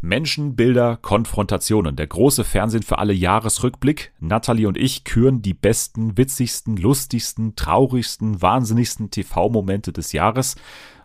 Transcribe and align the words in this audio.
Menschen, 0.00 0.54
Bilder, 0.54 0.96
Konfrontationen. 0.96 1.96
Der 1.96 2.06
große 2.06 2.44
Fernsehen 2.44 2.82
für 2.82 2.98
alle 2.98 3.12
Jahresrückblick. 3.12 4.12
Natalie 4.20 4.66
und 4.66 4.76
ich 4.76 5.04
küren 5.04 5.42
die 5.42 5.54
besten, 5.54 6.16
witzigsten, 6.16 6.76
lustigsten, 6.76 7.56
traurigsten, 7.56 8.40
wahnsinnigsten 8.40 9.10
TV-Momente 9.10 9.92
des 9.92 10.12
Jahres. 10.12 10.56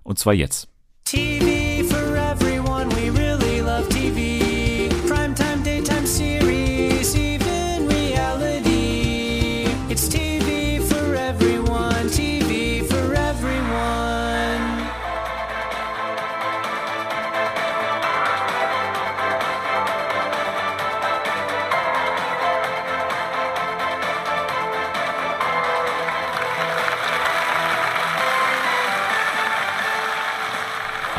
Und 0.03 0.19
zwar 0.19 0.33
jetzt. 0.33 0.69
TV 1.05 1.83
for 1.89 2.15
everyone, 2.15 2.89
we 2.95 3.09
really 3.09 3.59
love 3.59 3.87
TV. 3.89 4.32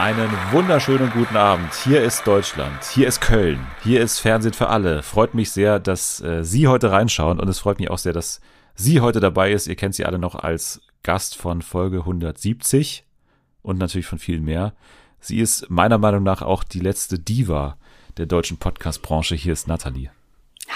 Einen 0.04 0.30
wunderschönen 0.50 1.08
guten 1.12 1.34
Abend. 1.34 1.72
Hier 1.82 2.02
ist 2.02 2.26
Deutschland, 2.26 2.84
hier 2.92 3.08
ist 3.08 3.22
Köln, 3.22 3.66
hier 3.82 4.02
ist 4.02 4.18
Fernsehen 4.18 4.52
für 4.52 4.68
alle. 4.68 5.02
Freut 5.02 5.32
mich 5.32 5.50
sehr, 5.50 5.78
dass 5.78 6.20
äh, 6.20 6.44
Sie 6.44 6.68
heute 6.68 6.90
reinschauen 6.90 7.40
und 7.40 7.48
es 7.48 7.60
freut 7.60 7.78
mich 7.78 7.88
auch 7.88 7.96
sehr, 7.96 8.12
dass 8.12 8.42
sie 8.74 9.00
heute 9.00 9.20
dabei 9.20 9.50
ist. 9.50 9.66
Ihr 9.66 9.76
kennt 9.76 9.94
sie 9.94 10.04
alle 10.04 10.18
noch 10.18 10.34
als 10.34 10.82
Gast 11.04 11.38
von 11.38 11.62
Folge 11.62 12.00
170 12.00 13.06
und 13.62 13.78
natürlich 13.78 14.04
von 14.04 14.18
viel 14.18 14.40
mehr. 14.40 14.74
Sie 15.20 15.38
ist 15.38 15.70
meiner 15.70 15.96
Meinung 15.96 16.22
nach 16.22 16.42
auch 16.42 16.64
die 16.64 16.80
letzte 16.80 17.18
Diva 17.18 17.78
der 18.18 18.26
deutschen 18.26 18.58
Podcast-Branche. 18.58 19.36
Hier 19.36 19.54
ist 19.54 19.68
Nathalie. 19.68 20.10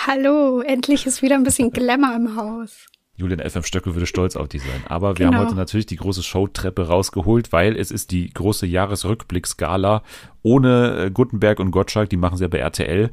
Hallo, 0.06 0.62
endlich 0.62 1.04
ist 1.04 1.20
wieder 1.20 1.34
ein 1.34 1.44
bisschen 1.44 1.70
Glamour 1.70 2.16
im 2.16 2.34
Haus. 2.34 2.86
Julian 3.18 3.40
FM 3.40 3.64
Stöckel 3.64 3.94
würde 3.96 4.06
stolz 4.06 4.36
auf 4.36 4.48
die 4.48 4.60
sein. 4.60 4.84
Aber 4.86 5.18
wir 5.18 5.26
genau. 5.26 5.38
haben 5.38 5.46
heute 5.46 5.56
natürlich 5.56 5.86
die 5.86 5.96
große 5.96 6.22
Showtreppe 6.22 6.86
rausgeholt, 6.86 7.52
weil 7.52 7.76
es 7.76 7.90
ist 7.90 8.12
die 8.12 8.30
große 8.30 8.64
Jahresrückblicksgala 8.64 10.04
ohne 10.42 11.06
äh, 11.06 11.10
Gutenberg 11.10 11.58
und 11.58 11.72
Gottschalk, 11.72 12.08
die 12.10 12.16
machen 12.16 12.38
sie 12.38 12.44
ja 12.44 12.48
bei 12.48 12.58
RTL, 12.58 13.10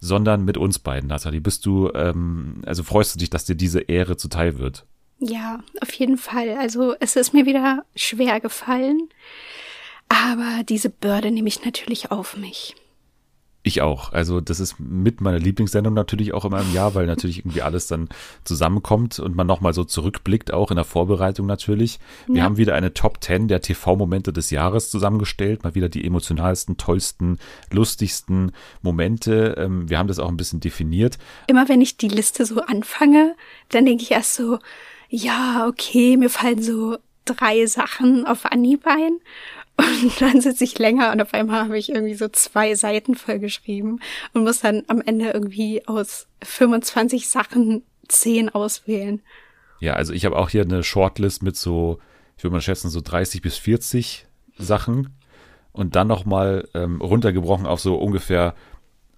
sondern 0.00 0.44
mit 0.44 0.58
uns 0.58 0.80
beiden, 0.80 1.08
Nathalie. 1.08 1.40
Bist 1.40 1.64
du, 1.66 1.88
ähm, 1.94 2.62
also 2.66 2.82
freust 2.82 3.14
du 3.14 3.20
dich, 3.20 3.30
dass 3.30 3.44
dir 3.44 3.54
diese 3.54 3.80
Ehre 3.80 4.16
zuteil 4.16 4.58
wird? 4.58 4.86
Ja, 5.20 5.60
auf 5.80 5.92
jeden 5.92 6.18
Fall. 6.18 6.56
Also 6.58 6.96
es 6.98 7.14
ist 7.14 7.32
mir 7.32 7.46
wieder 7.46 7.84
schwer 7.94 8.40
gefallen, 8.40 9.08
aber 10.08 10.64
diese 10.68 10.90
Bürde 10.90 11.30
nehme 11.30 11.46
ich 11.46 11.64
natürlich 11.64 12.10
auf 12.10 12.36
mich. 12.36 12.74
Ich 13.66 13.80
auch. 13.80 14.12
Also 14.12 14.42
das 14.42 14.60
ist 14.60 14.78
mit 14.78 15.22
meiner 15.22 15.38
Lieblingssendung 15.38 15.94
natürlich 15.94 16.34
auch 16.34 16.44
immer 16.44 16.60
im 16.60 16.74
Jahr, 16.74 16.94
weil 16.94 17.06
natürlich 17.06 17.38
irgendwie 17.38 17.62
alles 17.62 17.86
dann 17.86 18.10
zusammenkommt 18.44 19.18
und 19.18 19.34
man 19.34 19.46
nochmal 19.46 19.72
so 19.72 19.84
zurückblickt, 19.84 20.52
auch 20.52 20.70
in 20.70 20.76
der 20.76 20.84
Vorbereitung 20.84 21.46
natürlich. 21.46 21.98
Wir 22.26 22.36
ja. 22.36 22.44
haben 22.44 22.58
wieder 22.58 22.74
eine 22.74 22.92
Top 22.92 23.24
10 23.24 23.48
der 23.48 23.62
TV-Momente 23.62 24.34
des 24.34 24.50
Jahres 24.50 24.90
zusammengestellt, 24.90 25.64
mal 25.64 25.74
wieder 25.74 25.88
die 25.88 26.04
emotionalsten, 26.04 26.76
tollsten, 26.76 27.38
lustigsten 27.72 28.52
Momente. 28.82 29.54
Ähm, 29.56 29.88
wir 29.88 29.98
haben 29.98 30.08
das 30.08 30.18
auch 30.18 30.28
ein 30.28 30.36
bisschen 30.36 30.60
definiert. 30.60 31.16
Immer 31.46 31.66
wenn 31.66 31.80
ich 31.80 31.96
die 31.96 32.08
Liste 32.08 32.44
so 32.44 32.60
anfange, 32.60 33.34
dann 33.70 33.86
denke 33.86 34.02
ich 34.02 34.10
erst 34.10 34.34
so, 34.34 34.58
ja, 35.08 35.66
okay, 35.66 36.18
mir 36.18 36.28
fallen 36.28 36.62
so 36.62 36.98
drei 37.24 37.64
Sachen 37.64 38.26
auf 38.26 38.44
Anhieb 38.44 38.86
ein. 38.86 39.20
Und 39.76 40.20
dann 40.20 40.40
sitze 40.40 40.64
ich 40.64 40.78
länger 40.78 41.12
und 41.12 41.20
auf 41.20 41.34
einmal 41.34 41.64
habe 41.64 41.78
ich 41.78 41.88
irgendwie 41.88 42.14
so 42.14 42.28
zwei 42.28 42.74
Seiten 42.74 43.14
vollgeschrieben 43.14 44.00
und 44.32 44.44
muss 44.44 44.60
dann 44.60 44.82
am 44.86 45.00
Ende 45.00 45.30
irgendwie 45.30 45.86
aus 45.86 46.28
25 46.42 47.28
Sachen 47.28 47.82
10 48.08 48.50
auswählen. 48.50 49.20
Ja, 49.80 49.94
also 49.94 50.12
ich 50.12 50.24
habe 50.24 50.36
auch 50.36 50.50
hier 50.50 50.62
eine 50.62 50.82
Shortlist 50.82 51.42
mit 51.42 51.56
so, 51.56 51.98
ich 52.36 52.44
würde 52.44 52.54
mal 52.54 52.60
schätzen, 52.60 52.88
so 52.88 53.00
30 53.00 53.42
bis 53.42 53.56
40 53.56 54.26
Sachen 54.56 55.10
und 55.72 55.96
dann 55.96 56.06
nochmal 56.06 56.68
ähm, 56.74 57.00
runtergebrochen 57.00 57.66
auf 57.66 57.80
so 57.80 57.96
ungefähr 57.96 58.54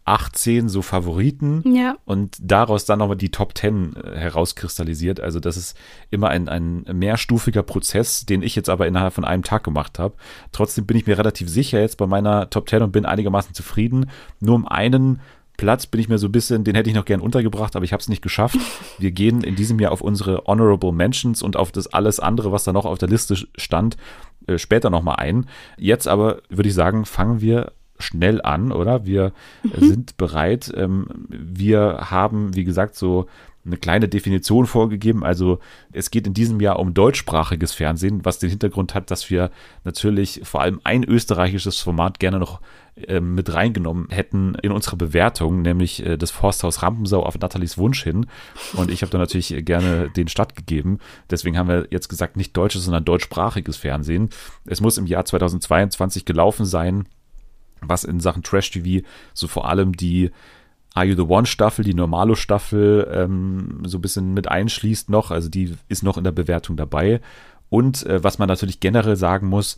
18 0.07 0.69
so 0.69 0.83
Favoriten 0.83 1.63
ja. 1.75 1.97
und 2.05 2.37
daraus 2.41 2.85
dann 2.85 3.01
nochmal 3.01 3.17
die 3.17 3.31
Top 3.31 3.59
10 3.59 3.97
äh, 3.97 4.17
herauskristallisiert. 4.17 5.21
Also 5.21 5.41
das 5.41 5.57
ist 5.57 5.77
immer 6.11 6.29
ein, 6.29 6.49
ein 6.49 6.85
mehrstufiger 6.93 7.65
Prozess, 7.65 8.25
den 8.25 8.43
ich 8.43 8.55
jetzt 8.55 8.71
aber 8.71 8.87
innerhalb 8.87 9.13
von 9.13 9.25
einem 9.25 9.43
Tag 9.43 9.65
gemacht 9.65 9.99
habe. 9.99 10.15
Trotzdem 10.53 10.87
bin 10.87 10.97
ich 10.97 11.07
mir 11.07 11.19
relativ 11.19 11.49
sicher 11.49 11.81
jetzt 11.81 11.99
bei 11.99 12.07
meiner 12.07 12.49
Top 12.51 12.69
10 12.69 12.83
und 12.83 12.93
bin 12.93 13.05
einigermaßen 13.05 13.53
zufrieden. 13.53 14.09
Nur 14.41 14.55
um 14.55 14.67
einen 14.67 15.21
Platz 15.57 15.87
bin 15.87 16.01
ich 16.01 16.09
mir 16.09 16.19
so 16.19 16.29
ein 16.29 16.33
bisschen, 16.33 16.65
den 16.65 16.75
hätte 16.75 16.91
ich 16.91 16.97
noch 16.97 17.05
gern 17.05 17.21
untergebracht, 17.21 17.77
aber 17.77 17.85
ich 17.85 17.93
habe 17.93 18.01
es 18.01 18.09
nicht 18.09 18.23
geschafft. 18.23 18.59
Wir 18.99 19.11
gehen 19.11 19.43
in 19.43 19.57
diesem 19.57 19.81
Jahr 19.81 19.93
auf 19.93 20.03
unsere 20.03 20.45
Honorable 20.47 20.93
Mentions 20.93 21.43
und 21.43 21.57
auf 21.57 21.73
das 21.73 21.87
alles 21.89 22.21
andere, 22.21 22.53
was 22.53 22.65
da 22.65 22.73
noch 22.73 22.85
auf 22.85 22.99
der 22.99 23.09
Liste 23.09 23.37
stand, 23.57 23.97
äh, 24.47 24.59
später 24.59 24.91
nochmal 24.91 25.17
ein. 25.17 25.47
Jetzt 25.77 26.07
aber 26.07 26.43
würde 26.49 26.69
ich 26.69 26.75
sagen, 26.75 27.07
fangen 27.07 27.41
wir 27.41 27.73
schnell 27.99 28.41
an, 28.43 28.73
oder? 28.73 29.07
Wir 29.07 29.33
mhm. 29.63 29.87
sind 29.87 30.17
bereit. 30.17 30.73
Ähm, 30.77 31.07
wir 31.29 32.07
haben, 32.11 32.55
wie 32.55 32.65
gesagt, 32.65 32.97
so 32.97 33.27
eine 33.67 33.77
kleine 33.77 34.09
Definition 34.09 34.67
vorgegeben. 34.67 35.25
Also 35.25 35.59
es 35.93 36.11
geht 36.11 36.27
in 36.27 36.35
diesem 36.35 36.61
Jahr 36.61 36.79
um 36.79 36.95
deutschsprachiges 36.95 37.73
Fernsehen, 37.73 38.25
was 38.25 38.39
den 38.39 38.51
Hintergrund 38.51 38.95
hat, 38.95 39.11
dass 39.11 39.29
wir 39.29 39.51
natürlich 39.85 40.41
vor 40.45 40.63
allem 40.63 40.81
ein 40.85 41.05
österreichisches 41.05 41.81
Format 41.81 42.21
gerne 42.21 42.39
noch 42.39 42.61
äh, 42.97 43.21
mit 43.21 43.53
reingenommen 43.53 44.09
hätten 44.11 44.55
in 44.63 44.71
unsere 44.71 44.97
Bewertung, 44.97 45.63
nämlich 45.63 46.05
äh, 46.05 46.17
das 46.17 46.31
Forsthaus 46.31 46.83
Rampensau 46.83 47.23
auf 47.23 47.39
Nathalies 47.39 47.77
Wunsch 47.77 48.03
hin. 48.03 48.27
Und 48.75 48.91
ich 48.91 49.03
habe 49.03 49.11
da 49.11 49.19
natürlich 49.19 49.55
gerne 49.65 50.11
den 50.11 50.29
stattgegeben. 50.29 50.99
Deswegen 51.29 51.59
haben 51.59 51.69
wir 51.69 51.89
jetzt 51.91 52.09
gesagt, 52.09 52.37
nicht 52.37 52.57
deutsches, 52.57 52.85
sondern 52.85 53.05
deutschsprachiges 53.05 53.77
Fernsehen. 53.77 54.31
Es 54.65 54.81
muss 54.81 54.97
im 54.97 55.07
Jahr 55.07 55.25
2022 55.25 56.25
gelaufen 56.25 56.65
sein 56.65 57.07
was 57.89 58.05
in 58.05 58.21
Sachen 58.21 58.43
Trash-TV 58.43 59.07
so 59.35 59.49
vor 59.49 59.69
allem 59.69 59.93
die 59.93 60.31
Are 60.95 61.05
You 61.05 61.15
the 61.15 61.23
One 61.23 61.47
Staffel, 61.47 61.85
die 61.85 61.95
Normalo-Staffel 61.95 63.09
ähm, 63.13 63.83
so 63.85 63.99
ein 63.99 64.01
bisschen 64.01 64.33
mit 64.33 64.49
einschließt 64.49 65.11
noch. 65.11 65.31
Also 65.31 65.51
die 65.51 65.75
ist 65.89 66.03
noch 66.03 66.17
in 66.17 66.25
der 66.25 66.33
Bewertung 66.33 66.77
dabei. 66.77 67.21
Und 67.69 68.07
äh, 68.07 68.25
was 68.25 68.39
man 68.39 68.49
natürlich 68.49 68.81
generell 68.81 69.17
sagen 69.17 69.49
muss, 69.49 69.77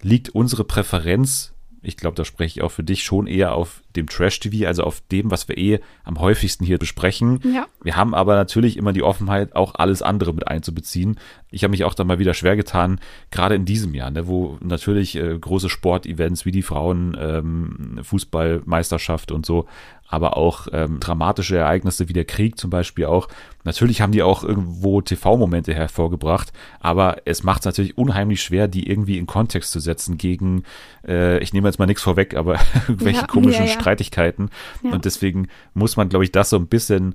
liegt 0.00 0.28
unsere 0.28 0.64
Präferenz 0.64 1.52
ich 1.82 1.96
glaube, 1.96 2.16
da 2.16 2.24
spreche 2.24 2.58
ich 2.58 2.62
auch 2.62 2.70
für 2.70 2.82
dich 2.82 3.02
schon 3.02 3.26
eher 3.26 3.54
auf 3.54 3.82
dem 3.96 4.06
Trash-TV, 4.06 4.66
also 4.66 4.84
auf 4.84 5.00
dem, 5.12 5.30
was 5.30 5.48
wir 5.48 5.56
eh 5.56 5.80
am 6.04 6.20
häufigsten 6.20 6.64
hier 6.64 6.78
besprechen. 6.78 7.40
Ja. 7.54 7.66
Wir 7.82 7.96
haben 7.96 8.14
aber 8.14 8.34
natürlich 8.34 8.76
immer 8.76 8.92
die 8.92 9.02
Offenheit, 9.02 9.56
auch 9.56 9.74
alles 9.76 10.02
andere 10.02 10.34
mit 10.34 10.46
einzubeziehen. 10.46 11.18
Ich 11.50 11.64
habe 11.64 11.70
mich 11.70 11.84
auch 11.84 11.94
da 11.94 12.04
mal 12.04 12.18
wieder 12.18 12.34
schwer 12.34 12.56
getan, 12.56 13.00
gerade 13.30 13.54
in 13.54 13.64
diesem 13.64 13.94
Jahr, 13.94 14.10
ne, 14.10 14.26
wo 14.26 14.58
natürlich 14.60 15.16
äh, 15.16 15.38
große 15.38 15.70
Sportevents 15.70 16.44
wie 16.44 16.52
die 16.52 16.62
Frauen 16.62 17.16
ähm, 17.18 18.00
Fußballmeisterschaft 18.02 19.32
und 19.32 19.46
so 19.46 19.66
aber 20.10 20.36
auch 20.36 20.66
ähm, 20.72 20.98
dramatische 20.98 21.56
Ereignisse 21.56 22.08
wie 22.08 22.12
der 22.12 22.24
Krieg 22.24 22.58
zum 22.58 22.68
Beispiel 22.68 23.06
auch. 23.06 23.28
Natürlich 23.62 24.00
haben 24.00 24.12
die 24.12 24.22
auch 24.22 24.42
irgendwo 24.42 25.00
TV-Momente 25.00 25.72
hervorgebracht, 25.72 26.52
aber 26.80 27.18
es 27.24 27.44
macht 27.44 27.60
es 27.60 27.66
natürlich 27.66 27.96
unheimlich 27.96 28.42
schwer, 28.42 28.66
die 28.68 28.88
irgendwie 28.88 29.18
in 29.18 29.26
Kontext 29.26 29.70
zu 29.70 29.78
setzen 29.78 30.18
gegen, 30.18 30.64
äh, 31.06 31.38
ich 31.38 31.52
nehme 31.52 31.68
jetzt 31.68 31.78
mal 31.78 31.86
nichts 31.86 32.02
vorweg, 32.02 32.34
aber 32.34 32.58
irgendwelche 32.88 33.20
ja, 33.20 33.26
komischen 33.26 33.66
ja, 33.66 33.72
ja. 33.72 33.80
Streitigkeiten. 33.80 34.50
Und 34.82 35.04
deswegen 35.04 35.48
muss 35.74 35.96
man, 35.96 36.08
glaube 36.08 36.24
ich, 36.24 36.32
das 36.32 36.50
so 36.50 36.56
ein 36.56 36.66
bisschen 36.66 37.14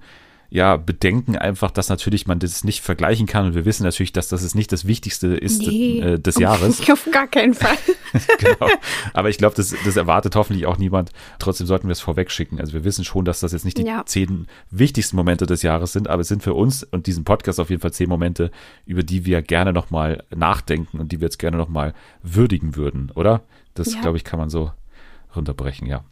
ja, 0.50 0.78
bedenken 0.78 1.38
einfach, 1.38 1.72
dass 1.72 1.90
natürlich 1.90 2.28
man 2.28 2.40
das 2.40 2.64
nicht 2.64 2.82
vergleichen 2.82 3.26
kann. 3.26 3.48
Und 3.48 3.56
wir 3.56 3.66
wissen 3.66 3.84
natürlich, 3.84 4.14
dass 4.14 4.30
das 4.30 4.56
nicht 4.56 4.72
das 4.72 4.86
Wichtigste 4.86 5.36
ist 5.36 5.62
nee, 5.62 6.00
äh, 6.00 6.20
des 6.20 6.38
Jahres. 6.38 6.88
Auf 6.92 7.08
gar 7.12 7.28
keinen 7.28 7.54
Fall. 7.54 7.78
genau. 8.40 8.70
Aber 9.14 9.30
ich 9.30 9.38
glaube, 9.38 9.56
das, 9.56 9.76
das 9.84 9.96
erwartet 9.96 10.36
hoffentlich 10.36 10.66
auch 10.66 10.78
niemand. 10.78 11.12
Trotzdem 11.40 11.68
sollten 11.68 11.88
wir 11.88 11.94
es 11.94 12.00
vorweg 12.00 12.32
schicken. 12.32 12.60
Also 12.60 12.74
wir 12.74 12.84
wissen 12.84 13.04
schon, 13.04 13.26
dass 13.26 13.40
das 13.40 13.52
jetzt 13.52 13.66
nicht 13.66 13.78
die 13.78 13.86
ja. 13.86 14.06
zehn 14.06 14.48
wichtigsten 14.72 15.16
Momente 15.16 15.46
des 15.46 15.62
Jahres 15.62 15.94
sind, 15.94 16.08
aber 16.08 16.22
es 16.22 16.28
sind 16.28 16.44
für 16.44 16.54
uns 16.54 16.84
und 16.84 17.08
diesen 17.08 17.24
Podcast 17.24 17.60
auf 17.60 17.70
jeden 17.70 17.82
Fall 17.82 17.94
zehn 17.94 18.10
Momente, 18.10 18.52
über 18.86 19.04
die 19.04 19.26
wir 19.26 19.42
gerne 19.42 19.74
nochmal 19.74 20.24
nachdenken 20.34 21.00
und 21.00 21.12
die 21.12 21.20
wir 21.20 21.26
jetzt 21.26 21.40
gerne 21.40 21.58
nochmal 21.58 21.94
würdigen 22.24 22.76
würden, 22.76 23.12
oder? 23.16 23.42
Das, 23.74 23.94
ja. 23.94 24.02
glaube 24.02 24.18
ich, 24.18 24.24
kann 24.24 24.40
man 24.40 24.50
so 24.50 24.72
runterbrechen, 25.36 25.88
ja. 25.88 26.04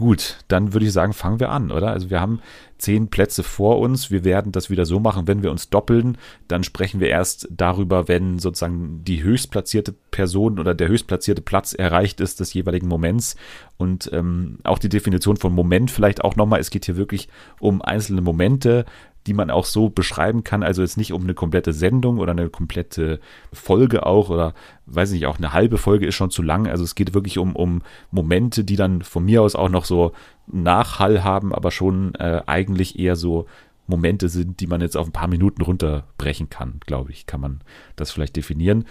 Gut, 0.00 0.38
dann 0.48 0.72
würde 0.72 0.86
ich 0.86 0.94
sagen, 0.94 1.12
fangen 1.12 1.40
wir 1.40 1.50
an, 1.50 1.70
oder? 1.70 1.88
Also 1.88 2.08
wir 2.08 2.22
haben 2.22 2.40
zehn 2.78 3.08
Plätze 3.08 3.42
vor 3.42 3.78
uns. 3.80 4.10
Wir 4.10 4.24
werden 4.24 4.50
das 4.50 4.70
wieder 4.70 4.86
so 4.86 4.98
machen, 4.98 5.28
wenn 5.28 5.42
wir 5.42 5.50
uns 5.50 5.68
doppeln, 5.68 6.16
dann 6.48 6.64
sprechen 6.64 7.00
wir 7.00 7.10
erst 7.10 7.46
darüber, 7.50 8.08
wenn 8.08 8.38
sozusagen 8.38 9.04
die 9.04 9.22
höchstplatzierte 9.22 9.94
Person 10.10 10.58
oder 10.58 10.74
der 10.74 10.88
höchstplatzierte 10.88 11.42
Platz 11.42 11.74
erreicht 11.74 12.22
ist 12.22 12.40
des 12.40 12.54
jeweiligen 12.54 12.88
Moments. 12.88 13.36
Und 13.76 14.08
ähm, 14.14 14.60
auch 14.64 14.78
die 14.78 14.88
Definition 14.88 15.36
von 15.36 15.52
Moment 15.52 15.90
vielleicht 15.90 16.24
auch 16.24 16.34
nochmal. 16.34 16.60
Es 16.60 16.70
geht 16.70 16.86
hier 16.86 16.96
wirklich 16.96 17.28
um 17.58 17.82
einzelne 17.82 18.22
Momente. 18.22 18.86
Die 19.26 19.34
man 19.34 19.50
auch 19.50 19.64
so 19.64 19.90
beschreiben 19.90 20.44
kann. 20.44 20.62
Also 20.62 20.82
jetzt 20.82 20.96
nicht 20.96 21.12
um 21.12 21.22
eine 21.22 21.34
komplette 21.34 21.72
Sendung 21.72 22.18
oder 22.18 22.32
eine 22.32 22.48
komplette 22.48 23.20
Folge 23.52 24.06
auch 24.06 24.30
oder 24.30 24.54
weiß 24.86 25.12
nicht, 25.12 25.26
auch 25.26 25.38
eine 25.38 25.52
halbe 25.52 25.78
Folge 25.78 26.06
ist 26.06 26.14
schon 26.14 26.30
zu 26.30 26.42
lang. 26.42 26.66
Also 26.66 26.84
es 26.84 26.94
geht 26.94 27.14
wirklich 27.14 27.38
um, 27.38 27.54
um 27.54 27.82
Momente, 28.10 28.64
die 28.64 28.76
dann 28.76 29.02
von 29.02 29.24
mir 29.24 29.42
aus 29.42 29.54
auch 29.54 29.68
noch 29.68 29.84
so 29.84 30.12
Nachhall 30.46 31.22
haben, 31.22 31.54
aber 31.54 31.70
schon 31.70 32.14
äh, 32.14 32.42
eigentlich 32.46 32.98
eher 32.98 33.16
so 33.16 33.46
Momente 33.86 34.28
sind, 34.28 34.60
die 34.60 34.66
man 34.66 34.80
jetzt 34.80 34.96
auf 34.96 35.08
ein 35.08 35.12
paar 35.12 35.28
Minuten 35.28 35.62
runterbrechen 35.62 36.48
kann, 36.48 36.80
glaube 36.86 37.10
ich, 37.10 37.26
kann 37.26 37.40
man 37.40 37.60
das 37.96 38.10
vielleicht 38.10 38.36
definieren. 38.36 38.86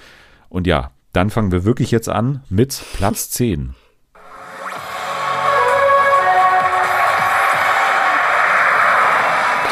Und 0.50 0.68
ja, 0.68 0.92
dann 1.14 1.30
fangen 1.30 1.52
wir 1.52 1.64
wirklich 1.64 1.90
jetzt 1.92 2.10
an 2.10 2.44
mit 2.50 2.84
Platz 2.94 3.30
10. 3.32 3.74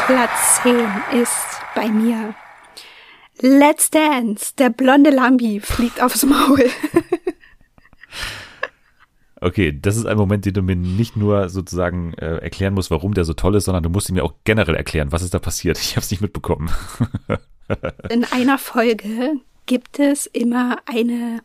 Platz 0.08 0.62
10 0.62 0.74
ist 1.20 1.36
bei 1.74 1.86
mir 1.86 2.34
Let's 3.42 3.90
Dance. 3.90 4.54
Der 4.56 4.70
blonde 4.70 5.10
Lambi 5.10 5.60
fliegt 5.60 6.02
aufs 6.02 6.24
Maul. 6.24 6.64
Okay, 9.40 9.78
das 9.80 9.96
ist 9.96 10.04
ein 10.06 10.16
Moment, 10.16 10.46
den 10.46 10.54
du 10.54 10.62
mir 10.62 10.74
nicht 10.74 11.14
nur 11.14 11.48
sozusagen 11.48 12.12
äh, 12.14 12.38
erklären 12.38 12.74
musst, 12.74 12.90
warum 12.90 13.14
der 13.14 13.24
so 13.24 13.34
toll 13.34 13.54
ist, 13.54 13.66
sondern 13.66 13.84
du 13.84 13.88
musst 13.88 14.08
ihn 14.08 14.16
mir 14.16 14.24
auch 14.24 14.34
generell 14.42 14.74
erklären, 14.74 15.12
was 15.12 15.22
ist 15.22 15.32
da 15.32 15.38
passiert. 15.38 15.78
Ich 15.78 15.92
habe 15.92 16.00
es 16.00 16.10
nicht 16.10 16.20
mitbekommen. 16.20 16.72
In 18.10 18.24
einer 18.24 18.58
Folge 18.58 19.34
gibt 19.66 20.00
es 20.00 20.26
immer 20.26 20.78
eine 20.86 21.40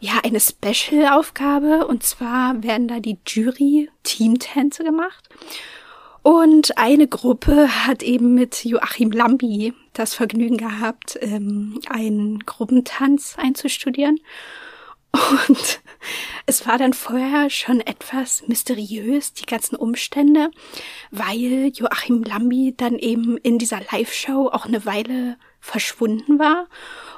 ja 0.00 0.12
eine 0.24 0.40
Special-Aufgabe 0.40 1.86
und 1.86 2.04
zwar 2.04 2.62
werden 2.62 2.88
da 2.88 3.00
die 3.00 3.18
Jury-Teamtänze 3.26 4.82
gemacht. 4.82 5.28
Und 6.26 6.76
eine 6.76 7.06
Gruppe 7.06 7.86
hat 7.86 8.02
eben 8.02 8.34
mit 8.34 8.64
Joachim 8.64 9.12
Lambi 9.12 9.74
das 9.92 10.14
Vergnügen 10.14 10.56
gehabt, 10.56 11.16
ähm, 11.20 11.80
einen 11.88 12.40
Gruppentanz 12.40 13.36
einzustudieren. 13.38 14.18
Und 15.12 15.80
es 16.46 16.66
war 16.66 16.78
dann 16.78 16.94
vorher 16.94 17.48
schon 17.48 17.80
etwas 17.80 18.42
mysteriös, 18.48 19.34
die 19.34 19.46
ganzen 19.46 19.76
Umstände, 19.76 20.50
weil 21.12 21.70
Joachim 21.72 22.24
Lambi 22.24 22.74
dann 22.76 22.98
eben 22.98 23.36
in 23.36 23.58
dieser 23.58 23.82
Live-Show 23.92 24.48
auch 24.48 24.66
eine 24.66 24.84
Weile 24.84 25.36
verschwunden 25.60 26.40
war 26.40 26.66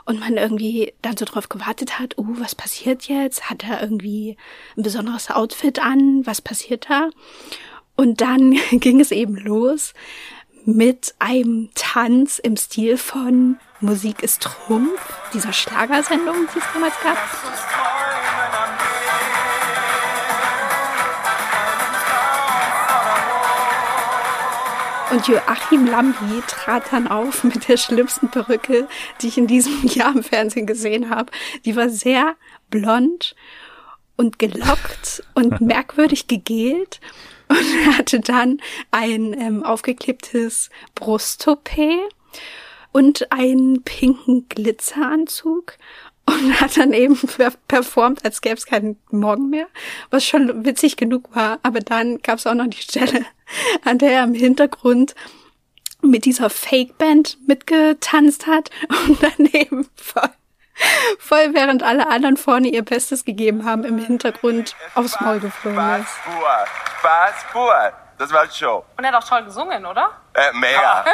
und 0.05 0.21
man 0.21 0.37
irgendwie 0.37 0.93
dann 1.01 1.17
so 1.17 1.25
drauf 1.25 1.49
gewartet 1.49 1.99
hat, 1.99 2.19
oh, 2.19 2.27
was 2.35 2.55
passiert 2.55 3.05
jetzt? 3.05 3.49
Hat 3.49 3.65
er 3.65 3.81
irgendwie 3.81 4.37
ein 4.77 4.83
besonderes 4.83 5.31
Outfit 5.31 5.79
an? 5.79 6.27
Was 6.27 6.43
passiert 6.43 6.91
da? 6.91 7.09
Und 7.99 8.21
dann 8.21 8.53
ging 8.71 9.01
es 9.01 9.11
eben 9.11 9.37
los 9.37 9.93
mit 10.65 11.15
einem 11.19 11.71
Tanz 11.75 12.39
im 12.39 12.57
Stil 12.57 12.97
von 12.97 13.59
Musik 13.81 14.23
ist 14.23 14.43
Trumpf, 14.43 15.01
dieser 15.35 15.53
Schlagersendung, 15.53 16.47
die 16.55 16.59
es 16.59 16.65
damals 16.73 16.95
gab. 17.03 17.19
Und 25.11 25.27
Joachim 25.27 25.87
Lambi 25.87 26.43
trat 26.47 26.85
dann 26.93 27.09
auf 27.09 27.43
mit 27.45 27.69
der 27.69 27.79
schlimmsten 27.79 28.29
Perücke, 28.29 28.87
die 29.21 29.29
ich 29.29 29.39
in 29.39 29.49
diesem 29.49 29.85
Jahr 29.89 30.15
im 30.15 30.23
Fernsehen 30.23 30.67
gesehen 30.67 31.11
habe. 31.11 31.33
Die 31.65 31.75
war 31.75 31.89
sehr 31.89 32.37
blond 32.71 33.35
und 34.17 34.39
gelockt 34.39 35.25
und 35.35 35.61
merkwürdig 35.61 36.29
gegelt 36.29 37.01
und 37.49 37.99
hatte 37.99 38.21
dann 38.21 38.61
ein 38.91 39.39
ähm, 39.39 39.63
aufgeklebtes 39.63 40.71
Brusttoupet 40.95 41.99
und 42.93 43.31
einen 43.33 43.83
pinken 43.83 44.49
Glitzeranzug 44.49 45.79
und 46.27 46.53
hat 46.61 46.77
dann 46.77 46.93
eben 46.93 47.19
performt, 47.67 48.25
als 48.25 48.41
gäbe 48.41 48.57
es 48.57 48.67
keinen 48.67 48.99
Morgen 49.11 49.51
mehr, 49.51 49.67
was 50.11 50.25
schon 50.25 50.65
witzig 50.65 50.97
genug 50.97 51.35
war. 51.35 51.59
Aber 51.63 51.81
dann 51.81 52.19
gab 52.19 52.39
es 52.39 52.47
auch 52.47 52.55
noch 52.55 52.67
die 52.67 52.83
Stelle, 52.83 53.25
an 53.85 53.99
der 53.99 54.13
er 54.13 54.25
im 54.25 54.35
Hintergrund 54.35 55.15
mit 56.03 56.25
dieser 56.25 56.51
Fake-Band 56.51 57.39
mitgetanzt 57.47 58.47
hat 58.47 58.71
und 59.09 59.19
daneben 59.37 59.89
voll, 59.97 60.31
voll 61.19 61.55
während 61.55 61.83
alle 61.83 62.09
anderen 62.09 62.37
vorne 62.37 62.69
ihr 62.69 62.85
Bestes 62.85 63.25
gegeben 63.25 63.65
haben, 63.65 63.85
im 63.85 63.99
Hintergrund 63.99 64.75
aufs 64.95 65.21
Maul 65.21 65.41
geflogen 65.41 66.01
ist. 66.01 66.09
Spaß 66.09 66.25
pur. 66.25 66.67
Spaß 66.99 67.35
pur. 67.53 67.93
Das 68.19 68.33
war 68.33 68.51
Show. 68.51 68.85
Und 68.97 69.05
er 69.05 69.13
hat 69.13 69.23
auch 69.23 69.29
toll 69.29 69.45
gesungen, 69.45 69.87
oder? 69.87 70.11
Äh, 70.35 70.53
mega. 70.55 71.05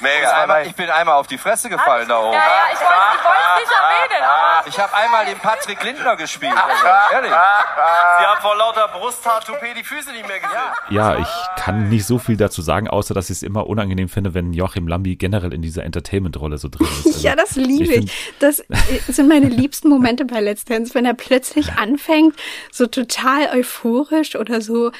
Mega. 0.00 0.42
Einmal, 0.42 0.66
ich 0.66 0.74
bin 0.74 0.90
einmal 0.90 1.16
auf 1.16 1.26
die 1.26 1.38
Fresse 1.38 1.68
gefallen 1.68 2.08
da 2.08 2.18
oben. 2.18 2.32
Ja, 2.32 2.38
ja, 2.38 2.72
ich 2.72 2.80
wollte 2.80 2.94
ich 3.14 3.24
wollte 3.24 3.60
nicht 3.60 3.72
erwähnen, 3.72 4.24
aber 4.24 4.66
Ich 4.68 4.78
habe 4.78 4.94
einmal 4.94 5.26
den 5.26 5.38
Patrick 5.38 5.82
Lindner 5.84 6.16
gespielt. 6.16 6.52
Also, 6.56 6.86
ehrlich. 7.14 7.30
Sie 7.30 8.26
haben 8.26 8.40
vor 8.40 8.56
lauter 8.56 8.88
Brusthaartoupet 8.88 9.76
die 9.76 9.84
Füße 9.84 10.10
nicht 10.12 10.26
mehr 10.26 10.40
gesehen. 10.40 10.58
Ja, 10.90 11.16
ich 11.16 11.28
kann 11.56 11.88
nicht 11.88 12.06
so 12.06 12.18
viel 12.18 12.36
dazu 12.36 12.62
sagen, 12.62 12.88
außer 12.88 13.14
dass 13.14 13.26
ich 13.30 13.36
es 13.38 13.42
immer 13.42 13.66
unangenehm 13.66 14.08
finde, 14.08 14.34
wenn 14.34 14.52
Joachim 14.52 14.88
Lambi 14.88 15.16
generell 15.16 15.52
in 15.52 15.62
dieser 15.62 15.84
Entertainment-Rolle 15.84 16.58
so 16.58 16.68
drin 16.68 16.86
ist. 16.86 17.06
Also, 17.06 17.20
Ja, 17.20 17.36
das 17.36 17.56
liebe 17.56 17.94
ich 17.94 18.04
ich. 18.06 18.34
Das 18.40 18.62
sind 19.08 19.28
meine 19.28 19.46
liebsten 19.46 19.88
Momente 19.88 20.24
bei 20.24 20.40
Let's 20.40 20.64
Dance, 20.64 20.94
wenn 20.94 21.04
er 21.04 21.14
plötzlich 21.14 21.72
anfängt, 21.74 22.36
so 22.70 22.86
total 22.86 23.48
euphorisch 23.56 24.34
oder 24.36 24.60
so 24.60 24.90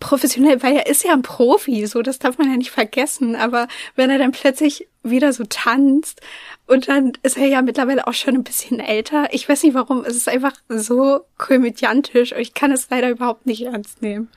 professionell, 0.00 0.62
weil 0.62 0.76
er 0.76 0.86
ist 0.86 1.04
ja 1.04 1.12
ein 1.12 1.22
Profi, 1.22 1.86
so 1.86 2.02
das 2.02 2.18
darf 2.18 2.38
man 2.38 2.50
ja 2.50 2.56
nicht 2.56 2.70
vergessen, 2.70 3.36
aber 3.36 3.68
wenn 3.96 4.10
er 4.10 4.18
dann 4.18 4.32
plötzlich 4.32 4.88
wieder 5.02 5.32
so 5.32 5.44
tanzt 5.48 6.20
und 6.66 6.88
dann 6.88 7.12
ist 7.22 7.36
er 7.36 7.46
ja 7.46 7.62
mittlerweile 7.62 8.06
auch 8.06 8.14
schon 8.14 8.34
ein 8.34 8.44
bisschen 8.44 8.80
älter. 8.80 9.28
Ich 9.32 9.48
weiß 9.48 9.62
nicht 9.62 9.74
warum, 9.74 10.04
es 10.04 10.16
ist 10.16 10.28
einfach 10.28 10.52
so 10.68 11.20
komödiantisch 11.38 12.32
und 12.32 12.40
ich 12.40 12.54
kann 12.54 12.72
es 12.72 12.88
leider 12.90 13.10
überhaupt 13.10 13.46
nicht 13.46 13.62
ernst 13.62 14.02
nehmen. 14.02 14.28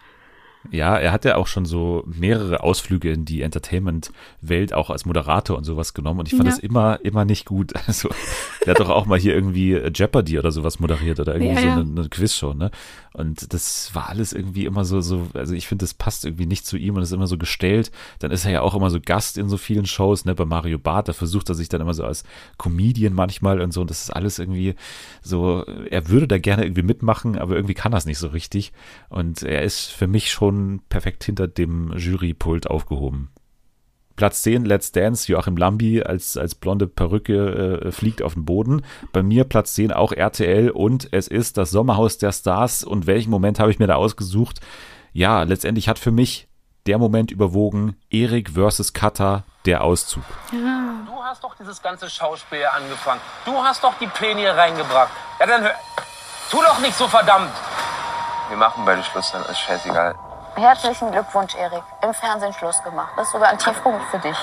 Ja, 0.69 0.95
er 0.97 1.11
hat 1.11 1.25
ja 1.25 1.37
auch 1.37 1.47
schon 1.47 1.65
so 1.65 2.03
mehrere 2.05 2.61
Ausflüge 2.61 3.11
in 3.11 3.25
die 3.25 3.41
Entertainment-Welt 3.41 4.73
auch 4.73 4.89
als 4.89 5.05
Moderator 5.05 5.57
und 5.57 5.63
sowas 5.63 5.93
genommen 5.93 6.19
und 6.19 6.27
ich 6.27 6.33
fand 6.35 6.45
Ja. 6.45 6.51
das 6.55 6.59
immer, 6.59 6.99
immer 7.03 7.25
nicht 7.25 7.45
gut. 7.45 7.73
Also, 7.87 8.09
der 8.65 8.71
hat 8.75 8.79
doch 8.79 8.89
auch 8.89 9.05
mal 9.05 9.19
hier 9.19 9.33
irgendwie 9.33 9.73
Jeopardy 9.93 10.37
oder 10.39 10.51
sowas 10.51 10.79
moderiert 10.79 11.19
oder 11.19 11.33
irgendwie 11.35 11.53
Ja, 11.55 11.61
so 11.75 11.81
eine, 11.81 11.81
eine 12.01 12.09
Quizshow, 12.09 12.53
ne? 12.53 12.71
Und 13.13 13.53
das 13.53 13.93
war 13.93 14.07
alles 14.07 14.31
irgendwie 14.31 14.65
immer 14.65 14.85
so, 14.85 15.01
so, 15.01 15.27
also 15.33 15.53
ich 15.53 15.67
finde, 15.67 15.83
das 15.83 15.93
passt 15.93 16.23
irgendwie 16.23 16.45
nicht 16.45 16.65
zu 16.65 16.77
ihm 16.77 16.95
und 16.95 17.01
ist 17.01 17.11
immer 17.11 17.27
so 17.27 17.37
gestellt. 17.37 17.91
Dann 18.19 18.31
ist 18.31 18.45
er 18.45 18.51
ja 18.51 18.61
auch 18.61 18.73
immer 18.73 18.89
so 18.89 18.99
Gast 19.01 19.37
in 19.37 19.49
so 19.49 19.57
vielen 19.57 19.85
Shows, 19.85 20.23
ne? 20.23 20.33
Bei 20.35 20.45
Mario 20.45 20.77
Barth, 20.79 21.09
da 21.09 21.13
versucht 21.13 21.49
er 21.49 21.55
sich 21.55 21.67
dann 21.67 21.81
immer 21.81 21.93
so 21.93 22.05
als 22.05 22.23
Comedian 22.57 23.13
manchmal 23.13 23.59
und 23.59 23.73
so 23.73 23.81
und 23.81 23.89
das 23.89 24.03
ist 24.03 24.09
alles 24.11 24.39
irgendwie 24.39 24.75
so, 25.21 25.65
er 25.89 26.07
würde 26.07 26.27
da 26.27 26.37
gerne 26.37 26.63
irgendwie 26.63 26.83
mitmachen, 26.83 27.37
aber 27.37 27.55
irgendwie 27.55 27.73
kann 27.73 27.93
er 27.93 27.97
es 27.97 28.05
nicht 28.05 28.19
so 28.19 28.27
richtig. 28.27 28.71
Und 29.09 29.43
er 29.43 29.63
ist 29.63 29.87
für 29.91 30.07
mich 30.07 30.31
schon 30.31 30.50
perfekt 30.89 31.23
hinter 31.23 31.47
dem 31.47 31.93
Jurypult 31.97 32.67
aufgehoben. 32.67 33.29
Platz 34.15 34.43
10, 34.43 34.65
Let's 34.65 34.91
Dance, 34.91 35.31
Joachim 35.31 35.57
Lambi 35.57 36.03
als, 36.03 36.37
als 36.37 36.53
blonde 36.53 36.87
Perücke 36.87 37.81
äh, 37.85 37.91
fliegt 37.91 38.21
auf 38.21 38.35
den 38.35 38.45
Boden. 38.45 38.83
Bei 39.11 39.23
mir 39.23 39.45
Platz 39.45 39.73
10 39.73 39.91
auch 39.91 40.11
RTL 40.11 40.69
und 40.69 41.07
es 41.11 41.27
ist 41.27 41.57
das 41.57 41.71
Sommerhaus 41.71 42.17
der 42.17 42.31
Stars. 42.31 42.83
Und 42.83 43.07
welchen 43.07 43.31
Moment 43.31 43.59
habe 43.59 43.71
ich 43.71 43.79
mir 43.79 43.87
da 43.87 43.95
ausgesucht? 43.95 44.59
Ja, 45.13 45.43
letztendlich 45.43 45.89
hat 45.89 45.97
für 45.97 46.11
mich 46.11 46.47
der 46.87 46.97
Moment 46.97 47.31
überwogen, 47.31 47.95
Erik 48.09 48.51
versus 48.51 48.93
Kata, 48.93 49.43
der 49.65 49.83
Auszug. 49.83 50.23
Du 50.51 51.23
hast 51.23 51.43
doch 51.43 51.55
dieses 51.55 51.81
ganze 51.81 52.09
Schauspiel 52.09 52.59
hier 52.59 52.73
angefangen. 52.73 53.21
Du 53.45 53.53
hast 53.53 53.83
doch 53.83 53.93
die 53.99 54.07
Pläne 54.07 54.41
hier 54.41 54.55
reingebracht. 54.55 55.09
Ja, 55.39 55.45
dann 55.45 55.63
hör. 55.63 55.73
Tu 56.49 56.57
doch 56.61 56.79
nicht 56.79 56.95
so 56.95 57.07
verdammt. 57.07 57.53
Wir 58.49 58.57
machen 58.57 58.83
beide 58.85 59.03
Schluss, 59.03 59.31
dann 59.31 59.43
ist 59.45 59.59
scheißegal. 59.59 60.15
Herzlichen 60.55 61.11
Glückwunsch, 61.11 61.55
Erik. 61.55 61.83
Im 62.03 62.13
Fernsehen 62.13 62.53
Schluss 62.53 62.81
gemacht. 62.83 63.13
Das 63.15 63.27
ist 63.27 63.33
sogar 63.33 63.49
ein 63.49 63.57
Tiefpunkt 63.57 64.03
für 64.11 64.19
dich. 64.19 64.37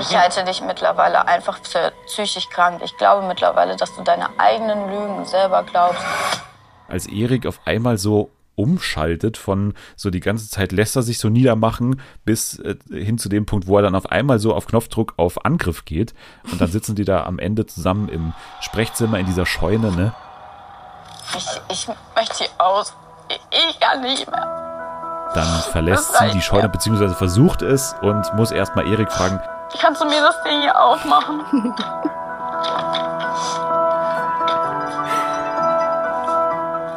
Ich 0.00 0.16
halte 0.16 0.42
dich 0.44 0.62
mittlerweile 0.62 1.26
einfach 1.28 1.58
für 1.62 1.92
psychisch 2.06 2.48
krank. 2.48 2.80
Ich 2.82 2.96
glaube 2.96 3.26
mittlerweile, 3.26 3.76
dass 3.76 3.94
du 3.94 4.02
deine 4.02 4.28
eigenen 4.38 4.88
Lügen 4.90 5.24
selber 5.26 5.62
glaubst. 5.64 6.02
als 6.88 7.06
Erik 7.06 7.46
auf 7.46 7.60
einmal 7.66 7.98
so 7.98 8.30
umschaltet 8.54 9.36
von 9.38 9.74
so 9.96 10.10
die 10.10 10.20
ganze 10.20 10.48
Zeit 10.48 10.72
lässt 10.72 10.94
er 10.94 11.02
sich 11.02 11.18
so 11.18 11.30
niedermachen 11.30 12.00
bis 12.24 12.58
äh, 12.58 12.76
hin 12.90 13.16
zu 13.16 13.28
dem 13.30 13.46
Punkt, 13.46 13.66
wo 13.66 13.76
er 13.76 13.82
dann 13.82 13.94
auf 13.94 14.10
einmal 14.10 14.38
so 14.38 14.54
auf 14.54 14.66
Knopfdruck 14.66 15.14
auf 15.16 15.44
Angriff 15.44 15.84
geht 15.86 16.12
und 16.50 16.60
dann 16.60 16.70
sitzen 16.70 16.94
die 16.94 17.04
da 17.06 17.24
am 17.24 17.38
Ende 17.38 17.66
zusammen 17.66 18.08
im 18.10 18.34
Sprechzimmer 18.60 19.18
in 19.18 19.26
dieser 19.26 19.46
Scheune, 19.46 19.90
ne? 19.92 20.14
Ich, 21.34 21.46
ich 21.70 21.88
möchte 22.14 22.34
hier 22.38 22.48
aus. 22.58 22.94
Ich, 23.28 23.40
ich 23.70 23.80
kann 23.80 24.02
nicht 24.02 24.30
mehr. 24.30 24.71
Dann 25.34 25.46
verlässt 25.70 26.14
sie 26.18 26.30
die 26.30 26.42
Scheune, 26.42 26.68
bzw. 26.68 27.14
versucht 27.14 27.62
es 27.62 27.94
und 28.02 28.32
muss 28.34 28.50
erstmal 28.50 28.86
Erik 28.86 29.10
fragen: 29.10 29.40
Kannst 29.80 30.02
du 30.02 30.04
mir 30.04 30.20
das 30.20 30.42
Ding 30.42 30.60
hier 30.60 30.78
aufmachen? 30.78 31.42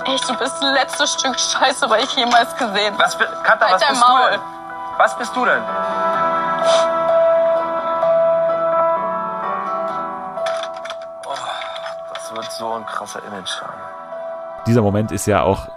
Echt, 0.06 0.30
du 0.30 0.38
bist 0.38 0.56
das 0.62 0.72
letzte 0.74 1.08
Stück 1.08 1.40
Scheiße, 1.40 1.90
was 1.90 2.04
ich 2.04 2.16
jemals 2.16 2.56
gesehen 2.56 2.94
habe. 2.94 3.04
Was, 3.04 3.18
Katha, 3.18 3.66
was 3.72 3.82
halt 3.82 3.90
bist 3.90 4.02
Maul. 4.02 4.24
du 4.24 4.32
denn? 4.32 4.42
Was 4.98 5.18
bist 5.18 5.36
du 5.36 5.46
denn? 5.46 5.64
Oh, 11.26 11.34
das 12.14 12.36
wird 12.36 12.52
so 12.52 12.74
ein 12.74 12.86
krasser 12.86 13.24
Image 13.24 13.50
sein. 13.50 13.70
Dieser 14.68 14.82
Moment 14.82 15.12
ist 15.12 15.26
ja 15.26 15.42
auch 15.42 15.68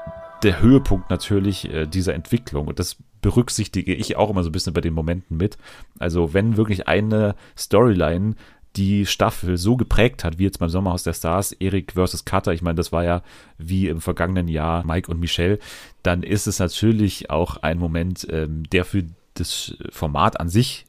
der 0.43 0.61
Höhepunkt 0.61 1.11
natürlich 1.11 1.73
äh, 1.73 1.87
dieser 1.87 2.15
Entwicklung 2.15 2.69
und 2.69 2.79
das 2.79 2.97
berücksichtige 3.21 3.95
ich 3.95 4.17
auch 4.17 4.31
immer 4.31 4.43
so 4.43 4.51
ein 4.51 4.53
bisschen 4.53 4.75
bei 4.75 4.81
den 4.81 4.95
Momenten 4.95 5.37
mit. 5.37 5.59
Also 5.99 6.35
wenn 6.35 6.57
wirklich 6.57 6.87
eine 6.87 7.35
Storyline 7.57 8.35
die 8.77 9.07
Staffel 9.07 9.57
so 9.57 9.77
geprägt 9.77 10.23
hat, 10.23 10.39
wie 10.39 10.45
jetzt 10.45 10.59
beim 10.59 10.69
Sommerhaus 10.69 11.03
der 11.03 11.15
Stars, 11.15 11.53
Erik 11.53 11.93
versus 11.93 12.25
Cutter, 12.25 12.53
ich 12.53 12.63
meine, 12.63 12.77
das 12.77 12.93
war 12.93 13.03
ja 13.03 13.23
wie 13.57 13.89
im 13.89 14.01
vergangenen 14.01 14.47
Jahr 14.47 14.87
Mike 14.87 15.11
und 15.11 15.19
Michelle, 15.19 15.59
dann 16.03 16.23
ist 16.23 16.47
es 16.47 16.61
natürlich 16.61 17.31
auch 17.31 17.57
ein 17.57 17.79
Moment, 17.79 18.27
ähm, 18.31 18.63
der 18.71 18.85
für 18.85 19.05
das 19.35 19.77
Format 19.91 20.39
an 20.39 20.49
sich 20.49 20.87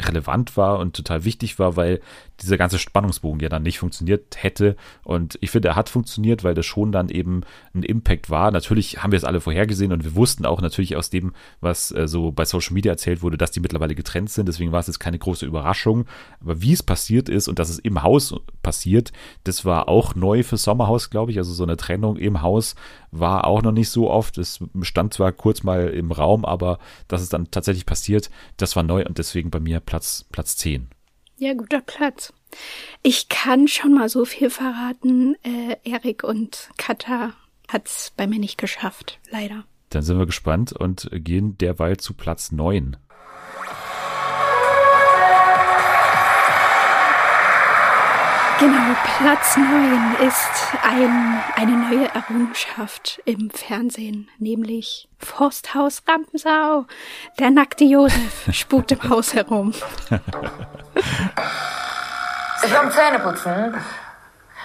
relevant 0.00 0.56
war 0.56 0.78
und 0.78 0.96
total 0.96 1.24
wichtig 1.24 1.58
war, 1.58 1.76
weil 1.76 2.00
dieser 2.42 2.58
ganze 2.58 2.78
Spannungsbogen 2.78 3.40
ja 3.40 3.48
dann 3.48 3.62
nicht 3.62 3.78
funktioniert 3.78 4.42
hätte. 4.42 4.76
Und 5.02 5.38
ich 5.40 5.50
finde, 5.50 5.68
er 5.68 5.76
hat 5.76 5.88
funktioniert, 5.88 6.44
weil 6.44 6.54
das 6.54 6.66
schon 6.66 6.92
dann 6.92 7.08
eben 7.08 7.42
ein 7.74 7.82
Impact 7.82 8.30
war. 8.30 8.50
Natürlich 8.50 9.02
haben 9.02 9.12
wir 9.12 9.16
es 9.16 9.24
alle 9.24 9.40
vorhergesehen 9.40 9.92
und 9.92 10.04
wir 10.04 10.14
wussten 10.14 10.46
auch 10.46 10.60
natürlich 10.60 10.96
aus 10.96 11.10
dem, 11.10 11.32
was 11.60 11.90
äh, 11.92 12.08
so 12.08 12.32
bei 12.32 12.44
Social 12.44 12.74
Media 12.74 12.92
erzählt 12.92 13.22
wurde, 13.22 13.36
dass 13.36 13.50
die 13.50 13.60
mittlerweile 13.60 13.94
getrennt 13.94 14.30
sind. 14.30 14.46
Deswegen 14.46 14.72
war 14.72 14.80
es 14.80 14.86
jetzt 14.86 15.00
keine 15.00 15.18
große 15.18 15.46
Überraschung. 15.46 16.06
Aber 16.40 16.62
wie 16.62 16.72
es 16.72 16.82
passiert 16.82 17.28
ist 17.28 17.48
und 17.48 17.58
dass 17.58 17.70
es 17.70 17.78
im 17.78 18.02
Haus 18.02 18.34
passiert, 18.62 19.12
das 19.44 19.64
war 19.64 19.88
auch 19.88 20.14
neu 20.14 20.42
für 20.42 20.56
Sommerhaus, 20.56 21.10
glaube 21.10 21.32
ich. 21.32 21.38
Also 21.38 21.52
so 21.52 21.64
eine 21.64 21.76
Trennung 21.76 22.16
im 22.16 22.42
Haus 22.42 22.74
war 23.10 23.46
auch 23.46 23.62
noch 23.62 23.72
nicht 23.72 23.90
so 23.90 24.10
oft. 24.10 24.38
Es 24.38 24.60
stand 24.82 25.14
zwar 25.14 25.32
kurz 25.32 25.62
mal 25.62 25.88
im 25.88 26.12
Raum, 26.12 26.44
aber 26.44 26.78
dass 27.08 27.22
es 27.22 27.28
dann 27.28 27.50
tatsächlich 27.50 27.86
passiert, 27.86 28.30
das 28.56 28.76
war 28.76 28.82
neu 28.82 29.04
und 29.04 29.18
deswegen 29.18 29.50
bei 29.50 29.60
mir 29.60 29.80
Platz, 29.80 30.26
Platz 30.30 30.56
10. 30.56 30.88
Ja, 31.40 31.54
guter 31.54 31.80
Platz. 31.80 32.34
Ich 33.02 33.30
kann 33.30 33.66
schon 33.66 33.94
mal 33.94 34.10
so 34.10 34.26
viel 34.26 34.50
verraten. 34.50 35.36
Äh, 35.42 35.76
Erik 35.84 36.22
und 36.22 36.68
Katha 36.76 37.32
hat's 37.66 38.12
bei 38.14 38.26
mir 38.26 38.38
nicht 38.38 38.58
geschafft, 38.58 39.18
leider. 39.30 39.64
Dann 39.88 40.02
sind 40.02 40.18
wir 40.18 40.26
gespannt 40.26 40.72
und 40.72 41.08
gehen 41.10 41.56
derweil 41.56 41.96
zu 41.96 42.12
Platz 42.12 42.52
9. 42.52 42.98
Genau, 48.60 48.94
Platz 49.16 49.56
9 49.56 50.28
ist 50.28 50.74
ein, 50.82 51.42
eine 51.56 51.78
neue 51.78 52.08
Errungenschaft 52.14 53.22
im 53.24 53.48
Fernsehen, 53.48 54.28
nämlich 54.38 55.08
Forsthaus 55.18 56.02
Rampensau. 56.06 56.84
Der 57.38 57.50
nackte 57.50 57.84
Josef 57.84 58.48
spukt 58.52 58.92
im 58.92 59.02
Haus 59.08 59.32
herum. 59.32 59.72
Ich 62.62 62.70
war 62.70 62.82
am 62.82 62.90
Zähneputzen 62.90 63.76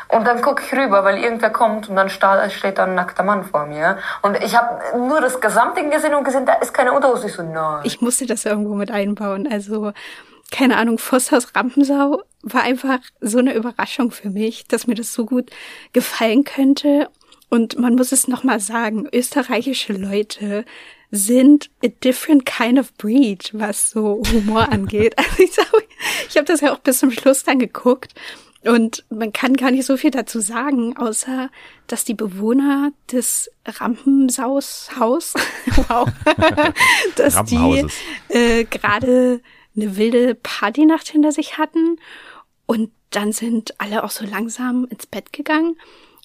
und 0.10 0.28
dann 0.28 0.42
gucke 0.42 0.62
ich 0.66 0.74
rüber, 0.74 1.06
weil 1.06 1.18
irgendwer 1.20 1.52
kommt 1.52 1.88
und 1.88 1.96
dann 1.96 2.10
steht 2.10 2.78
da 2.78 2.84
ein 2.84 2.96
nackter 2.96 3.24
Mann 3.24 3.46
vor 3.46 3.66
mir. 3.66 3.98
Und 4.22 4.36
ich 4.44 4.58
habe 4.58 4.98
nur 4.98 5.22
das 5.22 5.40
Gesamtding 5.40 5.90
gesehen 5.90 6.16
und 6.16 6.26
gesehen, 6.26 6.46
da 6.46 6.56
ist 6.56 6.74
keine 6.74 6.92
Unterhose. 6.92 7.28
Ich 7.28 7.34
so, 7.34 7.44
nein. 7.44 7.80
Ich 7.86 8.02
musste 8.02 8.26
das 8.26 8.44
irgendwo 8.44 8.76
mit 8.76 8.92
einbauen. 8.92 9.48
Also, 9.50 9.94
keine 10.52 10.76
Ahnung, 10.76 10.98
Forsthaus 10.98 11.56
Rampensau 11.56 12.24
war 12.46 12.62
einfach 12.62 13.00
so 13.20 13.40
eine 13.40 13.56
Überraschung 13.56 14.12
für 14.12 14.30
mich, 14.30 14.66
dass 14.68 14.88
mir 14.88 14.96
das 14.96 15.14
so 15.14 15.26
gut 15.26 15.50
gefallen 15.92 16.44
könnte. 16.44 17.10
Und 17.50 17.78
man 17.80 17.96
muss 17.96 18.12
es 18.12 18.28
nochmal 18.28 18.60
sagen, 18.60 19.08
österreichische 19.12 19.94
Leute 19.94 20.64
sind 21.12 21.70
a 21.84 21.88
different 21.88 22.46
kind 22.46 22.78
of 22.80 22.94
breed, 22.96 23.50
was 23.54 23.90
so 23.90 24.22
Humor 24.32 24.70
angeht. 24.72 25.18
Also 25.18 25.44
ich, 25.44 25.54
sag, 25.54 25.68
ich 26.30 26.38
habe 26.38 26.46
das 26.46 26.62
ja 26.62 26.72
auch 26.72 26.80
bis 26.80 27.00
zum 27.00 27.12
Schluss 27.12 27.44
dann 27.44 27.60
geguckt. 27.60 28.14
Und 28.64 29.06
man 29.10 29.32
kann 29.32 29.56
gar 29.56 29.70
nicht 29.70 29.86
so 29.86 29.96
viel 29.96 30.10
dazu 30.10 30.40
sagen, 30.40 30.98
außer 30.98 31.50
dass 31.86 32.04
die 32.04 32.16
Bewohner 32.16 32.92
des 33.12 33.52
Rampensaushaus, 33.66 35.36
wow, 35.88 36.08
dass 37.16 37.44
die 37.46 37.86
äh, 38.30 38.64
gerade 38.64 39.42
eine 39.76 39.98
wilde 39.98 40.36
Partynacht 40.36 41.08
hinter 41.08 41.32
sich 41.32 41.58
hatten. 41.58 41.98
Und 42.66 42.92
dann 43.12 43.32
sind 43.32 43.80
alle 43.80 44.04
auch 44.04 44.10
so 44.10 44.26
langsam 44.26 44.86
ins 44.86 45.06
Bett 45.06 45.32
gegangen. 45.34 45.78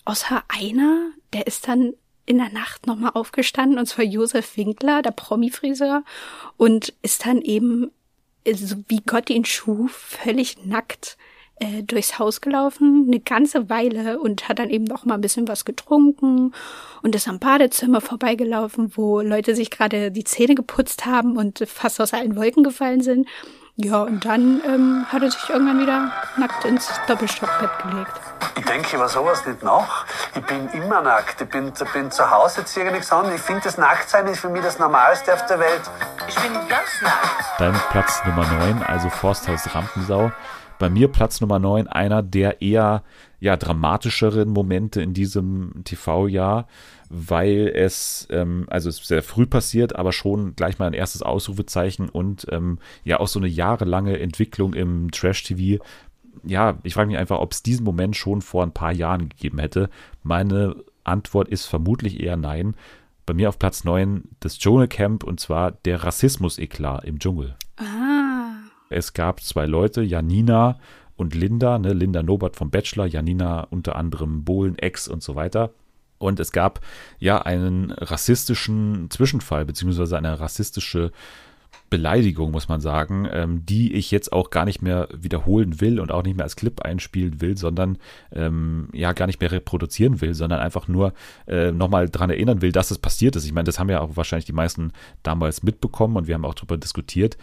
Außer 0.04 0.42
einer, 0.48 1.10
der 1.32 1.46
ist 1.46 1.68
dann 1.68 1.92
in 2.26 2.38
der 2.38 2.50
Nacht 2.50 2.86
nochmal 2.86 3.12
aufgestanden, 3.14 3.78
und 3.78 3.86
zwar 3.86 4.04
Josef 4.04 4.56
Winkler, 4.56 5.02
der 5.02 5.10
Promi-Friseur, 5.10 6.04
und 6.56 6.94
ist 7.02 7.26
dann 7.26 7.42
eben, 7.42 7.90
so 8.50 8.76
wie 8.88 9.02
Gott 9.04 9.30
ihn 9.30 9.44
schuf, 9.44 9.92
völlig 9.92 10.64
nackt 10.64 11.16
äh, 11.56 11.82
durchs 11.82 12.18
Haus 12.18 12.40
gelaufen, 12.40 13.04
eine 13.06 13.20
ganze 13.20 13.68
Weile 13.68 14.18
und 14.18 14.48
hat 14.48 14.58
dann 14.58 14.70
eben 14.70 14.84
noch 14.84 15.04
mal 15.04 15.14
ein 15.14 15.20
bisschen 15.20 15.46
was 15.46 15.64
getrunken 15.64 16.54
und 17.02 17.14
ist 17.14 17.28
am 17.28 17.38
Badezimmer 17.38 18.00
vorbeigelaufen, 18.00 18.96
wo 18.96 19.20
Leute 19.20 19.54
sich 19.54 19.70
gerade 19.70 20.10
die 20.10 20.24
Zähne 20.24 20.54
geputzt 20.54 21.06
haben 21.06 21.36
und 21.36 21.64
fast 21.66 22.00
aus 22.00 22.14
allen 22.14 22.36
Wolken 22.36 22.64
gefallen 22.64 23.02
sind. 23.02 23.28
Ja, 23.82 24.02
und 24.02 24.26
dann 24.26 24.60
ähm, 24.66 25.06
hat 25.08 25.22
er 25.22 25.30
sich 25.30 25.48
irgendwann 25.48 25.80
wieder 25.80 26.12
nackt 26.36 26.66
ins 26.66 26.90
Doppelstockbett 27.08 27.70
gelegt. 27.82 28.12
Ich 28.58 28.64
denke 28.66 28.94
über 28.94 29.08
sowas 29.08 29.46
nicht 29.46 29.62
nach. 29.62 30.04
Ich 30.34 30.42
bin 30.42 30.68
immer 30.68 31.00
nackt. 31.00 31.40
Ich 31.40 31.48
bin, 31.48 31.68
ich 31.68 31.92
bin 31.92 32.10
zu 32.10 32.30
Hause, 32.30 32.62
ziehe 32.66 32.92
nichts 32.92 33.10
an. 33.10 33.34
Ich 33.34 33.40
finde, 33.40 33.62
das 33.64 33.78
Nacktsein 33.78 34.26
ist 34.26 34.40
für 34.40 34.50
mich 34.50 34.62
das 34.62 34.78
Normalste 34.78 35.32
auf 35.32 35.46
der 35.46 35.60
Welt. 35.60 35.80
Ich 36.28 36.34
bin 36.34 36.52
ganz 36.68 37.00
nackt. 37.00 37.44
Dein 37.58 37.72
Platz 37.90 38.20
Nummer 38.26 38.46
9, 38.46 38.82
also 38.82 39.08
Forsthaus 39.08 39.74
Rampensau. 39.74 40.30
Bei 40.78 40.90
mir 40.90 41.08
Platz 41.08 41.40
Nummer 41.40 41.58
9, 41.58 41.88
einer 41.88 42.22
der 42.22 42.60
eher 42.60 43.02
ja, 43.38 43.56
dramatischeren 43.56 44.50
Momente 44.50 45.00
in 45.00 45.14
diesem 45.14 45.84
TV-Jahr, 45.84 46.66
weil 47.10 47.72
es, 47.74 48.28
ähm, 48.30 48.66
also 48.70 48.88
es 48.88 49.00
ist 49.00 49.08
sehr 49.08 49.24
früh 49.24 49.44
passiert, 49.44 49.96
aber 49.96 50.12
schon 50.12 50.54
gleich 50.54 50.78
mal 50.78 50.86
ein 50.86 50.92
erstes 50.94 51.22
Ausrufezeichen 51.22 52.08
und 52.08 52.46
ähm, 52.50 52.78
ja 53.02 53.18
auch 53.18 53.26
so 53.26 53.40
eine 53.40 53.48
jahrelange 53.48 54.18
Entwicklung 54.20 54.74
im 54.74 55.10
Trash-TV. 55.10 55.82
Ja, 56.44 56.78
ich 56.84 56.94
frage 56.94 57.08
mich 57.08 57.18
einfach, 57.18 57.40
ob 57.40 57.52
es 57.52 57.64
diesen 57.64 57.84
Moment 57.84 58.16
schon 58.16 58.42
vor 58.42 58.62
ein 58.62 58.72
paar 58.72 58.92
Jahren 58.92 59.28
gegeben 59.28 59.58
hätte. 59.58 59.90
Meine 60.22 60.76
Antwort 61.02 61.48
ist 61.48 61.66
vermutlich 61.66 62.20
eher 62.20 62.36
nein. 62.36 62.74
Bei 63.26 63.34
mir 63.34 63.48
auf 63.48 63.58
Platz 63.58 63.82
9 63.82 64.22
das 64.38 64.58
Dschungelcamp 64.58 65.24
und 65.24 65.40
zwar 65.40 65.72
der 65.72 66.04
Rassismus-Eklat 66.04 67.04
im 67.04 67.18
Dschungel. 67.18 67.56
Ah, 67.76 68.52
Es 68.88 69.14
gab 69.14 69.42
zwei 69.42 69.66
Leute, 69.66 70.02
Janina 70.02 70.78
und 71.16 71.34
Linda, 71.34 71.78
ne, 71.80 71.92
Linda 71.92 72.22
Nobert 72.22 72.56
vom 72.56 72.70
Bachelor, 72.70 73.06
Janina 73.06 73.66
unter 73.70 73.96
anderem 73.96 74.44
Bohlen, 74.44 74.78
Ex 74.78 75.08
und 75.08 75.24
so 75.24 75.34
weiter. 75.34 75.70
Und 76.20 76.38
es 76.38 76.52
gab 76.52 76.80
ja 77.18 77.40
einen 77.40 77.92
rassistischen 77.92 79.10
Zwischenfall, 79.10 79.64
beziehungsweise 79.64 80.18
eine 80.18 80.38
rassistische 80.38 81.12
Beleidigung, 81.88 82.52
muss 82.52 82.68
man 82.68 82.80
sagen, 82.80 83.28
ähm, 83.32 83.66
die 83.66 83.94
ich 83.94 84.12
jetzt 84.12 84.32
auch 84.32 84.50
gar 84.50 84.64
nicht 84.64 84.80
mehr 84.80 85.08
wiederholen 85.12 85.80
will 85.80 85.98
und 85.98 86.12
auch 86.12 86.22
nicht 86.22 86.36
mehr 86.36 86.44
als 86.44 86.54
Clip 86.54 86.80
einspielen 86.82 87.40
will, 87.40 87.56
sondern 87.56 87.98
ähm, 88.32 88.88
ja 88.92 89.12
gar 89.12 89.26
nicht 89.26 89.40
mehr 89.40 89.50
reproduzieren 89.50 90.20
will, 90.20 90.34
sondern 90.34 90.60
einfach 90.60 90.86
nur 90.86 91.12
äh, 91.48 91.72
nochmal 91.72 92.08
dran 92.08 92.30
erinnern 92.30 92.62
will, 92.62 92.70
dass 92.70 92.92
es 92.92 92.98
passiert 92.98 93.34
ist. 93.34 93.44
Ich 93.44 93.52
meine, 93.52 93.64
das 93.64 93.80
haben 93.80 93.90
ja 93.90 94.00
auch 94.00 94.16
wahrscheinlich 94.16 94.44
die 94.44 94.52
meisten 94.52 94.92
damals 95.24 95.64
mitbekommen 95.64 96.16
und 96.16 96.28
wir 96.28 96.36
haben 96.36 96.44
auch 96.44 96.54
darüber 96.54 96.76
diskutiert. 96.76 97.36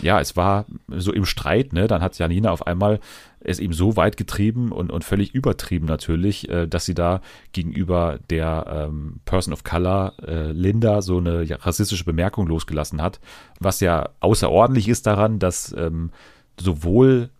Ja, 0.00 0.20
es 0.20 0.36
war 0.36 0.66
so 0.88 1.12
im 1.12 1.24
Streit, 1.24 1.72
ne? 1.72 1.86
Dann 1.86 2.02
hat 2.02 2.18
Janina 2.18 2.50
auf 2.50 2.66
einmal 2.66 2.98
es 3.44 3.58
eben 3.58 3.72
so 3.72 3.96
weit 3.96 4.16
getrieben 4.16 4.72
und, 4.72 4.90
und 4.90 5.04
völlig 5.04 5.34
übertrieben 5.34 5.86
natürlich, 5.86 6.48
äh, 6.48 6.66
dass 6.66 6.84
sie 6.84 6.94
da 6.94 7.20
gegenüber 7.52 8.18
der 8.30 8.88
ähm, 8.88 9.20
Person 9.24 9.52
of 9.52 9.64
Color 9.64 10.14
äh, 10.26 10.52
Linda 10.52 11.02
so 11.02 11.18
eine 11.18 11.46
rassistische 11.64 12.04
Bemerkung 12.04 12.46
losgelassen 12.46 13.02
hat, 13.02 13.20
was 13.60 13.80
ja 13.80 14.10
außerordentlich 14.20 14.88
ist 14.88 15.06
daran, 15.06 15.38
dass 15.38 15.74
ähm, 15.76 16.10
sowohl 16.60 17.30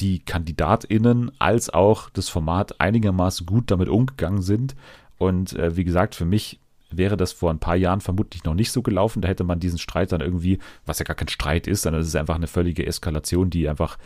die 0.00 0.18
KandidatInnen 0.18 1.30
als 1.38 1.70
auch 1.70 2.10
das 2.10 2.28
Format 2.28 2.80
einigermaßen 2.80 3.46
gut 3.46 3.70
damit 3.70 3.88
umgegangen 3.88 4.42
sind. 4.42 4.74
Und 5.18 5.52
äh, 5.54 5.76
wie 5.76 5.84
gesagt, 5.84 6.14
für 6.14 6.24
mich 6.24 6.58
wäre 6.90 7.16
das 7.16 7.32
vor 7.32 7.50
ein 7.50 7.58
paar 7.58 7.76
Jahren 7.76 8.00
vermutlich 8.00 8.44
noch 8.44 8.54
nicht 8.54 8.72
so 8.72 8.82
gelaufen. 8.82 9.22
Da 9.22 9.28
hätte 9.28 9.44
man 9.44 9.60
diesen 9.60 9.78
Streit 9.78 10.12
dann 10.12 10.20
irgendwie, 10.20 10.58
was 10.86 10.98
ja 10.98 11.04
gar 11.04 11.16
kein 11.16 11.28
Streit 11.28 11.66
ist, 11.66 11.82
sondern 11.82 12.02
es 12.02 12.08
ist 12.08 12.16
einfach 12.16 12.34
eine 12.34 12.46
völlige 12.46 12.86
Eskalation, 12.86 13.50
die 13.50 13.68
einfach 13.68 13.98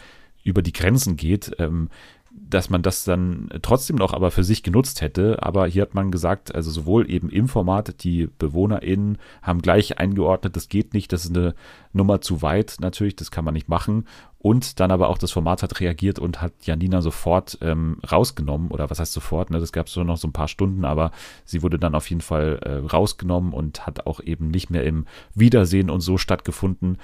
über 0.48 0.62
die 0.62 0.72
Grenzen 0.72 1.16
geht, 1.16 1.52
ähm, 1.58 1.88
dass 2.30 2.70
man 2.70 2.82
das 2.82 3.04
dann 3.04 3.48
trotzdem 3.62 3.96
noch 3.96 4.12
aber 4.12 4.30
für 4.30 4.44
sich 4.44 4.62
genutzt 4.62 5.00
hätte. 5.00 5.42
Aber 5.42 5.66
hier 5.66 5.82
hat 5.82 5.94
man 5.94 6.10
gesagt, 6.10 6.54
also 6.54 6.70
sowohl 6.70 7.10
eben 7.10 7.30
im 7.30 7.48
Format, 7.48 8.02
die 8.04 8.26
BewohnerInnen 8.26 9.18
haben 9.42 9.62
gleich 9.62 9.98
eingeordnet, 9.98 10.56
das 10.56 10.68
geht 10.68 10.94
nicht, 10.94 11.12
das 11.12 11.24
ist 11.24 11.36
eine 11.36 11.54
Nummer 11.92 12.20
zu 12.20 12.42
weit, 12.42 12.76
natürlich, 12.80 13.16
das 13.16 13.30
kann 13.30 13.44
man 13.44 13.54
nicht 13.54 13.68
machen. 13.68 14.06
Und 14.38 14.78
dann 14.78 14.92
aber 14.92 15.08
auch 15.08 15.18
das 15.18 15.32
Format 15.32 15.62
hat 15.62 15.80
reagiert 15.80 16.18
und 16.18 16.40
hat 16.40 16.52
Janina 16.62 17.02
sofort 17.02 17.58
ähm, 17.60 17.98
rausgenommen, 18.10 18.70
oder 18.70 18.88
was 18.88 19.00
heißt 19.00 19.12
sofort, 19.12 19.50
ne? 19.50 19.58
das 19.58 19.72
gab 19.72 19.88
es 19.88 19.96
nur 19.96 20.04
noch 20.04 20.16
so 20.16 20.28
ein 20.28 20.32
paar 20.32 20.48
Stunden, 20.48 20.84
aber 20.84 21.10
sie 21.44 21.62
wurde 21.62 21.78
dann 21.78 21.96
auf 21.96 22.08
jeden 22.08 22.20
Fall 22.20 22.60
äh, 22.62 22.86
rausgenommen 22.86 23.52
und 23.52 23.86
hat 23.86 24.06
auch 24.06 24.20
eben 24.20 24.48
nicht 24.48 24.70
mehr 24.70 24.84
im 24.84 25.06
Wiedersehen 25.34 25.90
und 25.90 26.00
so 26.00 26.18
stattgefunden 26.18 26.98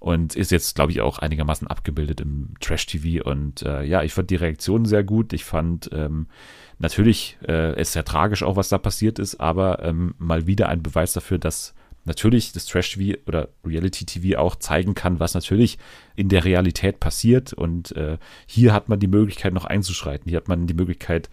und 0.00 0.34
ist 0.34 0.50
jetzt, 0.50 0.74
glaube 0.74 0.92
ich, 0.92 1.02
auch 1.02 1.18
einigermaßen 1.18 1.68
abgebildet 1.68 2.20
im 2.20 2.54
Trash-TV. 2.60 3.22
Und 3.22 3.62
äh, 3.62 3.84
ja, 3.84 4.02
ich 4.02 4.14
fand 4.14 4.30
die 4.30 4.36
Reaktion 4.36 4.86
sehr 4.86 5.04
gut. 5.04 5.34
Ich 5.34 5.44
fand 5.44 5.90
ähm, 5.92 6.26
natürlich 6.78 7.38
äh, 7.46 7.78
ist 7.80 7.92
sehr 7.92 8.04
tragisch 8.04 8.42
auch, 8.42 8.56
was 8.56 8.70
da 8.70 8.78
passiert 8.78 9.18
ist, 9.18 9.38
aber 9.40 9.84
ähm, 9.84 10.14
mal 10.18 10.46
wieder 10.46 10.70
ein 10.70 10.82
Beweis 10.82 11.12
dafür, 11.12 11.38
dass 11.38 11.74
natürlich 12.06 12.52
das 12.52 12.64
Trash-TV 12.64 13.20
oder 13.26 13.50
Reality-TV 13.62 14.38
auch 14.38 14.56
zeigen 14.56 14.94
kann, 14.94 15.20
was 15.20 15.34
natürlich 15.34 15.78
in 16.16 16.30
der 16.30 16.46
Realität 16.46 16.98
passiert. 16.98 17.52
Und 17.52 17.92
äh, 17.92 18.16
hier 18.46 18.72
hat 18.72 18.88
man 18.88 19.00
die 19.00 19.06
Möglichkeit, 19.06 19.52
noch 19.52 19.66
einzuschreiten. 19.66 20.30
Hier 20.30 20.38
hat 20.38 20.48
man 20.48 20.66
die 20.66 20.74
Möglichkeit, 20.74 21.28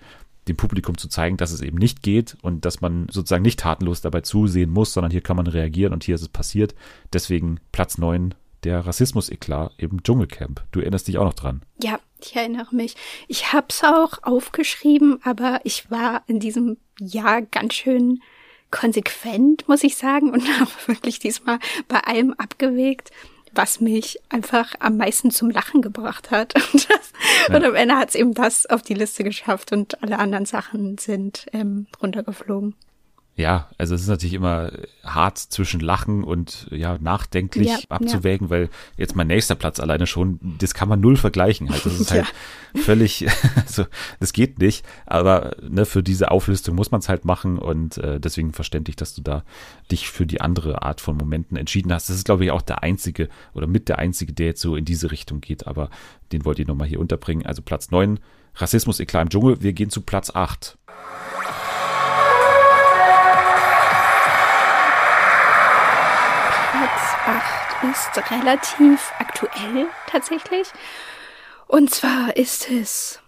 dem 0.49 0.57
Publikum 0.57 0.97
zu 0.97 1.07
zeigen, 1.07 1.37
dass 1.37 1.51
es 1.51 1.61
eben 1.61 1.77
nicht 1.77 2.03
geht 2.03 2.37
und 2.41 2.65
dass 2.65 2.81
man 2.81 3.07
sozusagen 3.09 3.43
nicht 3.43 3.59
tatenlos 3.59 4.01
dabei 4.01 4.21
zusehen 4.21 4.69
muss, 4.69 4.93
sondern 4.93 5.11
hier 5.11 5.21
kann 5.21 5.37
man 5.37 5.47
reagieren 5.47 5.93
und 5.93 6.03
hier 6.03 6.15
ist 6.15 6.21
es 6.21 6.29
passiert. 6.29 6.75
Deswegen 7.13 7.59
Platz 7.71 7.97
9, 7.97 8.33
der 8.67 8.85
Rassismus-Eklat 8.85 9.71
im 9.77 10.03
Dschungelcamp. 10.03 10.61
Du 10.71 10.81
erinnerst 10.81 11.07
dich 11.07 11.17
auch 11.17 11.23
noch 11.23 11.35
dran. 11.35 11.61
Ja, 11.81 12.01
ich 12.19 12.35
erinnere 12.35 12.75
mich. 12.75 12.95
Ich 13.29 13.53
habe 13.53 13.67
es 13.69 13.81
auch 13.81 14.23
aufgeschrieben, 14.23 15.19
aber 15.23 15.61
ich 15.63 15.89
war 15.89 16.23
in 16.27 16.41
diesem 16.41 16.75
Jahr 16.99 17.43
ganz 17.43 17.75
schön 17.75 18.21
konsequent, 18.69 19.69
muss 19.69 19.85
ich 19.85 19.95
sagen, 19.95 20.31
und 20.31 20.45
habe 20.59 20.69
wirklich 20.87 21.19
diesmal 21.19 21.59
bei 21.87 22.01
allem 22.01 22.33
abgewegt, 22.33 23.11
was 23.53 23.79
mich 23.79 24.19
einfach 24.27 24.75
am 24.79 24.97
meisten 24.97 25.31
zum 25.31 25.49
Lachen 25.49 25.81
gebracht 25.81 26.29
hat. 26.29 26.53
Und, 26.73 26.89
das, 26.89 27.13
ja. 27.47 27.55
und 27.55 27.63
am 27.63 27.73
Ende 27.73 27.95
hat 27.95 28.09
es 28.09 28.15
eben 28.15 28.33
das 28.33 28.65
auf 28.65 28.81
die 28.81 28.93
Liste 28.95 29.23
geschafft 29.23 29.71
und 29.71 30.03
alle 30.03 30.19
anderen 30.19 30.45
Sachen 30.45 30.97
sind 30.97 31.45
ähm, 31.53 31.87
runtergeflogen. 32.01 32.75
Ja, 33.37 33.69
also 33.77 33.93
es 33.93 34.01
ist 34.01 34.07
natürlich 34.07 34.33
immer 34.33 34.71
hart 35.03 35.37
zwischen 35.37 35.79
Lachen 35.79 36.23
und 36.23 36.67
ja 36.71 36.97
nachdenklich 36.99 37.67
ja, 37.67 37.77
abzuwägen, 37.87 38.47
ja. 38.47 38.49
weil 38.51 38.69
jetzt 38.97 39.15
mein 39.15 39.27
nächster 39.27 39.53
Platz 39.53 39.79
alleine 39.79 40.07
schon, 40.07 40.39
das 40.57 40.73
kann 40.73 40.89
man 40.89 40.99
null 40.99 41.17
vergleichen. 41.17 41.69
Halt. 41.69 41.85
Das 41.85 41.99
ist 41.99 42.09
halt 42.11 42.25
ja. 42.73 42.81
völlig, 42.81 43.27
also 43.55 43.85
das 44.19 44.33
geht 44.33 44.57
nicht. 44.57 44.83
Aber 45.05 45.55
ne, 45.61 45.85
für 45.85 46.01
diese 46.01 46.31
Auflistung 46.31 46.73
muss 46.73 46.89
man 46.89 46.99
es 46.99 47.09
halt 47.09 47.25
machen 47.25 47.59
und 47.59 47.99
äh, 47.99 48.19
deswegen 48.19 48.53
verständlich, 48.53 48.95
dass 48.95 49.13
du 49.13 49.21
da 49.21 49.43
dich 49.91 50.09
für 50.09 50.25
die 50.25 50.41
andere 50.41 50.81
Art 50.81 50.99
von 50.99 51.15
Momenten 51.15 51.57
entschieden 51.57 51.93
hast. 51.93 52.09
Das 52.09 52.15
ist, 52.15 52.25
glaube 52.25 52.43
ich, 52.43 52.49
auch 52.49 52.63
der 52.63 52.81
einzige 52.81 53.29
oder 53.53 53.67
mit 53.67 53.87
der 53.87 53.99
einzige, 53.99 54.33
der 54.33 54.47
jetzt 54.47 54.61
so 54.61 54.75
in 54.75 54.83
diese 54.83 55.11
Richtung 55.11 55.41
geht. 55.41 55.67
Aber 55.67 55.91
den 56.31 56.43
wollte 56.43 56.63
ich 56.63 56.67
nochmal 56.67 56.87
hier 56.87 56.99
unterbringen. 56.99 57.45
Also 57.45 57.61
Platz 57.61 57.91
neun 57.91 58.19
Rassismus, 58.55 58.99
Eklat 58.99 59.23
im 59.25 59.29
Dschungel. 59.29 59.61
Wir 59.61 59.73
gehen 59.73 59.91
zu 59.91 60.01
Platz 60.01 60.31
acht 60.33 60.79
ist 67.91 68.31
relativ 68.31 69.11
aktuell 69.19 69.87
tatsächlich. 70.09 70.67
Und 71.67 71.89
zwar 71.89 72.35
ist 72.35 72.69
es 72.69 73.19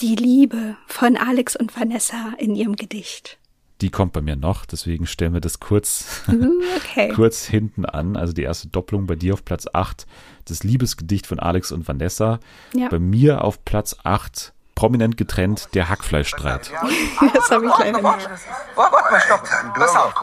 die 0.00 0.14
Liebe 0.14 0.76
von 0.86 1.16
Alex 1.16 1.56
und 1.56 1.78
Vanessa 1.78 2.32
in 2.38 2.54
ihrem 2.54 2.76
Gedicht. 2.76 3.38
Die 3.80 3.90
kommt 3.90 4.12
bei 4.12 4.20
mir 4.20 4.34
noch, 4.34 4.66
deswegen 4.66 5.06
stellen 5.06 5.34
wir 5.34 5.40
das 5.40 5.60
kurz, 5.60 6.22
uh, 6.28 6.62
okay. 6.76 7.08
kurz 7.14 7.44
hinten 7.44 7.84
an. 7.84 8.16
Also 8.16 8.32
die 8.32 8.42
erste 8.42 8.68
Doppelung 8.68 9.06
bei 9.06 9.14
dir 9.14 9.34
auf 9.34 9.44
Platz 9.44 9.66
8, 9.72 10.06
das 10.46 10.64
Liebesgedicht 10.64 11.26
von 11.26 11.38
Alex 11.38 11.70
und 11.70 11.86
Vanessa. 11.86 12.40
Ja. 12.74 12.88
Bei 12.88 12.98
mir 12.98 13.44
auf 13.44 13.64
Platz 13.64 13.96
8 14.02 14.52
prominent 14.78 15.16
getrennt 15.16 15.74
der 15.74 15.88
Hackfleischstreit. 15.88 16.70
das 17.34 17.50
habe 17.50 17.66
ich 17.66 17.78
leider 17.78 18.00
nicht. 18.00 18.30
Warte 18.76 19.10
mal, 19.10 19.20
stopp. 19.20 19.42
Pass 19.74 19.96
auf. 19.96 20.14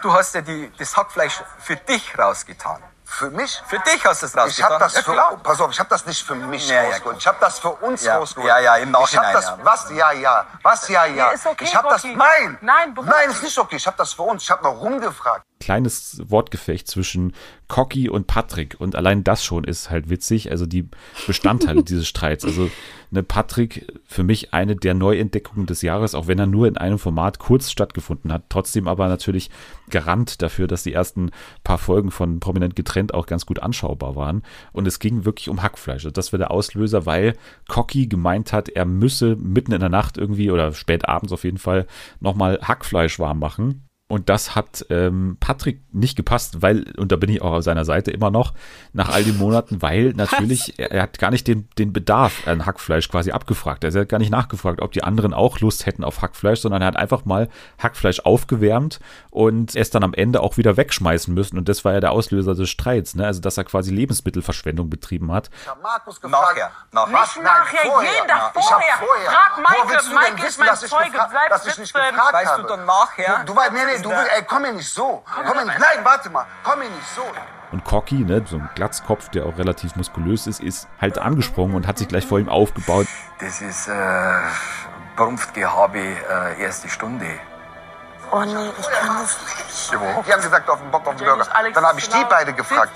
Du 0.00 0.12
hast 0.14 0.34
ja 0.34 0.40
die, 0.40 0.72
das 0.78 0.96
Hackfleisch 0.96 1.42
für 1.58 1.76
dich 1.76 2.18
rausgetan. 2.18 2.78
Für 3.04 3.28
mich? 3.28 3.60
Für 3.66 3.78
dich 3.80 4.02
hast 4.06 4.22
du 4.22 4.26
es 4.26 4.34
rausgeholt. 4.34 4.58
Ich 4.58 4.64
habe 4.64 4.78
das 4.78 4.94
ja, 4.94 5.02
für, 5.02 5.12
klar. 5.12 5.36
pass 5.42 5.60
auf, 5.60 5.70
ich 5.70 5.78
habe 5.78 5.90
das 5.90 6.06
nicht 6.06 6.22
für 6.22 6.34
mich 6.34 6.66
ja, 6.66 6.82
rausgeholt. 6.84 7.18
Ich 7.18 7.26
habe 7.26 7.36
das 7.40 7.58
für 7.58 7.72
uns 7.72 8.02
ja. 8.02 8.16
rausgeholt. 8.16 8.48
Ja, 8.48 8.58
ja, 8.60 8.76
im 8.76 8.90
Nachhinein. 8.90 9.08
Ich 9.10 9.16
habe 9.18 9.32
das, 9.34 9.44
ja. 9.44 9.58
was, 9.62 9.90
ja, 9.90 10.12
ja, 10.12 10.46
was, 10.62 10.88
ja, 10.88 11.04
ja. 11.04 11.14
ja 11.16 11.30
ist 11.32 11.46
okay, 11.46 11.64
ich 11.64 11.76
habe 11.76 11.88
das, 11.90 12.04
nein, 12.04 12.56
nein, 12.62 12.94
nein, 13.04 13.30
ist 13.30 13.42
nicht 13.42 13.58
okay. 13.58 13.76
Ich 13.76 13.86
habe 13.86 13.98
das 13.98 14.14
für 14.14 14.22
uns. 14.22 14.44
Ich 14.44 14.50
habe 14.50 14.62
noch 14.62 14.80
rumgefragt 14.80 15.44
kleines 15.60 16.22
Wortgefecht 16.26 16.88
zwischen 16.88 17.34
Cocky 17.68 18.08
und 18.08 18.26
Patrick. 18.26 18.76
Und 18.78 18.96
allein 18.96 19.22
das 19.22 19.44
schon 19.44 19.64
ist 19.64 19.90
halt 19.90 20.10
witzig. 20.10 20.50
Also 20.50 20.66
die 20.66 20.88
Bestandteile 21.26 21.82
dieses 21.84 22.08
Streits. 22.08 22.44
Also 22.44 22.70
ne, 23.10 23.22
Patrick 23.22 23.86
für 24.06 24.24
mich 24.24 24.52
eine 24.52 24.74
der 24.74 24.94
Neuentdeckungen 24.94 25.66
des 25.66 25.82
Jahres, 25.82 26.14
auch 26.14 26.26
wenn 26.26 26.38
er 26.38 26.46
nur 26.46 26.66
in 26.66 26.78
einem 26.78 26.98
Format 26.98 27.38
kurz 27.38 27.70
stattgefunden 27.70 28.32
hat. 28.32 28.44
Trotzdem 28.48 28.88
aber 28.88 29.08
natürlich 29.08 29.50
Garant 29.90 30.42
dafür, 30.42 30.66
dass 30.66 30.82
die 30.82 30.94
ersten 30.94 31.30
paar 31.62 31.78
Folgen 31.78 32.10
von 32.10 32.40
Prominent 32.40 32.74
getrennt 32.74 33.14
auch 33.14 33.26
ganz 33.26 33.44
gut 33.46 33.60
anschaubar 33.60 34.16
waren. 34.16 34.42
Und 34.72 34.88
es 34.88 34.98
ging 34.98 35.24
wirklich 35.24 35.48
um 35.48 35.62
Hackfleisch. 35.62 36.04
Also 36.04 36.10
das 36.10 36.32
war 36.32 36.38
der 36.38 36.50
Auslöser, 36.50 37.06
weil 37.06 37.36
Cocky 37.68 38.06
gemeint 38.06 38.52
hat, 38.52 38.70
er 38.70 38.86
müsse 38.86 39.36
mitten 39.36 39.72
in 39.72 39.80
der 39.80 39.90
Nacht 39.90 40.16
irgendwie 40.16 40.50
oder 40.50 40.72
spät 40.72 41.06
abends 41.08 41.32
auf 41.32 41.44
jeden 41.44 41.58
Fall 41.58 41.86
nochmal 42.18 42.58
Hackfleisch 42.62 43.18
warm 43.18 43.38
machen. 43.38 43.89
Und 44.10 44.28
das 44.28 44.56
hat 44.56 44.84
ähm, 44.90 45.36
Patrick 45.38 45.82
nicht 45.92 46.16
gepasst, 46.16 46.62
weil, 46.62 46.84
und 46.96 47.12
da 47.12 47.16
bin 47.16 47.30
ich 47.30 47.42
auch 47.42 47.52
auf 47.52 47.62
seiner 47.62 47.84
Seite 47.84 48.10
immer 48.10 48.32
noch, 48.32 48.54
nach 48.92 49.08
all 49.08 49.22
den 49.22 49.38
Monaten, 49.38 49.82
weil 49.82 50.12
natürlich, 50.16 50.80
er, 50.80 50.90
er, 50.90 51.02
hat 51.02 51.20
gar 51.20 51.30
nicht 51.30 51.46
den, 51.46 51.68
den 51.78 51.92
Bedarf 51.92 52.48
an 52.48 52.66
Hackfleisch 52.66 53.08
quasi 53.08 53.30
abgefragt. 53.30 53.84
Er 53.84 53.92
hat 53.92 54.08
gar 54.08 54.18
nicht 54.18 54.32
nachgefragt, 54.32 54.82
ob 54.82 54.90
die 54.90 55.04
anderen 55.04 55.32
auch 55.32 55.60
Lust 55.60 55.86
hätten 55.86 56.02
auf 56.02 56.22
Hackfleisch, 56.22 56.58
sondern 56.58 56.82
er 56.82 56.88
hat 56.88 56.96
einfach 56.96 57.24
mal 57.24 57.48
Hackfleisch 57.78 58.18
aufgewärmt 58.18 58.98
und 59.30 59.76
es 59.76 59.90
dann 59.90 60.02
am 60.02 60.12
Ende 60.12 60.40
auch 60.40 60.56
wieder 60.56 60.76
wegschmeißen 60.76 61.32
müssen. 61.32 61.56
Und 61.56 61.68
das 61.68 61.84
war 61.84 61.92
ja 61.92 62.00
der 62.00 62.10
Auslöser 62.10 62.56
des 62.56 62.68
Streits, 62.68 63.14
ne? 63.14 63.26
Also, 63.26 63.40
dass 63.40 63.58
er 63.58 63.64
quasi 63.64 63.92
Lebensmittelverschwendung 63.92 64.90
betrieben 64.90 65.30
hat. 65.30 65.50
Ich 65.62 65.68
habe 65.68 65.80
Markus 65.82 66.20
gefragt. 66.20 66.56
Nachher. 66.56 66.70
Nachher. 66.90 67.12
Was? 67.14 67.36
Nicht 67.36 67.44
nachher, 67.44 67.88
vorher. 67.88 68.12
jeden 68.12 68.26
Tag 68.26 68.52
vorher. 68.54 68.96
vorher. 68.98 69.30
Frag 69.30 69.58
Michael, 69.58 70.14
Michael 70.14 70.48
ist 70.48 70.58
mein 70.58 70.76
Zeuge. 70.76 71.26
Bleib 71.30 71.60
sitzen. 71.60 71.82
Weißt 71.82 72.58
du 72.58 72.62
dann 72.64 72.84
nachher? 72.84 73.44
Du, 73.46 73.52
du 73.52 73.56
weißt, 73.56 73.72
nee, 73.72 73.99
du 74.02 74.10
willst, 74.10 74.30
ey, 74.36 74.42
komm 74.46 74.62
mir 74.62 74.72
nicht 74.72 74.88
so. 74.88 75.22
Komm 75.32 75.56
mir 75.56 75.64
nicht, 75.64 75.78
nein, 75.78 76.04
warte 76.04 76.30
mal, 76.30 76.46
komm 76.62 76.78
mir 76.80 76.88
nicht 76.88 77.08
so. 77.14 77.22
Und 77.72 77.84
Cocky, 77.84 78.24
ne, 78.24 78.42
so 78.46 78.56
ein 78.56 78.68
Glatzkopf, 78.74 79.28
der 79.28 79.46
auch 79.46 79.56
relativ 79.56 79.94
muskulös 79.94 80.46
ist, 80.46 80.60
ist 80.60 80.88
halt 81.00 81.18
angesprungen 81.18 81.76
und 81.76 81.86
hat 81.86 81.98
sich 81.98 82.08
gleich 82.08 82.26
vor 82.26 82.40
ihm 82.40 82.48
aufgebaut. 82.48 83.06
Das 83.38 83.60
ist 83.62 83.88
äh, 83.88 83.92
Brumpfgehabe 85.16 85.98
äh, 85.98 86.62
erste 86.62 86.88
Stunde. 86.88 87.26
Oh 88.32 88.44
nee, 88.44 88.70
ich 88.78 88.86
kann 88.88 89.18
das 89.18 89.38
nicht. 89.40 89.92
Die 89.92 90.32
haben 90.32 90.42
gesagt, 90.42 90.68
auf 90.68 90.80
den 90.80 90.90
Bock 90.90 91.06
auf 91.06 91.16
den 91.16 91.26
Burger. 91.26 91.46
Dann 91.74 91.84
habe 91.84 91.98
ich 91.98 92.08
die 92.08 92.24
beide 92.28 92.52
gefragt. 92.52 92.92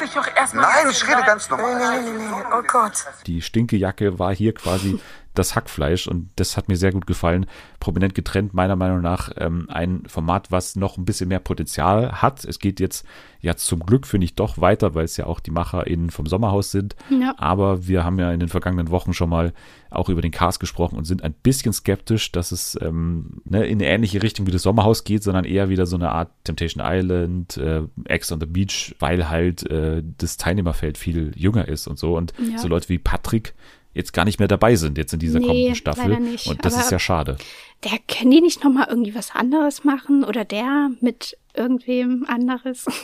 Nein, 0.52 0.90
ich 0.90 1.08
rede 1.08 1.22
ganz 1.22 1.50
normal. 1.50 1.74
Nee, 1.76 2.00
nee, 2.02 2.10
nee, 2.10 2.24
nee. 2.28 2.44
Oh 2.52 2.62
Gott. 2.62 3.04
Die 3.26 3.42
Stinkejacke 3.42 4.18
war 4.18 4.32
hier 4.32 4.54
quasi 4.54 5.00
das 5.34 5.56
Hackfleisch 5.56 6.06
und 6.06 6.30
das 6.36 6.56
hat 6.56 6.68
mir 6.68 6.76
sehr 6.76 6.92
gut 6.92 7.06
gefallen. 7.06 7.46
Prominent 7.80 8.14
getrennt, 8.14 8.54
meiner 8.54 8.76
Meinung 8.76 9.02
nach 9.02 9.30
ähm, 9.36 9.66
ein 9.68 10.04
Format, 10.06 10.50
was 10.50 10.76
noch 10.76 10.96
ein 10.96 11.04
bisschen 11.04 11.28
mehr 11.28 11.40
Potenzial 11.40 12.22
hat. 12.22 12.44
Es 12.44 12.58
geht 12.58 12.80
jetzt 12.80 13.04
ja 13.40 13.56
zum 13.56 13.80
Glück, 13.80 14.06
finde 14.06 14.24
ich, 14.24 14.36
doch 14.36 14.58
weiter, 14.58 14.94
weil 14.94 15.04
es 15.04 15.16
ja 15.16 15.26
auch 15.26 15.40
die 15.40 15.50
MacherInnen 15.50 16.10
vom 16.10 16.26
Sommerhaus 16.26 16.70
sind. 16.70 16.96
Ja. 17.10 17.34
Aber 17.36 17.86
wir 17.86 18.04
haben 18.04 18.18
ja 18.18 18.32
in 18.32 18.40
den 18.40 18.48
vergangenen 18.48 18.90
Wochen 18.90 19.12
schon 19.12 19.28
mal 19.28 19.52
auch 19.90 20.08
über 20.08 20.22
den 20.22 20.30
Cast 20.30 20.60
gesprochen 20.60 20.96
und 20.96 21.04
sind 21.04 21.22
ein 21.22 21.34
bisschen 21.34 21.72
skeptisch, 21.72 22.32
dass 22.32 22.52
es 22.52 22.78
ähm, 22.80 23.42
ne, 23.44 23.66
in 23.66 23.80
eine 23.80 23.88
ähnliche 23.88 24.22
Richtung 24.22 24.46
wie 24.46 24.50
das 24.50 24.62
Sommerhaus 24.62 25.04
geht, 25.04 25.22
sondern 25.22 25.44
eher 25.44 25.68
wieder 25.68 25.86
so 25.86 25.96
eine 25.96 26.10
Art 26.10 26.30
Temptation 26.44 26.82
Island, 26.84 27.56
äh, 27.56 27.82
Ex 28.04 28.32
on 28.32 28.40
the 28.40 28.46
Beach, 28.46 28.94
weil 28.98 29.28
halt 29.28 29.68
äh, 29.70 30.02
das 30.18 30.36
Teilnehmerfeld 30.36 30.96
viel 30.96 31.32
jünger 31.36 31.68
ist 31.68 31.86
und 31.86 31.98
so. 31.98 32.16
Und 32.16 32.32
ja. 32.38 32.58
so 32.58 32.68
Leute 32.68 32.88
wie 32.88 32.98
Patrick, 32.98 33.54
jetzt 33.94 34.12
gar 34.12 34.24
nicht 34.24 34.38
mehr 34.38 34.48
dabei 34.48 34.76
sind, 34.76 34.98
jetzt 34.98 35.12
in 35.12 35.20
dieser 35.20 35.38
nee, 35.38 35.46
kommenden 35.46 35.74
Staffel. 35.74 36.20
Nicht, 36.20 36.46
und 36.46 36.64
das 36.64 36.76
ist 36.76 36.90
ja 36.90 36.98
schade. 36.98 37.36
Der 37.84 37.98
können 38.08 38.30
die 38.30 38.40
nicht 38.40 38.62
nochmal 38.62 38.86
irgendwie 38.88 39.14
was 39.14 39.34
anderes 39.34 39.84
machen 39.84 40.24
oder 40.24 40.44
der 40.44 40.90
mit 41.00 41.38
irgendwem 41.54 42.26
anderes? 42.28 42.86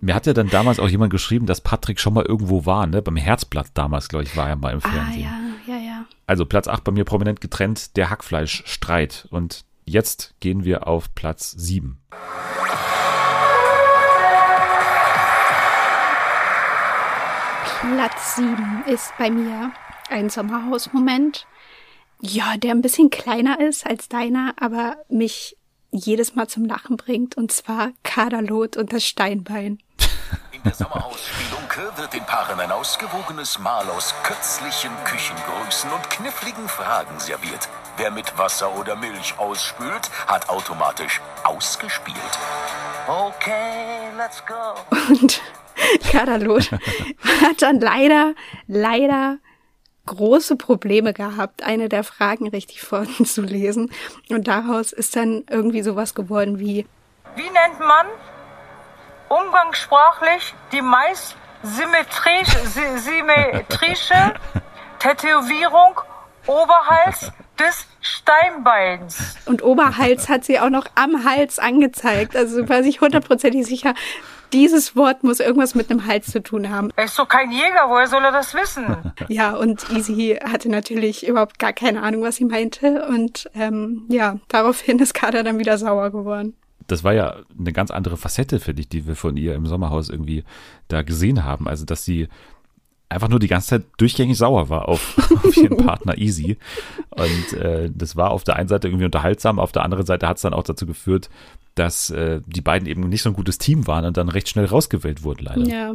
Mir 0.00 0.14
hat 0.14 0.26
ja 0.26 0.32
dann 0.32 0.48
damals 0.48 0.80
auch 0.80 0.88
jemand 0.88 1.12
geschrieben, 1.12 1.46
dass 1.46 1.60
Patrick 1.60 2.00
schon 2.00 2.14
mal 2.14 2.24
irgendwo 2.24 2.66
war, 2.66 2.86
ne? 2.86 3.02
Beim 3.02 3.16
Herzblatt 3.16 3.68
damals, 3.74 4.08
glaube 4.08 4.24
ich, 4.24 4.36
war 4.36 4.48
er 4.48 4.56
mal 4.56 4.72
im 4.72 4.80
ah, 4.82 4.88
Fernsehen. 4.88 5.28
Ah, 5.28 5.70
ja, 5.70 5.76
ja, 5.76 5.80
ja. 5.80 6.04
Also 6.26 6.46
Platz 6.46 6.66
8 6.66 6.82
bei 6.82 6.92
mir 6.92 7.04
prominent 7.04 7.40
getrennt, 7.40 7.96
der 7.96 8.10
Hackfleischstreit. 8.10 9.28
Und 9.30 9.64
jetzt 9.84 10.34
gehen 10.40 10.64
wir 10.64 10.88
auf 10.88 11.14
Platz 11.14 11.52
7. 11.52 11.98
Platz 17.94 18.36
7 18.36 18.84
ist 18.86 19.12
bei 19.18 19.30
mir 19.30 19.72
ein 20.12 20.30
Sommerhausmoment. 20.30 21.46
Ja, 22.20 22.56
der 22.56 22.72
ein 22.72 22.82
bisschen 22.82 23.10
kleiner 23.10 23.58
ist 23.60 23.86
als 23.86 24.08
deiner, 24.08 24.54
aber 24.60 24.96
mich 25.08 25.56
jedes 25.90 26.34
Mal 26.34 26.46
zum 26.46 26.64
Lachen 26.64 26.96
bringt. 26.96 27.36
Und 27.36 27.50
zwar 27.50 27.90
Kaderlot 28.04 28.76
und 28.76 28.92
das 28.92 29.04
Steinbein. 29.04 29.78
In 30.52 30.62
der 30.64 30.74
Sommerhausspielunke 30.74 31.92
wird 31.96 32.12
den 32.12 32.24
Paaren 32.24 32.60
ein 32.60 32.70
ausgewogenes 32.70 33.58
Mahl 33.58 33.88
aus 33.90 34.14
köstlichen 34.22 34.92
Küchengrößen 35.04 35.90
und 35.90 36.10
kniffligen 36.10 36.68
Fragen 36.68 37.18
serviert. 37.18 37.68
Wer 37.96 38.10
mit 38.10 38.38
Wasser 38.38 38.78
oder 38.78 38.94
Milch 38.96 39.36
ausspült, 39.38 40.10
hat 40.26 40.48
automatisch 40.48 41.20
ausgespielt. 41.42 42.16
Okay, 43.08 44.10
let's 44.16 44.42
go. 44.46 44.74
Und 45.08 45.42
Kadalot 46.12 46.70
hat 46.70 47.60
dann 47.60 47.80
leider, 47.80 48.34
leider 48.68 49.38
große 50.06 50.56
Probleme 50.56 51.12
gehabt, 51.12 51.62
eine 51.62 51.88
der 51.88 52.04
Fragen 52.04 52.48
richtig 52.48 52.82
vorzulesen. 52.82 53.92
Und 54.28 54.48
daraus 54.48 54.92
ist 54.92 55.16
dann 55.16 55.44
irgendwie 55.48 55.82
sowas 55.82 56.14
geworden 56.14 56.58
wie 56.58 56.86
Wie 57.36 57.42
nennt 57.42 57.80
man 57.80 58.06
umgangssprachlich 59.28 60.54
die 60.72 60.82
meist 60.82 61.36
symmetrische, 61.62 62.58
symmetrische 62.98 64.34
Tätowierung 64.98 66.00
Oberhals 66.46 67.32
des 67.58 67.86
Steinbeins. 68.00 69.36
Und 69.46 69.62
Oberhals 69.62 70.28
hat 70.28 70.44
sie 70.44 70.58
auch 70.58 70.70
noch 70.70 70.86
am 70.94 71.24
Hals 71.24 71.58
angezeigt. 71.58 72.36
Also 72.36 72.68
war 72.68 72.82
sich 72.82 73.00
hundertprozentig 73.00 73.66
sicher, 73.66 73.94
dieses 74.52 74.96
Wort 74.96 75.24
muss 75.24 75.40
irgendwas 75.40 75.74
mit 75.74 75.90
einem 75.90 76.06
Hals 76.06 76.30
zu 76.30 76.42
tun 76.42 76.68
haben. 76.68 76.90
Er 76.96 77.04
ist 77.04 77.18
doch 77.18 77.28
kein 77.28 77.50
Jäger, 77.50 77.88
woher 77.88 78.06
soll 78.06 78.22
er 78.24 78.32
das 78.32 78.54
wissen? 78.54 79.12
Ja, 79.28 79.54
und 79.54 79.90
Easy 79.90 80.38
hatte 80.42 80.68
natürlich 80.68 81.26
überhaupt 81.26 81.58
gar 81.58 81.72
keine 81.72 82.02
Ahnung, 82.02 82.22
was 82.22 82.36
sie 82.36 82.44
meinte. 82.44 83.06
Und 83.06 83.48
ähm, 83.54 84.04
ja, 84.08 84.38
daraufhin 84.48 84.98
ist 84.98 85.14
Kader 85.14 85.42
dann 85.42 85.58
wieder 85.58 85.78
sauer 85.78 86.10
geworden. 86.10 86.54
Das 86.86 87.04
war 87.04 87.14
ja 87.14 87.36
eine 87.58 87.72
ganz 87.72 87.90
andere 87.90 88.16
Facette, 88.16 88.60
finde 88.60 88.82
ich, 88.82 88.88
die 88.88 89.06
wir 89.06 89.16
von 89.16 89.36
ihr 89.36 89.54
im 89.54 89.66
Sommerhaus 89.66 90.10
irgendwie 90.10 90.44
da 90.88 91.02
gesehen 91.02 91.44
haben. 91.44 91.68
Also, 91.68 91.84
dass 91.84 92.04
sie 92.04 92.28
einfach 93.12 93.28
nur 93.28 93.38
die 93.38 93.48
ganze 93.48 93.68
Zeit 93.68 93.84
durchgängig 93.96 94.36
sauer 94.36 94.68
war 94.68 94.88
auf, 94.88 95.16
auf 95.44 95.56
ihren 95.56 95.76
Partner 95.76 96.18
Easy. 96.18 96.58
Und 97.10 97.52
äh, 97.54 97.90
das 97.94 98.16
war 98.16 98.30
auf 98.30 98.44
der 98.44 98.56
einen 98.56 98.68
Seite 98.68 98.88
irgendwie 98.88 99.04
unterhaltsam, 99.04 99.58
auf 99.58 99.72
der 99.72 99.84
anderen 99.84 100.06
Seite 100.06 100.28
hat 100.28 100.36
es 100.36 100.42
dann 100.42 100.54
auch 100.54 100.64
dazu 100.64 100.86
geführt, 100.86 101.30
dass 101.74 102.10
äh, 102.10 102.40
die 102.46 102.60
beiden 102.60 102.88
eben 102.88 103.08
nicht 103.08 103.22
so 103.22 103.30
ein 103.30 103.36
gutes 103.36 103.58
Team 103.58 103.86
waren 103.86 104.04
und 104.04 104.16
dann 104.16 104.28
recht 104.28 104.48
schnell 104.48 104.66
rausgewählt 104.66 105.22
wurden, 105.22 105.44
leider. 105.44 105.62
Ja. 105.62 105.94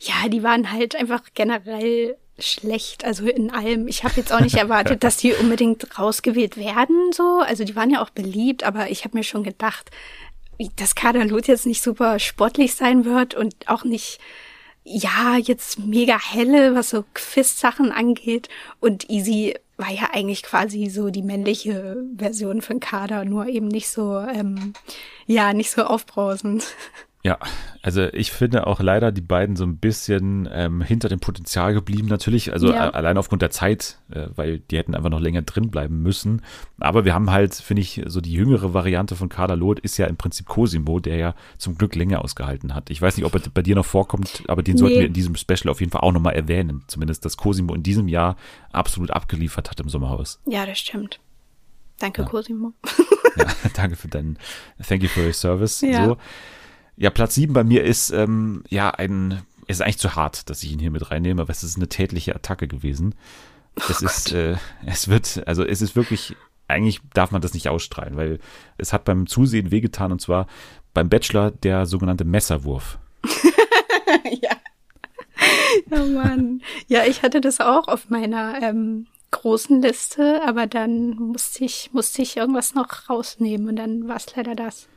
Ja, 0.00 0.28
die 0.28 0.42
waren 0.42 0.72
halt 0.72 0.96
einfach 0.96 1.22
generell 1.34 2.16
schlecht, 2.38 3.04
also 3.04 3.26
in 3.26 3.50
allem. 3.50 3.88
Ich 3.88 4.04
habe 4.04 4.14
jetzt 4.16 4.32
auch 4.32 4.40
nicht 4.40 4.56
erwartet, 4.56 5.04
dass 5.04 5.16
die 5.18 5.32
unbedingt 5.32 5.98
rausgewählt 5.98 6.56
werden, 6.56 7.12
so. 7.12 7.40
Also 7.46 7.64
die 7.64 7.76
waren 7.76 7.90
ja 7.90 8.02
auch 8.02 8.10
beliebt, 8.10 8.64
aber 8.64 8.90
ich 8.90 9.04
habe 9.04 9.16
mir 9.16 9.24
schon 9.24 9.42
gedacht, 9.42 9.90
dass 10.76 10.94
Kadalot 10.94 11.46
jetzt 11.48 11.66
nicht 11.66 11.82
super 11.82 12.18
sportlich 12.18 12.74
sein 12.74 13.04
wird 13.04 13.34
und 13.34 13.54
auch 13.66 13.84
nicht 13.84 14.18
ja, 14.88 15.36
jetzt 15.36 15.80
mega 15.80 16.16
helle, 16.18 16.76
was 16.76 16.90
so 16.90 17.04
Quiz-Sachen 17.12 17.90
angeht. 17.90 18.48
Und 18.78 19.10
Easy 19.10 19.56
war 19.76 19.90
ja 19.90 20.10
eigentlich 20.12 20.44
quasi 20.44 20.86
so 20.88 21.10
die 21.10 21.22
männliche 21.22 22.04
Version 22.16 22.62
von 22.62 22.78
Kader, 22.78 23.24
nur 23.24 23.46
eben 23.46 23.66
nicht 23.66 23.88
so, 23.88 24.18
ähm, 24.20 24.74
ja, 25.26 25.52
nicht 25.52 25.70
so 25.72 25.82
aufbrausend. 25.82 26.64
Ja, 27.26 27.40
also 27.82 28.04
ich 28.12 28.30
finde 28.30 28.68
auch 28.68 28.78
leider 28.78 29.10
die 29.10 29.20
beiden 29.20 29.56
so 29.56 29.64
ein 29.64 29.78
bisschen 29.78 30.48
ähm, 30.52 30.80
hinter 30.80 31.08
dem 31.08 31.18
Potenzial 31.18 31.74
geblieben 31.74 32.06
natürlich, 32.06 32.52
also 32.52 32.72
ja. 32.72 32.90
allein 32.90 33.18
aufgrund 33.18 33.42
der 33.42 33.50
Zeit, 33.50 33.98
äh, 34.12 34.28
weil 34.36 34.60
die 34.60 34.78
hätten 34.78 34.94
einfach 34.94 35.10
noch 35.10 35.18
länger 35.18 35.42
drin 35.42 35.72
bleiben 35.72 36.02
müssen. 36.02 36.42
Aber 36.78 37.04
wir 37.04 37.14
haben 37.14 37.32
halt, 37.32 37.56
finde 37.56 37.82
ich, 37.82 38.00
so 38.06 38.20
die 38.20 38.32
jüngere 38.32 38.74
Variante 38.74 39.16
von 39.16 39.28
Kader 39.28 39.56
Loth 39.56 39.80
ist 39.80 39.96
ja 39.96 40.06
im 40.06 40.16
Prinzip 40.16 40.46
Cosimo, 40.46 41.00
der 41.00 41.16
ja 41.16 41.34
zum 41.58 41.76
Glück 41.76 41.96
länger 41.96 42.22
ausgehalten 42.22 42.76
hat. 42.76 42.90
Ich 42.90 43.02
weiß 43.02 43.16
nicht, 43.16 43.26
ob 43.26 43.34
er 43.34 43.40
bei 43.52 43.62
dir 43.62 43.74
noch 43.74 43.86
vorkommt, 43.86 44.44
aber 44.46 44.62
den 44.62 44.74
nee. 44.74 44.78
sollten 44.78 45.00
wir 45.00 45.06
in 45.06 45.12
diesem 45.12 45.34
Special 45.34 45.68
auf 45.68 45.80
jeden 45.80 45.90
Fall 45.90 46.02
auch 46.02 46.12
nochmal 46.12 46.36
erwähnen. 46.36 46.84
Zumindest, 46.86 47.24
dass 47.24 47.36
Cosimo 47.36 47.74
in 47.74 47.82
diesem 47.82 48.06
Jahr 48.06 48.36
absolut 48.70 49.10
abgeliefert 49.10 49.68
hat 49.68 49.80
im 49.80 49.88
Sommerhaus. 49.88 50.40
Ja, 50.46 50.64
das 50.64 50.78
stimmt. 50.78 51.18
Danke, 51.98 52.22
ja. 52.22 52.28
Cosimo. 52.28 52.72
ja, 53.36 53.46
danke 53.74 53.96
für 53.96 54.06
deinen, 54.06 54.38
thank 54.86 55.02
you 55.02 55.08
for 55.08 55.24
your 55.24 55.32
service. 55.32 55.80
Ja. 55.80 56.06
So. 56.06 56.18
Ja, 56.96 57.10
Platz 57.10 57.34
7 57.34 57.52
bei 57.52 57.64
mir 57.64 57.84
ist 57.84 58.10
ähm, 58.10 58.64
ja 58.68 58.90
ein, 58.90 59.42
ist 59.66 59.82
eigentlich 59.82 59.98
zu 59.98 60.16
hart, 60.16 60.48
dass 60.48 60.62
ich 60.62 60.72
ihn 60.72 60.78
hier 60.78 60.90
mit 60.90 61.10
reinnehme, 61.10 61.42
aber 61.42 61.50
es 61.50 61.62
ist 61.62 61.76
eine 61.76 61.88
tätliche 61.88 62.34
Attacke 62.34 62.66
gewesen. 62.66 63.14
Es 63.76 64.02
oh 64.02 64.06
ist, 64.06 64.32
äh, 64.32 64.56
es 64.86 65.08
wird, 65.08 65.46
also 65.46 65.62
es 65.62 65.82
ist 65.82 65.94
wirklich, 65.94 66.34
eigentlich 66.68 67.00
darf 67.12 67.30
man 67.30 67.42
das 67.42 67.52
nicht 67.52 67.68
ausstrahlen, 67.68 68.16
weil 68.16 68.38
es 68.78 68.94
hat 68.94 69.04
beim 69.04 69.26
Zusehen 69.26 69.70
wehgetan 69.70 70.12
und 70.12 70.22
zwar 70.22 70.46
beim 70.94 71.10
Bachelor 71.10 71.50
der 71.50 71.84
sogenannte 71.84 72.24
Messerwurf. 72.24 72.98
ja. 74.40 74.56
Oh 75.90 76.06
Mann. 76.06 76.62
Ja, 76.88 77.04
ich 77.04 77.22
hatte 77.22 77.42
das 77.42 77.60
auch 77.60 77.88
auf 77.88 78.08
meiner 78.08 78.62
ähm, 78.62 79.06
großen 79.32 79.82
Liste, 79.82 80.40
aber 80.42 80.66
dann 80.66 81.10
musste 81.16 81.64
ich, 81.64 81.90
musste 81.92 82.22
ich 82.22 82.38
irgendwas 82.38 82.74
noch 82.74 83.10
rausnehmen 83.10 83.68
und 83.68 83.76
dann 83.76 84.08
war 84.08 84.16
es 84.16 84.34
leider 84.34 84.54
das. 84.54 84.88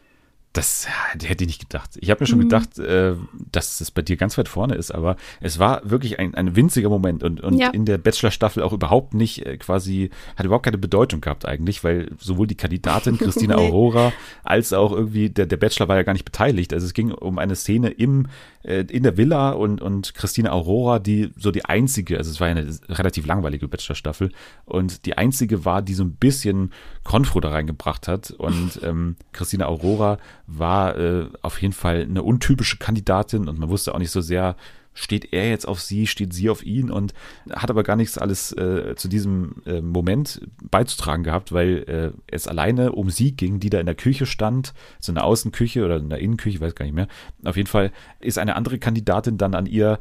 Das 0.59 0.89
hätte 1.23 1.45
ich 1.45 1.47
nicht 1.47 1.61
gedacht. 1.61 1.91
Ich 2.01 2.09
habe 2.09 2.21
mir 2.21 2.27
schon 2.27 2.39
mhm. 2.39 2.49
gedacht, 2.49 2.77
äh, 2.79 3.13
dass 3.49 3.79
es 3.79 3.91
bei 3.91 4.01
dir 4.01 4.17
ganz 4.17 4.37
weit 4.37 4.49
vorne 4.49 4.75
ist, 4.75 4.91
aber 4.91 5.15
es 5.39 5.57
war 5.57 5.89
wirklich 5.89 6.19
ein, 6.19 6.35
ein 6.35 6.53
winziger 6.57 6.89
Moment 6.89 7.23
und, 7.23 7.39
und 7.39 7.57
ja. 7.57 7.69
in 7.69 7.85
der 7.85 7.97
Bachelor-Staffel 7.97 8.61
auch 8.61 8.73
überhaupt 8.73 9.13
nicht 9.13 9.45
äh, 9.45 9.55
quasi, 9.55 10.09
hat 10.35 10.45
überhaupt 10.45 10.65
keine 10.65 10.77
Bedeutung 10.77 11.21
gehabt 11.21 11.45
eigentlich, 11.45 11.85
weil 11.85 12.11
sowohl 12.17 12.45
die 12.45 12.55
Kandidatin 12.55 13.17
Christina 13.19 13.55
nee. 13.55 13.61
Aurora 13.61 14.11
als 14.43 14.73
auch 14.73 14.91
irgendwie 14.91 15.29
der, 15.29 15.45
der 15.45 15.55
Bachelor 15.55 15.87
war 15.87 15.95
ja 15.95 16.03
gar 16.03 16.11
nicht 16.11 16.25
beteiligt. 16.25 16.73
Also 16.73 16.85
es 16.85 16.93
ging 16.93 17.13
um 17.13 17.39
eine 17.39 17.55
Szene 17.55 17.91
im, 17.91 18.27
äh, 18.63 18.81
in 18.81 19.03
der 19.03 19.15
Villa 19.15 19.51
und, 19.51 19.81
und 19.81 20.13
Christina 20.13 20.51
Aurora, 20.51 20.99
die 20.99 21.31
so 21.37 21.51
die 21.51 21.63
einzige, 21.63 22.17
also 22.17 22.31
es 22.31 22.41
war 22.41 22.47
eine 22.49 22.67
relativ 22.89 23.25
langweilige 23.25 23.69
Bachelor-Staffel 23.69 24.33
und 24.65 25.05
die 25.05 25.17
einzige 25.17 25.63
war, 25.63 25.81
die 25.81 25.93
so 25.93 26.03
ein 26.03 26.15
bisschen 26.15 26.73
Konfro 27.05 27.39
da 27.39 27.47
reingebracht 27.47 28.09
hat 28.09 28.31
und 28.31 28.81
ähm, 28.83 29.15
Christina 29.31 29.67
Aurora 29.67 30.17
war 30.57 30.97
äh, 30.97 31.27
auf 31.41 31.61
jeden 31.61 31.73
Fall 31.73 32.01
eine 32.01 32.23
untypische 32.23 32.77
Kandidatin 32.77 33.47
und 33.47 33.59
man 33.59 33.69
wusste 33.69 33.93
auch 33.93 33.99
nicht 33.99 34.11
so 34.11 34.21
sehr, 34.21 34.55
steht 34.93 35.31
er 35.33 35.49
jetzt 35.49 35.67
auf 35.67 35.79
sie, 35.79 36.07
steht 36.07 36.33
sie 36.33 36.49
auf 36.49 36.65
ihn 36.65 36.91
und 36.91 37.13
hat 37.51 37.69
aber 37.69 37.83
gar 37.83 37.95
nichts 37.95 38.17
alles 38.17 38.51
äh, 38.53 38.95
zu 38.95 39.07
diesem 39.07 39.61
äh, 39.65 39.81
Moment 39.81 40.41
beizutragen 40.61 41.23
gehabt, 41.23 41.51
weil 41.51 41.83
äh, 41.87 42.19
es 42.27 42.47
alleine 42.47 42.91
um 42.91 43.09
sie 43.09 43.31
ging, 43.31 43.59
die 43.59 43.69
da 43.69 43.79
in 43.79 43.85
der 43.85 43.95
Küche 43.95 44.25
stand, 44.25 44.73
so 44.99 45.11
in 45.11 45.15
der 45.15 45.23
Außenküche 45.23 45.85
oder 45.85 45.97
in 45.97 46.09
der 46.09 46.19
Innenküche, 46.19 46.59
weiß 46.59 46.75
gar 46.75 46.85
nicht 46.85 46.95
mehr. 46.95 47.07
Auf 47.45 47.55
jeden 47.55 47.69
Fall 47.69 47.91
ist 48.19 48.37
eine 48.37 48.55
andere 48.55 48.79
Kandidatin 48.79 49.37
dann 49.37 49.55
an 49.55 49.67
ihr 49.67 49.99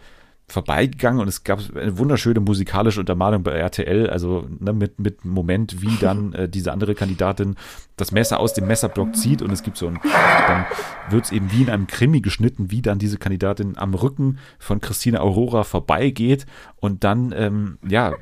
vorbeigegangen 0.48 1.20
und 1.20 1.28
es 1.28 1.44
gab 1.44 1.60
eine 1.76 1.98
wunderschöne 1.98 2.40
musikalische 2.40 3.00
Untermalung 3.00 3.42
bei 3.42 3.52
RTL, 3.52 4.08
also 4.08 4.46
ne, 4.58 4.72
mit, 4.72 4.98
mit 4.98 5.24
Moment, 5.24 5.82
wie 5.82 5.96
dann 6.00 6.32
äh, 6.32 6.48
diese 6.48 6.72
andere 6.72 6.94
Kandidatin 6.94 7.56
das 7.96 8.12
Messer 8.12 8.40
aus 8.40 8.54
dem 8.54 8.66
Messerblock 8.66 9.14
zieht 9.14 9.42
und 9.42 9.50
es 9.52 9.62
gibt 9.62 9.76
so 9.76 9.88
ein, 9.88 10.00
dann 10.46 10.64
wird 11.10 11.26
es 11.26 11.32
eben 11.32 11.52
wie 11.52 11.62
in 11.62 11.70
einem 11.70 11.86
Krimi 11.86 12.20
geschnitten, 12.20 12.70
wie 12.70 12.80
dann 12.80 12.98
diese 12.98 13.18
Kandidatin 13.18 13.76
am 13.76 13.92
Rücken 13.94 14.38
von 14.58 14.80
Christine 14.80 15.20
Aurora 15.20 15.64
vorbeigeht 15.64 16.46
und 16.76 17.04
dann, 17.04 17.34
ähm, 17.36 17.78
ja, 17.86 18.12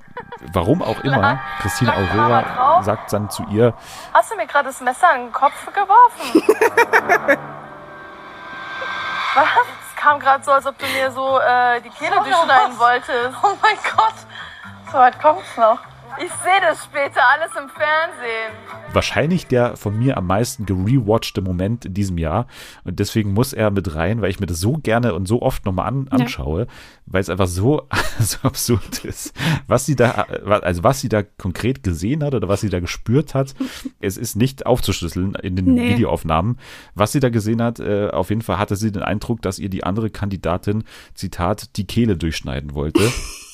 warum 0.53 0.83
auch 0.83 1.05
immer, 1.05 1.41
Christine 1.61 1.95
Aurora 1.95 2.83
sagt 2.83 3.12
dann 3.12 3.31
zu 3.31 3.45
ihr, 3.53 3.75
Hast 4.12 4.33
du 4.33 4.37
mir 4.37 4.47
gerade 4.47 4.67
das 4.69 4.81
Messer 4.81 5.07
in 5.17 5.27
den 5.27 5.33
Kopf 5.33 5.67
geworfen? 5.67 6.43
Was? 9.35 9.76
Kam 10.07 10.21
gerade 10.21 10.45
so, 10.45 10.53
als 10.53 10.64
ob 10.66 10.79
du 10.79 10.87
mir 10.87 11.11
so 11.11 11.40
äh, 11.40 11.81
die 11.81 11.90
Kehle 11.90 12.14
durchschneiden 12.14 12.79
wolltest. 12.79 13.37
Oh 13.42 13.57
mein 13.61 13.77
Gott. 13.97 14.14
So 14.92 14.99
weit 14.99 15.21
kommt's 15.21 15.57
noch. 15.57 15.81
Ich 16.19 16.31
sehe 16.31 16.61
das 16.62 16.85
später 16.85 17.21
alles 17.35 17.51
im 17.57 17.69
Fernsehen. 17.69 18.53
Wahrscheinlich 18.92 19.47
der 19.47 19.77
von 19.77 19.99
mir 19.99 20.16
am 20.16 20.27
meisten 20.27 20.64
gerewatchte 20.64 21.42
Moment 21.42 21.85
in 21.85 21.95
diesem 21.95 22.16
Jahr. 22.16 22.47
Und 22.85 22.99
deswegen 23.01 23.35
muss 23.35 23.53
er 23.53 23.71
mit 23.71 23.95
rein, 23.95 24.23
weil 24.23 24.31
ich 24.31 24.40
mir 24.40 24.47
das 24.47 24.61
so 24.61 24.75
gerne 24.75 25.14
und 25.14 25.29
so 25.29 25.42
oft 25.42 25.66
nochmal 25.66 25.88
an, 25.88 26.09
anschaue, 26.09 26.61
ja. 26.61 26.66
weil 27.07 27.21
es 27.21 27.29
einfach 27.29 27.47
so, 27.47 27.87
so 28.19 28.38
absurd 28.42 29.05
ist. 29.05 29.35
Was 29.66 29.85
sie 29.85 29.97
da, 29.97 30.27
also 30.62 30.83
was 30.83 31.01
sie 31.01 31.09
da 31.09 31.23
konkret 31.23 31.83
gesehen 31.83 32.25
hat 32.25 32.35
oder 32.35 32.49
was 32.49 32.62
sie 32.62 32.71
da 32.71 32.81
gespürt 32.81 33.35
hat, 33.35 33.55
es 34.01 34.16
ist 34.16 34.37
nicht 34.37 34.64
aufzuschlüsseln 34.64 35.35
in 35.35 35.57
den 35.57 35.75
nee. 35.75 35.90
Videoaufnahmen. 35.90 36.59
Was 36.95 37.12
sie 37.12 37.21
da 37.21 37.29
gesehen 37.29 37.61
hat, 37.61 37.79
äh, 37.79 38.09
auf 38.09 38.31
jeden 38.31 38.42
Fall 38.42 38.59
hatte 38.59 38.77
sie 38.77 38.90
den 38.90 39.03
Eindruck, 39.03 39.42
dass 39.42 39.59
ihr 39.59 39.69
die 39.69 39.85
andere 39.85 40.09
Kandidatin, 40.09 40.85
Zitat, 41.14 41.77
die 41.77 41.87
Kehle 41.87 42.16
durchschneiden 42.16 42.75
wollte. 42.75 43.01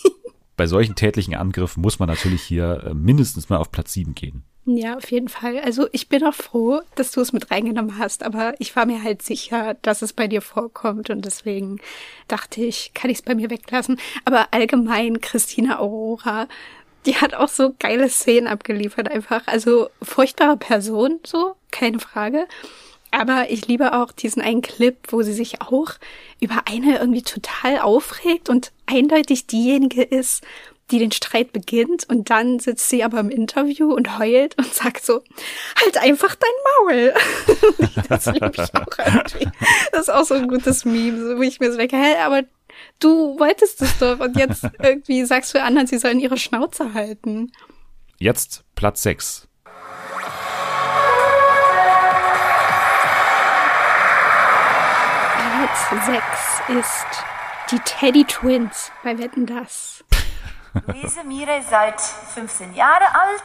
bei 0.57 0.67
solchen 0.67 0.95
tätlichen 0.95 1.35
Angriffen 1.35 1.81
muss 1.81 1.99
man 1.99 2.09
natürlich 2.09 2.43
hier 2.43 2.85
äh, 2.87 2.95
mindestens 2.95 3.49
mal 3.49 3.59
auf 3.59 3.71
Platz 3.71 3.93
7 3.93 4.15
gehen. 4.15 4.45
Ja, 4.65 4.97
auf 4.97 5.11
jeden 5.11 5.29
Fall. 5.29 5.59
Also 5.59 5.89
ich 5.91 6.09
bin 6.09 6.25
auch 6.25 6.35
froh, 6.35 6.83
dass 6.95 7.11
du 7.11 7.21
es 7.21 7.33
mit 7.33 7.51
reingenommen 7.51 7.99
hast, 7.99 8.23
aber 8.23 8.55
ich 8.61 8.77
war 8.77 8.87
mir 8.87 9.03
halt 9.03 9.21
sicher, 9.23 9.75
dass 9.83 10.03
es 10.03 10.13
bei 10.13 10.29
dir 10.29 10.41
vorkommt 10.41 11.11
und 11.11 11.25
deswegen 11.25 11.79
dachte 12.29 12.63
ich, 12.63 12.93
kann 12.95 13.11
ich 13.11 13.19
es 13.19 13.23
bei 13.23 13.35
mir 13.35 13.51
weglassen. 13.51 13.99
Aber 14.25 14.47
allgemein, 14.53 15.21
Christina 15.21 15.81
Aurora, 15.81 16.47
die 17.07 17.17
hat 17.17 17.35
auch 17.35 17.49
so 17.49 17.75
geile 17.77 18.09
Szenen 18.09 18.47
abgeliefert 18.47 19.11
einfach. 19.11 19.43
Also 19.47 19.89
furchtbare 20.01 20.57
Person, 20.57 21.19
so, 21.27 21.57
keine 21.73 21.99
Frage. 21.99 22.47
Aber 23.13 23.51
ich 23.51 23.69
liebe 23.69 23.93
auch 23.93 24.11
diesen 24.11 24.43
einen 24.43 24.63
Clip, 24.63 24.97
wo 25.09 25.23
sie 25.23 25.35
sich 25.35 25.61
auch 25.61 25.93
über 26.41 26.63
eine 26.67 26.99
irgendwie 26.99 27.23
total 27.23 27.79
aufregt 27.79 28.49
und 28.49 28.73
eindeutig 28.87 29.47
diejenige 29.47 30.03
ist, 30.03 30.43
die 30.91 30.99
den 30.99 31.13
Streit 31.13 31.53
beginnt 31.53 32.09
und 32.09 32.31
dann 32.31 32.59
sitzt 32.59 32.89
sie 32.89 33.05
aber 33.05 33.21
im 33.21 33.31
Interview 33.31 33.93
und 33.93 34.19
heult 34.19 34.57
und 34.59 34.73
sagt 34.73 35.05
so, 35.05 35.23
halt 35.83 35.99
einfach 35.99 36.35
dein 36.35 36.51
Maul. 36.87 37.15
das 38.09 38.27
liebe 38.27 38.53
ich 38.55 38.75
auch 38.75 38.99
irgendwie. 38.99 39.49
Das 39.93 40.03
ist 40.03 40.11
auch 40.11 40.25
so 40.25 40.35
ein 40.35 40.49
gutes 40.49 40.85
Meme, 40.85 41.37
wo 41.37 41.43
ich 41.43 41.61
mir 41.61 41.71
so 41.71 41.79
denke, 41.79 41.97
hä, 41.97 42.17
aber 42.23 42.43
du 42.99 43.39
wolltest 43.39 43.83
es 43.83 43.99
doch 43.99 44.21
und 44.21 44.37
jetzt 44.37 44.65
irgendwie 44.83 45.25
sagst 45.25 45.55
du 45.55 45.63
anderen, 45.63 45.87
sie 45.87 45.99
sollen 45.99 46.19
ihre 46.19 46.39
Schnauze 46.39 46.95
halten. 46.95 47.53
Jetzt 48.19 48.65
Platz 48.75 49.03
6. 49.03 49.49
Platz 55.73 56.05
6 56.69 56.79
ist 56.81 57.25
die 57.71 57.79
Teddy 57.79 58.25
Twins 58.27 58.93
bei 59.03 59.17
Wetten 59.17 59.47
das. 59.47 60.05
Luise 60.87 61.25
Mire 61.25 61.57
ist 61.57 61.71
seit 61.71 61.99
15 61.99 62.75
Jahre 62.75 63.07
alt, 63.15 63.43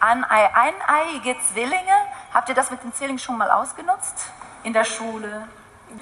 ein, 0.00 0.24
eineiige 0.24 1.36
Zwillinge. 1.40 1.94
Habt 2.34 2.48
ihr 2.48 2.56
das 2.56 2.72
mit 2.72 2.82
den 2.82 2.92
Zwillingen 2.92 3.20
schon 3.20 3.38
mal 3.38 3.48
ausgenutzt? 3.50 4.32
In 4.64 4.72
der 4.72 4.82
Schule? 4.82 5.46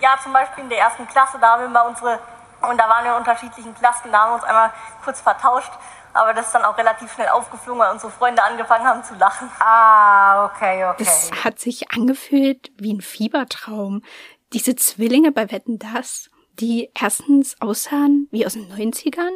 Ja, 0.00 0.18
zum 0.22 0.32
Beispiel 0.32 0.64
in 0.64 0.70
der 0.70 0.78
ersten 0.78 1.06
Klasse, 1.08 1.36
da 1.38 1.52
haben 1.52 1.62
wir 1.64 1.68
mal 1.68 1.86
unsere, 1.86 2.20
und 2.62 2.78
da 2.78 2.88
waren 2.88 3.04
wir 3.04 3.12
in 3.12 3.18
unterschiedlichen 3.18 3.74
Klassen, 3.74 4.10
da 4.10 4.20
haben 4.20 4.30
wir 4.30 4.34
uns 4.36 4.44
einmal 4.44 4.72
kurz 5.04 5.20
vertauscht. 5.20 5.72
Aber 6.14 6.32
das 6.32 6.46
ist 6.46 6.54
dann 6.54 6.64
auch 6.64 6.78
relativ 6.78 7.12
schnell 7.12 7.28
aufgeflogen, 7.28 7.82
weil 7.82 7.92
unsere 7.92 8.10
Freunde 8.10 8.42
angefangen 8.42 8.86
haben 8.86 9.04
zu 9.04 9.14
lachen. 9.16 9.50
Ah, 9.58 10.46
okay, 10.46 10.86
okay. 10.86 11.04
Das 11.04 11.30
hat 11.44 11.58
sich 11.58 11.90
angefühlt 11.90 12.70
wie 12.78 12.94
ein 12.94 13.02
Fiebertraum. 13.02 14.02
Diese 14.52 14.76
Zwillinge 14.76 15.32
bei 15.32 15.50
Wetten 15.50 15.78
das, 15.78 16.30
die 16.60 16.90
erstens 16.98 17.60
aussahen 17.60 18.28
wie 18.30 18.46
aus 18.46 18.54
den 18.54 18.70
90ern 18.70 19.32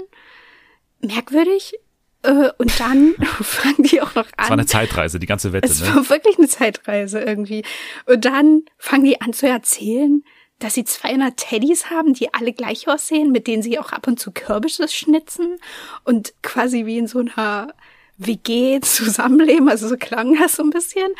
merkwürdig. 1.00 1.74
Äh, 2.22 2.50
und 2.58 2.78
dann 2.78 3.14
fangen 3.40 3.82
die 3.82 4.00
auch 4.02 4.14
noch 4.14 4.26
an. 4.26 4.44
Es 4.44 4.50
war 4.50 4.52
eine 4.52 4.66
Zeitreise, 4.66 5.18
die 5.18 5.26
ganze 5.26 5.52
Wette. 5.52 5.68
Es 5.68 5.80
ne? 5.80 5.94
war 5.94 6.08
wirklich 6.10 6.38
eine 6.38 6.48
Zeitreise 6.48 7.20
irgendwie. 7.20 7.64
Und 8.06 8.24
dann 8.24 8.62
fangen 8.78 9.04
die 9.04 9.20
an 9.20 9.32
zu 9.32 9.48
erzählen, 9.48 10.22
dass 10.58 10.74
sie 10.74 10.84
200 10.84 11.36
Teddys 11.36 11.88
haben, 11.88 12.12
die 12.12 12.32
alle 12.34 12.52
gleich 12.52 12.86
aussehen, 12.86 13.32
mit 13.32 13.46
denen 13.46 13.62
sie 13.62 13.78
auch 13.78 13.92
ab 13.92 14.06
und 14.06 14.20
zu 14.20 14.30
Kürbisse 14.30 14.88
schnitzen 14.88 15.56
und 16.04 16.34
quasi 16.42 16.84
wie 16.84 16.98
in 16.98 17.06
so 17.06 17.20
einer 17.20 17.72
WG 18.18 18.80
zusammenleben. 18.80 19.68
Also 19.68 19.88
so 19.88 19.96
klang 19.96 20.38
das 20.38 20.56
so 20.56 20.62
ein 20.62 20.70
bisschen. 20.70 21.10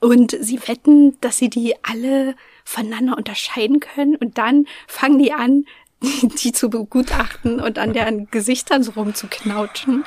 Und 0.00 0.36
sie 0.40 0.66
wetten, 0.66 1.20
dass 1.20 1.36
sie 1.36 1.50
die 1.50 1.74
alle 1.84 2.34
voneinander 2.64 3.16
unterscheiden 3.16 3.80
können. 3.80 4.16
Und 4.16 4.38
dann 4.38 4.66
fangen 4.86 5.18
die 5.18 5.32
an, 5.32 5.66
die 6.00 6.52
zu 6.52 6.70
begutachten 6.70 7.60
und 7.60 7.78
an 7.78 7.92
deren 7.92 8.30
Gesichtern 8.30 8.82
so 8.82 8.92
rumzuknautschen. 8.92 10.04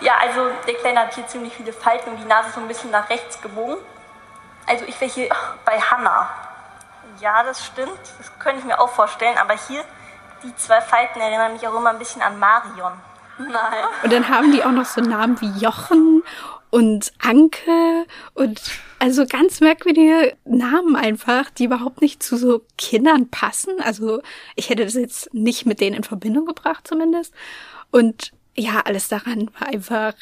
Ja, 0.00 0.14
also 0.20 0.50
der 0.66 0.74
Kleine 0.74 1.00
hat 1.00 1.14
hier 1.14 1.26
ziemlich 1.26 1.54
viele 1.54 1.72
Falten 1.72 2.10
und 2.10 2.18
die 2.18 2.26
Nase 2.26 2.48
ist 2.48 2.54
so 2.56 2.60
ein 2.60 2.68
bisschen 2.68 2.90
nach 2.90 3.08
rechts 3.08 3.40
gebogen. 3.40 3.76
Also 4.66 4.84
ich 4.86 5.00
wäre 5.00 5.10
hier 5.10 5.28
bei 5.64 5.80
Hannah. 5.80 6.28
Ja, 7.20 7.42
das 7.42 7.64
stimmt. 7.64 7.98
Das 8.18 8.38
könnte 8.38 8.60
ich 8.60 8.64
mir 8.66 8.78
auch 8.80 8.90
vorstellen. 8.90 9.38
Aber 9.38 9.54
hier, 9.68 9.82
die 10.42 10.54
zwei 10.56 10.80
Falten 10.80 11.20
erinnern 11.20 11.52
mich 11.52 11.66
auch 11.66 11.74
immer 11.74 11.90
ein 11.90 11.98
bisschen 11.98 12.20
an 12.20 12.38
Marion. 12.38 12.92
Nein. 13.38 13.84
Und 14.02 14.12
dann 14.12 14.28
haben 14.28 14.52
die 14.52 14.62
auch 14.62 14.70
noch 14.70 14.84
so 14.84 15.00
Namen 15.00 15.40
wie 15.40 15.58
Jochen 15.58 16.22
und 16.70 17.12
Anke 17.20 18.06
und 18.34 18.60
also 19.02 19.26
ganz 19.26 19.58
merkwürdige 19.58 20.36
Namen 20.44 20.94
einfach, 20.94 21.50
die 21.50 21.64
überhaupt 21.64 22.00
nicht 22.00 22.22
zu 22.22 22.36
so 22.36 22.62
Kindern 22.78 23.30
passen. 23.30 23.80
Also 23.80 24.22
ich 24.54 24.70
hätte 24.70 24.84
das 24.84 24.94
jetzt 24.94 25.34
nicht 25.34 25.66
mit 25.66 25.80
denen 25.80 25.96
in 25.96 26.04
Verbindung 26.04 26.46
gebracht 26.46 26.86
zumindest. 26.86 27.34
Und 27.90 28.30
ja, 28.54 28.80
alles 28.84 29.08
daran 29.08 29.50
war 29.58 29.66
einfach 29.66 30.14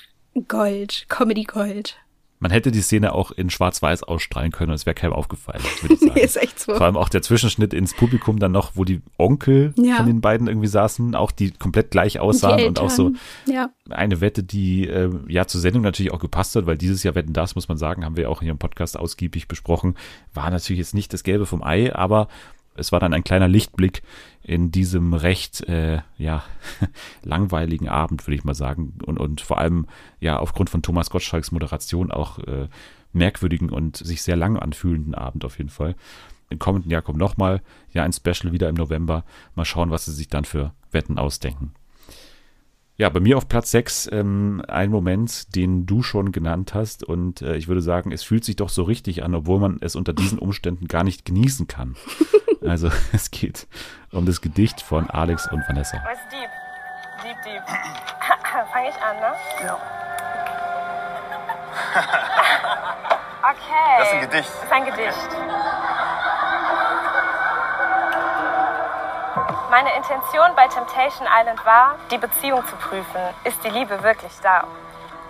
Gold, 0.49 1.05
Comedy 1.11 1.43
Gold. 1.43 1.97
Man 2.42 2.50
hätte 2.50 2.72
die 2.72 2.81
Szene 2.81 3.12
auch 3.14 3.31
in 3.33 3.50
Schwarz-Weiß 3.50 4.03
ausstrahlen 4.03 4.50
können 4.50 4.70
und 4.70 4.74
es 4.74 4.87
wäre 4.87 4.94
keinem 4.94 5.12
aufgefallen, 5.12 5.61
würde 5.83 5.94
ich 5.94 6.00
sagen. 6.00 6.12
nee, 6.14 6.22
ist 6.22 6.37
echt 6.37 6.59
so. 6.59 6.72
Vor 6.74 6.87
allem 6.87 6.96
auch 6.96 7.11
der 7.11 7.20
Zwischenschnitt 7.20 7.74
ins 7.74 7.94
Publikum 7.94 8.38
dann 8.38 8.50
noch, 8.53 8.72
wo 8.76 8.85
die 8.85 9.03
Onkel 9.18 9.74
Ja. 9.76 9.96
von 9.96 10.07
den 10.07 10.22
beiden 10.22 10.46
irgendwie 10.48 10.66
saßen, 10.66 11.14
auch 11.14 11.31
die 11.33 11.50
komplett 11.50 11.90
gleich 11.90 12.18
aussahen 12.18 12.66
und 12.66 12.81
auch 12.81 12.88
so 12.90 13.12
ja. 13.46 13.68
eine 13.90 14.20
Wette, 14.22 14.42
die 14.42 14.88
äh, 14.88 15.11
ja 15.29 15.46
zur 15.46 15.61
Sendung 15.61 15.83
natürlich 15.83 16.12
auch 16.12 16.18
gepasst 16.18 16.57
hat, 16.57 16.64
weil 16.66 16.79
dieses 16.79 17.03
Jahr 17.03 17.14
Wetten 17.14 17.35
das, 17.35 17.55
muss 17.55 17.68
man 17.68 17.76
sagen, 17.76 18.05
haben 18.05 18.16
wir 18.16 18.31
auch 18.31 18.40
hier 18.40 18.50
im 18.50 18.59
Podcast 18.59 18.98
ausgiebig 18.98 19.46
besprochen, 19.46 19.94
war 20.33 20.50
natürlich 20.50 20.79
jetzt 20.79 20.94
nicht 20.94 21.12
das 21.12 21.22
Gelbe 21.24 21.44
vom 21.44 21.62
Ei, 21.62 21.94
aber 21.94 22.29
es 22.74 22.90
war 22.90 23.00
dann 23.00 23.12
ein 23.12 23.24
kleiner 23.24 23.48
Lichtblick 23.48 24.03
in 24.51 24.73
diesem 24.73 25.15
recht 25.15 25.61
äh, 25.69 26.01
ja 26.19 26.43
langweiligen 27.23 27.89
Abend, 27.89 28.27
würde 28.27 28.35
ich 28.35 28.43
mal 28.43 28.57
sagen. 28.57 28.99
Und, 29.07 29.17
und 29.21 29.41
vor 29.41 29.59
allem 29.59 29.87
ja 30.19 30.41
aufgrund 30.41 30.71
von 30.71 30.83
Thomas 30.83 31.09
Gottschalks 31.09 31.53
Moderation 31.53 32.11
auch 32.11 32.41
äh, 32.41 32.67
merkwürdigen 33.13 33.71
und 33.71 33.97
sich 33.99 34.23
sehr 34.23 34.35
lang 34.35 34.57
anfühlenden 34.57 35.15
Abend 35.15 35.45
auf 35.45 35.59
jeden 35.59 35.71
Fall. 35.71 35.95
Im 36.49 36.59
kommenden 36.59 36.91
Jahr 36.91 37.01
kommt 37.01 37.19
nochmal 37.19 37.63
ja 37.93 38.03
ein 38.03 38.13
Special 38.13 38.53
wieder 38.53 38.69
im 38.69 38.75
November. 38.75 39.25
Mal 39.55 39.65
schauen, 39.65 39.93
was 39.93 40.07
sie 40.07 40.13
sich 40.13 40.27
dann 40.27 40.45
für 40.45 40.73
Wetten 40.91 41.17
ausdenken. 41.17 41.73
Ja, 43.01 43.09
bei 43.09 43.19
mir 43.19 43.39
auf 43.39 43.49
Platz 43.49 43.71
6 43.71 44.11
ähm, 44.13 44.63
ein 44.69 44.91
Moment, 44.91 45.57
den 45.57 45.87
du 45.87 46.03
schon 46.03 46.33
genannt 46.33 46.75
hast. 46.75 47.03
Und 47.03 47.41
äh, 47.41 47.57
ich 47.57 47.67
würde 47.67 47.81
sagen, 47.81 48.13
es 48.13 48.23
fühlt 48.23 48.45
sich 48.45 48.57
doch 48.57 48.69
so 48.69 48.83
richtig 48.83 49.25
an, 49.25 49.35
obwohl 49.35 49.59
man 49.59 49.79
es 49.81 49.97
unter 49.97 50.13
diesen 50.13 50.39
Umständen 50.39 50.87
gar 50.87 51.03
nicht 51.03 51.25
genießen 51.25 51.67
kann. 51.67 51.97
Also 52.61 52.91
es 53.15 53.31
geht 53.31 53.69
um 54.13 54.27
das 54.27 54.43
Gedicht 54.43 54.83
von 54.83 55.09
Alex 55.09 55.51
und 55.51 55.67
Vanessa. 55.67 55.97
Was 56.05 56.19
deep? 56.31 56.51
Deep, 57.25 57.43
deep. 57.43 57.63
Fange 58.71 58.91
ich 58.91 58.97
an, 59.03 59.17
ne? 59.17 59.33
Ja. 59.65 59.79
Okay. 63.43 63.97
Das 63.99 64.09
ist 64.09 64.15
ein 64.15 64.21
Gedicht. 64.21 64.51
Das 64.51 64.65
ist 64.65 64.73
ein 64.73 64.85
Gedicht. 64.85 65.80
Meine 69.70 69.94
Intention 69.94 70.50
bei 70.56 70.66
Temptation 70.66 71.28
Island 71.30 71.64
war, 71.64 71.94
die 72.11 72.18
Beziehung 72.18 72.66
zu 72.66 72.74
prüfen. 72.74 73.20
Ist 73.44 73.62
die 73.62 73.68
Liebe 73.68 74.02
wirklich 74.02 74.33
da? 74.42 74.64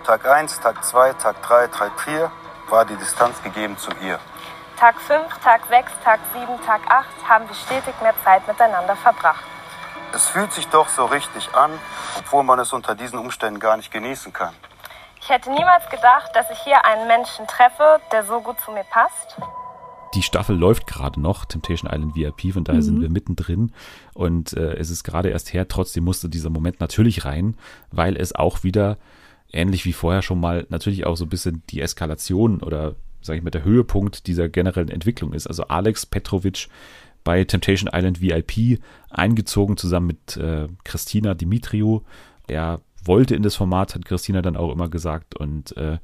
Tag 0.03 0.25
1, 0.25 0.59
Tag 0.61 0.83
2, 0.83 1.13
Tag 1.13 1.43
3, 1.43 1.67
Tag 1.67 1.99
4 1.99 2.31
war 2.69 2.83
die 2.85 2.95
Distanz 2.95 3.39
gegeben 3.43 3.77
zu 3.77 3.91
ihr. 4.01 4.19
Tag 4.79 4.99
5, 4.99 5.37
Tag 5.43 5.61
6, 5.69 5.91
Tag 6.03 6.19
7, 6.33 6.65
Tag 6.65 6.81
8 6.87 7.05
haben 7.29 7.47
wir 7.47 7.53
stetig 7.53 7.93
mehr 8.01 8.15
Zeit 8.23 8.47
miteinander 8.47 8.95
verbracht. 8.95 9.43
Es 10.11 10.27
fühlt 10.27 10.51
sich 10.53 10.67
doch 10.69 10.89
so 10.89 11.05
richtig 11.05 11.53
an, 11.53 11.79
obwohl 12.17 12.41
man 12.41 12.57
es 12.57 12.73
unter 12.73 12.95
diesen 12.95 13.19
Umständen 13.19 13.59
gar 13.59 13.77
nicht 13.77 13.91
genießen 13.91 14.33
kann. 14.33 14.55
Ich 15.19 15.29
hätte 15.29 15.51
niemals 15.51 15.87
gedacht, 15.91 16.35
dass 16.35 16.49
ich 16.49 16.57
hier 16.61 16.83
einen 16.83 17.05
Menschen 17.05 17.45
treffe, 17.45 18.01
der 18.11 18.23
so 18.23 18.41
gut 18.41 18.59
zu 18.61 18.71
mir 18.71 18.85
passt. 18.85 19.37
Die 20.13 20.21
Staffel 20.21 20.55
läuft 20.57 20.87
gerade 20.87 21.19
noch, 21.21 21.45
Temptation 21.45 21.89
Island 21.91 22.15
VIP, 22.15 22.53
von 22.53 22.63
daher 22.63 22.81
Mhm. 22.81 22.85
sind 22.85 23.01
wir 23.01 23.09
mittendrin. 23.09 23.71
Und 24.13 24.53
äh, 24.53 24.73
es 24.75 24.89
ist 24.89 25.03
gerade 25.03 25.29
erst 25.29 25.53
her, 25.53 25.67
trotzdem 25.67 26.03
musste 26.03 26.27
dieser 26.29 26.49
Moment 26.49 26.79
natürlich 26.79 27.25
rein, 27.25 27.55
weil 27.91 28.17
es 28.17 28.33
auch 28.35 28.63
wieder, 28.63 28.97
ähnlich 29.53 29.85
wie 29.85 29.93
vorher 29.93 30.21
schon 30.21 30.39
mal, 30.39 30.65
natürlich 30.69 31.05
auch 31.05 31.15
so 31.17 31.25
ein 31.25 31.29
bisschen 31.29 31.63
die 31.69 31.81
Eskalation 31.81 32.61
oder, 32.61 32.95
sage 33.21 33.37
ich 33.37 33.43
mal, 33.43 33.51
der 33.51 33.63
Höhepunkt 33.63 34.27
dieser 34.27 34.49
generellen 34.49 34.89
Entwicklung 34.89 35.33
ist. 35.33 35.47
Also 35.47 35.63
Alex 35.63 36.05
Petrovic 36.05 36.67
bei 37.23 37.43
Temptation 37.43 37.89
Island 37.93 38.19
VIP 38.21 38.79
eingezogen 39.09 39.77
zusammen 39.77 40.07
mit 40.07 40.37
äh, 40.37 40.67
Christina 40.83 41.33
Dimitriou. 41.35 42.01
Er 42.47 42.81
wollte 43.03 43.35
in 43.35 43.43
das 43.43 43.55
Format, 43.55 43.95
hat 43.95 44.05
Christina 44.05 44.41
dann 44.41 44.57
auch 44.57 44.71
immer 44.71 44.89
gesagt. 44.89 45.35
Und 45.35 45.75
äh, 45.77 45.97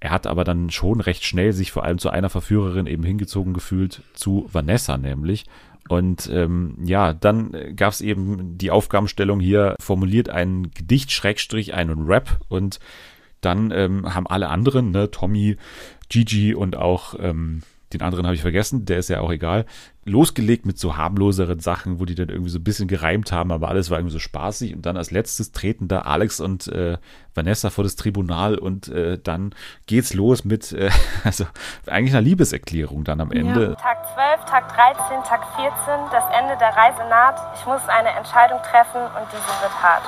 er 0.00 0.10
hat 0.10 0.26
aber 0.26 0.44
dann 0.44 0.70
schon 0.70 1.00
recht 1.00 1.24
schnell 1.24 1.52
sich 1.52 1.72
vor 1.72 1.84
allem 1.84 1.98
zu 1.98 2.10
einer 2.10 2.30
Verführerin 2.30 2.86
eben 2.86 3.02
hingezogen 3.02 3.54
gefühlt, 3.54 4.02
zu 4.14 4.48
Vanessa 4.52 4.96
nämlich. 4.96 5.46
Und 5.88 6.28
ähm, 6.32 6.76
ja, 6.84 7.14
dann 7.14 7.56
gab 7.74 7.92
es 7.92 8.00
eben 8.00 8.58
die 8.58 8.70
Aufgabenstellung 8.70 9.40
hier, 9.40 9.74
formuliert 9.80 10.28
ein 10.28 10.70
Gedicht, 10.72 11.12
Schrägstrich, 11.12 11.72
einen 11.74 12.06
Rap 12.06 12.40
und 12.48 12.78
dann 13.40 13.70
ähm, 13.70 14.14
haben 14.14 14.26
alle 14.26 14.48
anderen, 14.48 14.90
ne, 14.90 15.10
Tommy, 15.10 15.56
Gigi 16.08 16.54
und 16.54 16.76
auch 16.76 17.14
ähm, 17.18 17.62
den 17.92 18.02
anderen 18.02 18.26
habe 18.26 18.34
ich 18.34 18.42
vergessen, 18.42 18.84
der 18.84 18.98
ist 18.98 19.08
ja 19.08 19.20
auch 19.20 19.30
egal, 19.30 19.64
losgelegt 20.08 20.66
mit 20.66 20.78
so 20.78 20.96
harmloseren 20.96 21.60
Sachen, 21.60 22.00
wo 22.00 22.04
die 22.04 22.14
dann 22.14 22.28
irgendwie 22.28 22.50
so 22.50 22.58
ein 22.58 22.64
bisschen 22.64 22.88
gereimt 22.88 23.30
haben, 23.32 23.52
aber 23.52 23.68
alles 23.68 23.90
war 23.90 23.98
irgendwie 23.98 24.12
so 24.12 24.18
spaßig. 24.18 24.74
Und 24.74 24.86
dann 24.86 24.96
als 24.96 25.10
letztes 25.10 25.52
treten 25.52 25.88
da 25.88 26.00
Alex 26.00 26.40
und 26.40 26.66
äh, 26.68 26.98
Vanessa 27.34 27.70
vor 27.70 27.84
das 27.84 27.96
Tribunal 27.96 28.58
und 28.58 28.88
äh, 28.88 29.18
dann 29.18 29.54
geht's 29.86 30.14
los 30.14 30.44
mit, 30.44 30.72
äh, 30.72 30.90
also 31.24 31.44
eigentlich 31.86 32.14
einer 32.14 32.22
Liebeserklärung 32.22 33.04
dann 33.04 33.20
am 33.20 33.30
Ende. 33.30 33.76
Tag 33.76 34.04
12, 34.14 34.44
Tag 34.44 34.74
13, 34.74 35.22
Tag 35.24 35.46
14, 35.56 35.72
das 36.10 36.24
Ende 36.38 36.56
der 36.58 36.70
Reise 36.76 37.08
naht. 37.08 37.58
Ich 37.58 37.66
muss 37.66 37.82
eine 37.88 38.10
Entscheidung 38.10 38.58
treffen 38.62 39.00
und 39.00 39.26
diese 39.30 39.62
wird 39.62 39.82
hart. 39.82 40.02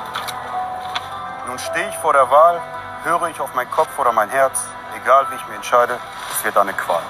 Nun 1.46 1.58
stehe 1.58 1.88
ich 1.88 1.96
vor 1.96 2.12
der 2.12 2.30
Wahl, 2.30 2.60
höre 3.04 3.28
ich 3.28 3.40
auf 3.40 3.54
meinen 3.54 3.70
Kopf 3.70 3.98
oder 3.98 4.12
mein 4.12 4.28
Herz, 4.28 4.66
egal 5.02 5.26
wie 5.30 5.36
ich 5.36 5.46
mich 5.48 5.56
entscheide, 5.56 5.98
es 6.32 6.44
wird 6.44 6.56
eine 6.56 6.72
Qual. 6.72 7.02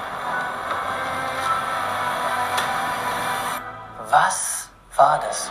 Was 4.10 4.68
war 4.96 5.20
das? 5.20 5.50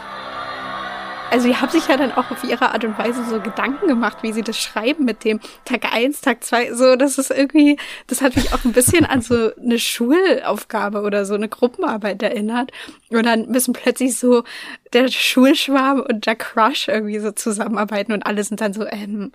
Also 1.32 1.48
die 1.48 1.56
haben 1.56 1.70
sich 1.70 1.88
ja 1.88 1.96
dann 1.96 2.12
auch 2.12 2.32
auf 2.32 2.44
ihre 2.44 2.72
Art 2.72 2.84
und 2.84 2.98
Weise 2.98 3.24
so 3.24 3.40
Gedanken 3.40 3.88
gemacht, 3.88 4.18
wie 4.22 4.34
sie 4.34 4.42
das 4.42 4.60
schreiben 4.60 5.06
mit 5.06 5.24
dem 5.24 5.40
Tag 5.64 5.94
eins, 5.94 6.22
Tag 6.22 6.44
zwei. 6.44 6.74
So, 6.74 6.96
das 6.96 7.18
ist 7.18 7.30
irgendwie, 7.30 7.78
das 8.08 8.22
hat 8.22 8.36
mich 8.36 8.52
auch 8.52 8.66
ein 8.66 8.74
bisschen 8.74 9.06
an 9.06 9.22
so 9.22 9.52
eine 9.56 9.78
Schulaufgabe 9.78 11.02
oder 11.02 11.26
so 11.26 11.36
eine 11.36 11.48
Gruppenarbeit 11.48 12.24
erinnert. 12.24 12.72
Und 13.10 13.26
dann 13.26 13.48
müssen 13.50 13.74
plötzlich 13.74 14.18
so 14.18 14.44
der 14.94 15.10
Schulschwarm 15.10 16.02
und 16.02 16.26
der 16.26 16.36
Crush 16.36 16.88
irgendwie 16.88 17.20
so 17.20 17.32
zusammenarbeiten 17.32 18.12
und 18.12 18.26
alle 18.26 18.44
sind 18.44 18.60
dann 18.60 18.74
so, 18.74 18.86
ähm, 18.88 19.32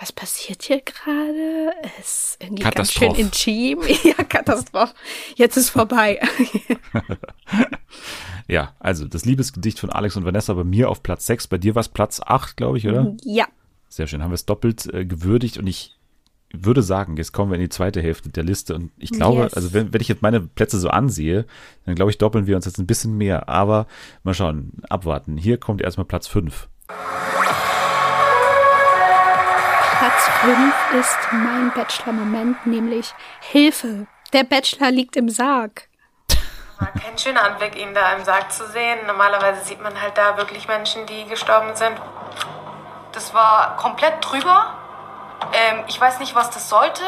was 0.00 0.12
passiert 0.12 0.62
hier 0.62 0.80
gerade? 0.80 1.72
Es 2.00 2.08
ist 2.08 2.36
irgendwie 2.40 2.64
ganz 2.64 2.92
schön 2.92 3.14
intim. 3.14 3.80
ja, 4.02 4.14
Katastrophe. 4.14 4.94
Jetzt 5.36 5.56
ist 5.56 5.70
vorbei. 5.70 6.20
ja, 8.48 8.72
also 8.78 9.06
das 9.06 9.24
Liebesgedicht 9.24 9.78
von 9.78 9.90
Alex 9.90 10.16
und 10.16 10.24
Vanessa 10.24 10.54
bei 10.54 10.64
mir 10.64 10.90
auf 10.90 11.02
Platz 11.02 11.26
6. 11.26 11.48
Bei 11.48 11.58
dir 11.58 11.74
war 11.74 11.80
es 11.80 11.88
Platz 11.88 12.20
8, 12.24 12.56
glaube 12.56 12.78
ich, 12.78 12.86
oder? 12.86 13.14
Ja. 13.22 13.46
Sehr 13.88 14.06
schön. 14.06 14.22
Haben 14.22 14.30
wir 14.30 14.36
es 14.36 14.46
doppelt 14.46 14.92
äh, 14.92 15.04
gewürdigt 15.04 15.58
und 15.58 15.66
ich 15.66 15.96
würde 16.52 16.82
sagen, 16.82 17.16
jetzt 17.16 17.32
kommen 17.32 17.50
wir 17.50 17.56
in 17.56 17.62
die 17.62 17.68
zweite 17.68 18.00
Hälfte 18.00 18.28
der 18.28 18.44
Liste 18.44 18.74
und 18.74 18.92
ich 18.98 19.10
glaube, 19.10 19.42
yes. 19.42 19.54
also 19.54 19.72
wenn, 19.72 19.92
wenn 19.92 20.00
ich 20.00 20.08
jetzt 20.08 20.22
meine 20.22 20.40
Plätze 20.40 20.78
so 20.78 20.88
ansehe, 20.88 21.46
dann 21.84 21.94
glaube 21.94 22.10
ich, 22.10 22.18
doppeln 22.18 22.46
wir 22.46 22.56
uns 22.56 22.64
jetzt 22.64 22.78
ein 22.78 22.86
bisschen 22.86 23.16
mehr. 23.16 23.48
Aber 23.48 23.86
mal 24.22 24.34
schauen, 24.34 24.72
abwarten. 24.88 25.36
Hier 25.36 25.58
kommt 25.58 25.82
erstmal 25.82 26.04
Platz 26.04 26.28
5. 26.28 26.68
Platz 29.98 30.28
5 30.42 30.74
ist 31.00 31.18
mein 31.32 31.72
Bachelor-Moment, 31.74 32.66
nämlich 32.66 33.12
Hilfe. 33.40 34.06
Der 34.32 34.44
Bachelor 34.44 34.90
liegt 34.90 35.16
im 35.16 35.28
Sarg. 35.28 35.88
War 36.78 36.92
kein 36.92 37.16
schöner 37.18 37.44
Anblick, 37.44 37.76
ihn 37.76 37.94
da 37.94 38.14
im 38.14 38.24
Sarg 38.24 38.52
zu 38.52 38.66
sehen. 38.68 39.06
Normalerweise 39.06 39.64
sieht 39.64 39.82
man 39.82 40.00
halt 40.00 40.16
da 40.16 40.36
wirklich 40.36 40.66
Menschen, 40.68 41.06
die 41.06 41.24
gestorben 41.26 41.74
sind. 41.76 41.96
Das 43.12 43.32
war 43.32 43.76
komplett 43.76 44.14
drüber. 44.20 44.74
Ähm, 45.52 45.84
ich 45.88 46.00
weiß 46.00 46.20
nicht, 46.20 46.34
was 46.34 46.50
das 46.50 46.68
sollte. 46.68 47.02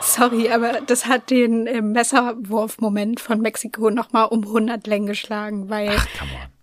Sorry, 0.00 0.52
aber 0.52 0.80
das 0.82 1.06
hat 1.06 1.30
den 1.30 1.66
äh, 1.66 1.80
Messerwurf-Moment 1.80 3.20
von 3.20 3.40
Mexiko 3.40 3.90
nochmal 3.90 4.26
um 4.26 4.42
100 4.42 4.86
Längen 4.86 5.06
geschlagen, 5.06 5.70
weil. 5.70 5.96
Ach. 5.98 6.06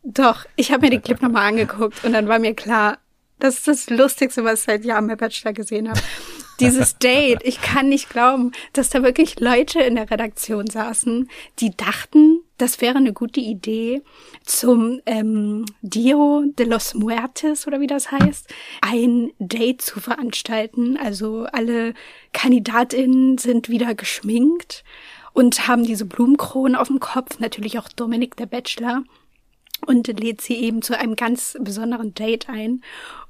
Doch, 0.03 0.45
ich 0.55 0.71
habe 0.71 0.85
mir 0.85 0.91
den 0.91 1.01
Clip 1.01 1.21
nochmal 1.21 1.47
angeguckt 1.47 2.05
und 2.05 2.13
dann 2.13 2.29
war 2.29 2.39
mir 2.39 2.55
klar, 2.55 2.97
das 3.39 3.55
ist 3.55 3.67
das 3.67 3.89
Lustigste, 3.89 4.45
was 4.45 4.61
ich 4.61 4.65
seit 4.65 4.85
Jahren 4.85 5.07
bei 5.07 5.17
Bachelor 5.17 5.51
gesehen 5.51 5.89
habe. 5.89 5.99
Dieses 6.59 6.97
Date, 6.97 7.39
ich 7.43 7.61
kann 7.61 7.89
nicht 7.89 8.09
glauben, 8.09 8.51
dass 8.73 8.89
da 8.89 9.03
wirklich 9.03 9.39
Leute 9.39 9.79
in 9.81 9.95
der 9.95 10.09
Redaktion 10.09 10.67
saßen, 10.67 11.29
die 11.59 11.75
dachten, 11.75 12.39
das 12.57 12.81
wäre 12.81 12.97
eine 12.97 13.13
gute 13.13 13.39
Idee, 13.39 14.01
zum 14.43 14.99
ähm, 15.05 15.65
Dio 15.81 16.43
de 16.57 16.65
los 16.65 16.95
Muertes 16.95 17.67
oder 17.67 17.79
wie 17.79 17.87
das 17.87 18.11
heißt, 18.11 18.51
ein 18.81 19.31
Date 19.39 19.81
zu 19.81 19.99
veranstalten. 19.99 20.97
Also 20.97 21.45
alle 21.51 21.93
Kandidatinnen 22.33 23.37
sind 23.37 23.69
wieder 23.69 23.93
geschminkt 23.93 24.83
und 25.33 25.67
haben 25.67 25.83
diese 25.83 26.05
Blumenkronen 26.05 26.75
auf 26.75 26.87
dem 26.87 26.99
Kopf, 26.99 27.39
natürlich 27.39 27.77
auch 27.77 27.89
Dominik 27.89 28.35
der 28.35 28.47
Bachelor. 28.47 29.03
Und 29.85 30.07
lädt 30.07 30.41
sie 30.41 30.55
eben 30.55 30.81
zu 30.81 30.97
einem 30.97 31.15
ganz 31.15 31.55
besonderen 31.61 32.15
Date 32.15 32.49
ein 32.49 32.81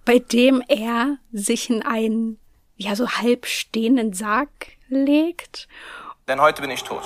bei 0.07 0.19
dem 0.19 0.63
er 0.69 1.17
sich 1.33 1.69
in 1.69 1.81
einen, 1.81 2.39
ja, 2.77 2.95
so 2.95 3.09
halb 3.09 3.45
stehenden 3.45 4.13
Sarg 4.13 4.49
legt. 4.87 5.67
Denn 6.27 6.41
heute 6.41 6.61
bin 6.61 6.71
ich 6.71 6.83
tot. 6.83 7.03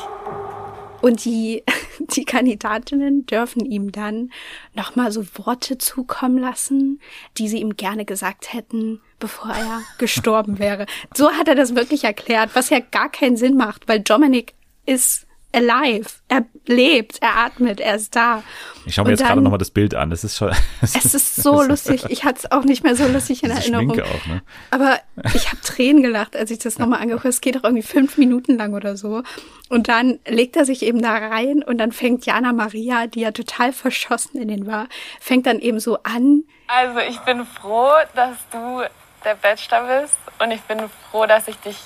Und 1.01 1.25
die, 1.25 1.63
die 1.99 2.25
Kandidatinnen 2.25 3.25
dürfen 3.25 3.65
ihm 3.65 3.91
dann 3.91 4.31
nochmal 4.73 5.12
so 5.12 5.25
Worte 5.36 5.77
zukommen 5.77 6.38
lassen, 6.38 7.01
die 7.38 7.47
sie 7.47 7.60
ihm 7.60 7.75
gerne 7.75 8.05
gesagt 8.05 8.53
hätten, 8.53 9.01
bevor 9.19 9.51
er 9.51 9.81
gestorben 9.97 10.60
wäre. 10.60 10.86
So 11.15 11.31
hat 11.31 11.47
er 11.47 11.55
das 11.55 11.75
wirklich 11.75 12.03
erklärt, 12.03 12.51
was 12.53 12.69
ja 12.69 12.79
gar 12.79 13.10
keinen 13.10 13.38
Sinn 13.38 13.57
macht, 13.57 13.88
weil 13.88 13.99
Dominic 13.99 14.53
ist 14.86 15.25
alive. 15.54 16.10
Er 16.28 16.46
lebt, 16.66 17.22
er 17.22 17.38
atmet, 17.38 17.80
er 17.80 17.96
ist 17.96 18.16
da. 18.16 18.44
Ich 18.86 18.96
schaue 18.96 19.06
mir 19.06 19.12
und 19.12 19.20
jetzt 19.20 19.28
gerade 19.28 19.42
nochmal 19.42 19.60
das 19.60 19.72
Bild 19.72 19.96
an. 19.96 20.10
Das 20.10 20.24
ist 20.24 20.38
schon. 20.38 20.52
es 20.82 21.14
ist 21.14 21.36
so 21.36 21.62
lustig. 21.62 22.06
Ich 22.10 22.24
hatte 22.24 22.40
es 22.40 22.52
auch 22.52 22.64
nicht 22.64 22.84
mehr 22.84 22.96
so 22.96 23.08
lustig 23.08 23.44
in 23.44 23.52
Erinnerung. 23.52 23.94
Schminke 23.94 24.06
auch, 24.06 24.26
ne? 24.28 24.42
Aber 24.72 25.00
ich 25.34 25.48
habe 25.48 25.62
Tränen 25.62 26.02
gelacht, 26.02 26.36
als 26.36 26.52
ich 26.52 26.60
das 26.60 26.80
nochmal 26.80 27.00
angeguckt 27.00 27.24
habe. 27.24 27.30
Es 27.30 27.42
geht 27.42 27.58
auch 27.58 27.64
irgendwie 27.64 27.84
fünf 27.84 28.18
Minuten 28.18 28.58
lang 28.58 28.74
oder 28.74 28.98
so. 28.98 29.24
Und 29.70 29.88
dann 29.88 30.20
legt 30.28 30.56
er 30.56 30.66
sich 30.66 30.84
eben 30.84 31.02
da 31.02 31.14
rein 31.14 31.64
und 31.64 31.78
dann 31.78 31.92
fängt 31.92 32.26
Jana 32.26 32.54
Maria, 32.54 33.08
die 33.08 33.22
ja 33.22 33.32
total 33.32 33.74
verschossen 33.74 34.42
in 34.42 34.48
den 34.48 34.68
war, 34.68 34.88
fängt 35.20 35.46
dann 35.46 35.60
eben 35.60 35.80
so 35.80 36.00
an. 36.04 36.44
Also 36.68 37.00
ich 37.00 37.20
bin 37.20 37.46
froh, 37.46 37.92
dass 38.16 38.38
du 38.52 38.84
der 39.24 39.36
Bachelor 39.36 40.02
bist 40.02 40.18
und 40.40 40.52
ich 40.52 40.62
bin 40.62 40.80
froh, 41.10 41.26
dass 41.26 41.48
ich 41.48 41.56
dich 41.58 41.78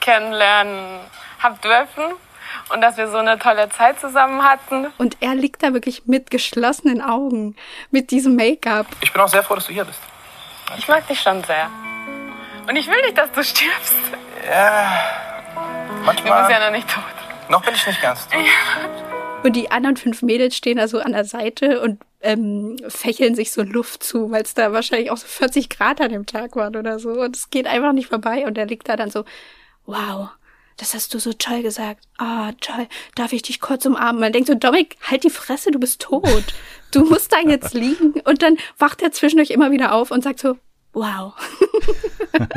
kennenlernen 0.00 1.00
hab 1.38 1.60
dürfen 1.60 2.04
und 2.72 2.80
dass 2.80 2.96
wir 2.96 3.08
so 3.08 3.18
eine 3.18 3.38
tolle 3.38 3.68
Zeit 3.68 4.00
zusammen 4.00 4.42
hatten. 4.42 4.86
Und 4.98 5.16
er 5.20 5.34
liegt 5.34 5.62
da 5.62 5.72
wirklich 5.72 6.06
mit 6.06 6.30
geschlossenen 6.30 7.00
Augen, 7.00 7.56
mit 7.90 8.10
diesem 8.10 8.36
Make-up. 8.36 8.86
Ich 9.00 9.12
bin 9.12 9.22
auch 9.22 9.28
sehr 9.28 9.42
froh, 9.42 9.54
dass 9.54 9.66
du 9.66 9.72
hier 9.72 9.84
bist. 9.84 10.00
Ich 10.76 10.88
mag 10.88 11.06
dich 11.06 11.20
schon 11.20 11.42
sehr. 11.44 11.70
Und 12.68 12.76
ich 12.76 12.88
will 12.88 13.00
nicht, 13.02 13.16
dass 13.16 13.30
du 13.30 13.44
stirbst. 13.44 13.94
Ja, 14.48 14.90
manchmal. 16.04 16.42
Du 16.42 16.48
bist 16.48 16.60
ja 16.60 16.66
noch 16.66 16.76
nicht 16.76 16.88
tot. 16.88 17.04
Noch 17.48 17.64
bin 17.64 17.74
ich 17.74 17.86
nicht 17.86 18.02
ganz 18.02 18.26
tot. 18.28 18.42
Und 19.44 19.54
die 19.54 19.70
anderen 19.70 19.96
fünf 19.96 20.22
Mädels 20.22 20.56
stehen 20.56 20.78
da 20.78 20.88
so 20.88 20.98
an 20.98 21.12
der 21.12 21.24
Seite 21.24 21.80
und 21.80 22.02
ähm, 22.20 22.76
fächeln 22.88 23.36
sich 23.36 23.52
so 23.52 23.62
Luft 23.62 24.02
zu, 24.02 24.32
weil 24.32 24.42
es 24.42 24.54
da 24.54 24.72
wahrscheinlich 24.72 25.12
auch 25.12 25.16
so 25.16 25.28
40 25.28 25.68
Grad 25.68 26.00
an 26.00 26.10
dem 26.10 26.26
Tag 26.26 26.56
waren 26.56 26.74
oder 26.74 26.98
so. 26.98 27.10
Und 27.10 27.36
es 27.36 27.50
geht 27.50 27.68
einfach 27.68 27.92
nicht 27.92 28.08
vorbei. 28.08 28.46
Und 28.46 28.58
er 28.58 28.66
liegt 28.66 28.88
da 28.88 28.96
dann 28.96 29.10
so, 29.10 29.24
wow, 29.84 30.30
das 30.76 30.94
hast 30.94 31.14
du 31.14 31.18
so 31.18 31.32
toll 31.32 31.62
gesagt. 31.62 32.04
Ah, 32.18 32.52
toll. 32.60 32.86
Darf 33.14 33.32
ich 33.32 33.42
dich 33.42 33.60
kurz 33.60 33.86
umarmen? 33.86 34.20
Man 34.20 34.32
denkt 34.32 34.48
so, 34.48 34.54
Dominik, 34.54 34.96
halt 35.02 35.24
die 35.24 35.30
Fresse, 35.30 35.70
du 35.70 35.78
bist 35.78 36.02
tot. 36.02 36.44
Du 36.92 37.04
musst 37.04 37.32
da 37.32 37.38
jetzt 37.40 37.74
liegen. 37.74 38.12
Und 38.24 38.42
dann 38.42 38.56
wacht 38.78 39.02
er 39.02 39.12
zwischendurch 39.12 39.50
immer 39.50 39.70
wieder 39.70 39.92
auf 39.92 40.10
und 40.10 40.22
sagt 40.22 40.40
so, 40.40 40.58
wow. 40.92 41.34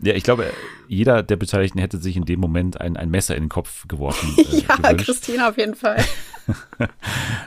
Ja, 0.00 0.14
ich 0.14 0.22
glaube, 0.22 0.52
jeder 0.88 1.22
der 1.22 1.36
Beteiligten 1.36 1.78
hätte 1.78 1.98
sich 1.98 2.16
in 2.16 2.24
dem 2.24 2.40
Moment 2.40 2.80
ein, 2.80 2.96
ein 2.96 3.10
Messer 3.10 3.36
in 3.36 3.44
den 3.44 3.48
Kopf 3.48 3.86
geworfen. 3.88 4.34
Äh, 4.36 4.42
ja, 4.68 4.76
gewünscht. 4.76 5.06
Christina 5.06 5.48
auf 5.48 5.58
jeden 5.58 5.74
Fall. 5.74 6.04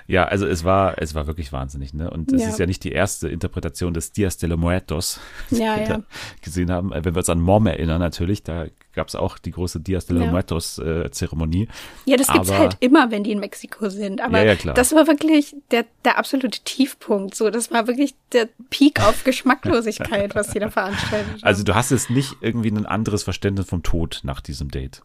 ja, 0.08 0.26
also 0.26 0.46
es 0.46 0.64
war, 0.64 1.02
es 1.02 1.16
war 1.16 1.28
wirklich 1.28 1.52
wahnsinnig, 1.52 1.94
ne? 1.94 2.10
Und 2.10 2.32
es 2.32 2.42
ja. 2.42 2.50
ist 2.50 2.60
ja 2.60 2.66
nicht 2.66 2.84
die 2.84 2.92
erste 2.92 3.30
Interpretation 3.30 3.94
des 3.94 4.12
Dias 4.12 4.38
de 4.38 4.50
los 4.50 4.60
Muertos, 4.60 5.20
die 5.50 5.58
ja, 5.58 5.78
wir 5.78 5.88
ja. 5.88 6.02
gesehen 6.42 6.72
haben. 6.72 6.92
Wenn 6.92 7.14
wir 7.16 7.18
uns 7.18 7.30
an 7.30 7.42
Mom 7.42 7.68
erinnern, 7.68 8.00
natürlich, 8.00 8.44
da 8.44 8.68
gab 8.94 9.08
es 9.08 9.16
auch 9.16 9.38
die 9.38 9.52
große 9.52 9.80
Dias 9.80 10.06
de 10.06 10.18
los. 10.18 10.30
Muertos 10.30 10.78
äh, 10.80 11.10
Zeremonie. 11.12 11.68
Ja, 12.06 12.18
das 12.18 12.28
gibt's 12.28 12.50
Aber- 12.50 12.60
halt 12.60 12.78
immer, 12.80 13.10
wenn 13.10 13.24
die 13.24 13.32
in 13.32 13.40
Mexiko 13.40 13.90
sind. 13.90 14.22
Aber 14.22 14.40
Ja, 14.40 14.46
ja, 14.46 14.56
klar. 14.56 14.76
das 14.76 14.94
war 14.94 15.08
wirklich 15.08 15.56
der, 15.72 15.86
der 16.04 16.18
absolute 16.18 16.60
Tiefpunkt. 16.64 17.36
So, 17.36 17.50
das 17.50 17.72
war 17.72 17.88
wirklich 17.88 18.16
der 18.34 18.50
Peak 18.70 19.02
auf 19.02 19.24
Geschmacklosigkeit, 19.24 20.36
was 20.36 20.50
die 20.50 20.60
da 20.60 20.70
veranstaltet 20.70 21.34
haben. 21.36 21.44
Also 21.44 21.64
du 21.64 21.74
hast 21.74 21.92
jetzt 21.92 22.10
nicht 22.10 22.36
irgendwie 22.42 22.70
ein 22.70 22.86
anderes 22.86 23.24
Verständnis 23.24 23.31
vom 23.66 23.84
Tod 23.84 24.22
nach 24.24 24.42
diesem 24.42 24.70
Date. 24.70 25.02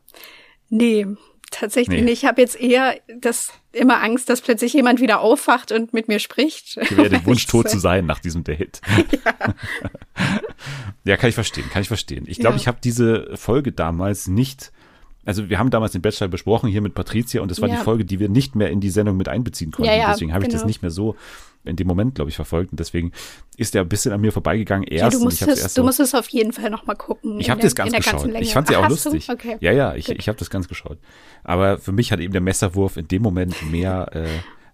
Nee, 0.69 1.07
tatsächlich 1.51 1.99
Nee. 2.01 2.05
nicht. 2.05 2.23
Ich 2.23 2.25
habe 2.25 2.41
jetzt 2.41 2.59
eher 2.61 2.97
das 3.21 3.53
immer 3.73 4.03
Angst, 4.03 4.29
dass 4.29 4.41
plötzlich 4.41 4.73
jemand 4.73 5.01
wieder 5.01 5.21
aufwacht 5.21 5.71
und 5.73 5.93
mit 5.93 6.09
mir 6.09 6.19
spricht. 6.19 6.77
Ich 6.81 6.91
wäre 6.97 7.09
den 7.09 7.21
Weil 7.21 7.27
Wunsch, 7.27 7.47
tot 7.47 7.69
zu 7.71 7.79
sein 7.79 8.05
nach 8.07 8.19
diesem 8.19 8.43
Date. 8.45 8.81
ja, 11.05 11.17
kann 11.17 11.29
ich 11.29 11.35
verstehen, 11.35 11.69
kann 11.71 11.83
ich 11.83 11.89
verstehen. 11.89 12.25
Ich 12.27 12.39
glaube, 12.39 12.57
Ja. 12.57 12.61
ich 12.63 12.69
habe 12.69 12.79
diese 12.83 13.37
Folge 13.37 13.73
damals 13.73 14.27
nicht, 14.29 14.73
also 15.27 15.51
wir 15.51 15.59
haben 15.59 15.69
damals 15.71 15.93
den 15.93 16.01
Bachelor 16.03 16.29
besprochen 16.29 16.71
hier 16.71 16.81
mit 16.81 16.95
Patricia 16.95 17.43
und 17.43 17.51
das 17.51 17.61
war 17.61 17.69
Ja. 17.69 17.77
die 17.77 17.83
Folge, 17.83 18.05
die 18.07 18.19
wir 18.21 18.29
nicht 18.31 18.55
mehr 18.57 18.71
in 18.71 18.81
die 18.81 18.89
Sendung 18.91 19.17
mit 19.19 19.29
einbeziehen 19.29 19.71
konnten. 19.73 19.91
Ja, 19.91 19.97
ja, 19.99 20.13
deswegen 20.13 20.33
habe 20.33 20.45
ich 20.45 20.49
das 20.51 20.61
genau. 20.63 20.69
nicht 20.69 20.81
mehr 20.83 20.91
so 20.91 21.15
in 21.65 21.75
dem 21.77 21.89
Moment, 21.89 22.15
glaube 22.15 22.31
ich, 22.31 22.37
verfolgt 22.37 22.71
und 22.71 22.79
deswegen 22.79 23.11
ist 23.57 23.75
der 23.75 23.83
ein 23.83 23.89
bisschen 23.89 24.13
an 24.13 24.21
mir 24.21 24.31
vorbeigegangen 24.33 24.87
erst. 24.87 25.17
du 25.17 25.25
musst, 25.25 25.43
es, 25.43 25.49
erst 25.49 25.77
du 25.77 25.83
so- 25.83 25.87
musst 25.87 25.99
es 26.01 26.15
auf 26.15 26.29
jeden 26.29 26.53
Fall 26.53 26.71
noch 26.71 26.87
mal 26.87 26.95
gucken. 26.95 27.41
ich 27.41 27.51
habe 27.51 27.61
das 27.61 27.75
ganz 27.75 27.93
geschaut. 27.93 28.29
Ich 28.41 28.53
fand 28.53 28.69
sie 28.69 28.77
Ach, 28.77 28.81
auch 28.81 28.85
hast 28.85 29.05
lustig. 29.05 29.29
Okay. 29.29 29.57
Ja, 29.61 29.73
ja, 29.73 29.95
ich, 29.97 30.07
Gut. 30.07 30.17
ich 30.19 30.29
habe 30.29 30.39
das 30.39 30.49
ganz 30.49 30.69
geschaut. 30.69 30.99
Aber 31.43 31.79
für 31.79 31.91
mich 31.93 32.13
hat 32.13 32.21
eben 32.21 32.33
der 32.33 32.41
Messerwurf 32.41 32.97
in 32.97 33.09
dem 33.09 33.23
Moment 33.23 33.69
mehr, 33.71 34.09
äh, 34.15 34.29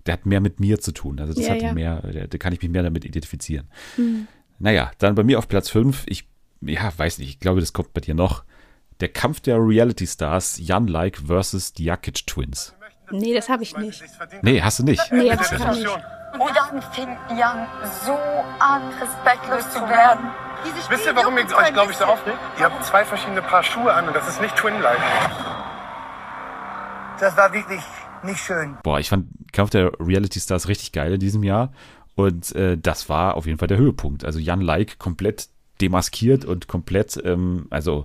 der 0.05 0.13
hat 0.15 0.27
mehr 0.27 0.41
mit 0.41 0.61
mir 0.61 0.81
zu 0.81 0.93
tun. 0.93 1.19
Also 1.19 1.33
das 1.33 1.49
hat 1.49 1.75
mehr, 1.75 2.03
da 2.03 2.27
da 2.27 2.39
kann 2.39 2.53
ich 2.53 2.61
mich 2.61 2.71
mehr 2.71 2.83
damit 2.83 3.07
identifizieren. 3.07 3.69
Hm. 3.97 4.27
Naja, 4.59 4.91
dann 4.99 5.15
bei 5.15 5.25
mir 5.25 5.39
auf 5.39 5.49
Platz 5.49 5.71
5, 5.71 6.05
ich, 6.07 6.29
ja, 6.61 6.93
weiß 6.95 7.19
nicht, 7.19 7.29
ich 7.31 7.41
glaube, 7.41 7.61
das 7.61 7.73
kommt 7.73 7.95
bei 7.95 8.01
dir 8.03 8.15
noch. 8.15 8.45
Der 9.03 9.09
Kampf 9.09 9.41
der 9.41 9.57
Reality 9.59 10.07
Stars, 10.07 10.59
Jan 10.61 10.87
Like 10.87 11.19
versus 11.27 11.73
die 11.73 11.87
Jakic 11.87 12.25
Twins. 12.25 12.73
Nee, 13.11 13.35
das 13.35 13.49
habe 13.49 13.65
ich 13.65 13.77
nicht. 13.77 14.01
Nee, 14.43 14.63
hast 14.63 14.79
du 14.79 14.85
nicht. 14.85 15.03
Nee, 15.11 15.29
hab 15.29 15.41
ich 15.41 15.51
nicht. 15.51 15.89
Und 15.89 16.51
dann 16.55 16.81
fing 16.93 17.09
Jan 17.37 17.67
so 18.07 18.13
an, 18.61 18.83
respektlos 19.01 19.69
zu 19.71 19.81
werden. 19.81 20.31
Wisst 20.89 21.05
ihr, 21.05 21.17
warum 21.17 21.37
ihr 21.37 21.45
euch, 21.45 21.73
glaube 21.73 21.91
ich, 21.91 21.97
so 21.97 22.05
aufregt? 22.05 22.39
Ihr 22.61 22.65
habt 22.67 22.85
zwei 22.85 23.05
verschiedene 23.05 23.43
Paar 23.43 23.65
Schuhe 23.65 23.93
an 23.93 24.07
und 24.07 24.15
das 24.15 24.29
ist 24.29 24.41
nicht 24.41 24.55
Twin-like. 24.55 25.01
Das 27.19 27.37
war 27.37 27.53
wirklich 27.53 27.83
nicht 28.23 28.39
schön. 28.39 28.77
Boah, 28.85 29.01
ich 29.01 29.09
fand 29.09 29.27
Kampf 29.53 29.71
der 29.71 29.91
Reality 29.99 30.39
Stars 30.39 30.69
richtig 30.69 30.93
geil 30.93 31.15
in 31.15 31.19
diesem 31.19 31.43
Jahr. 31.43 31.73
Und 32.15 32.55
äh, 32.55 32.79
das 32.79 33.09
war 33.09 33.37
auf 33.37 33.47
jeden 33.47 33.59
Fall 33.59 33.67
der 33.67 33.79
Höhepunkt. 33.79 34.25
Also 34.25 34.39
Jan 34.39 34.61
Like 34.61 35.01
komplett 35.01 35.49
demaskiert 35.81 36.45
und 36.45 36.69
komplett, 36.69 37.21
ähm, 37.25 37.67
also 37.71 38.05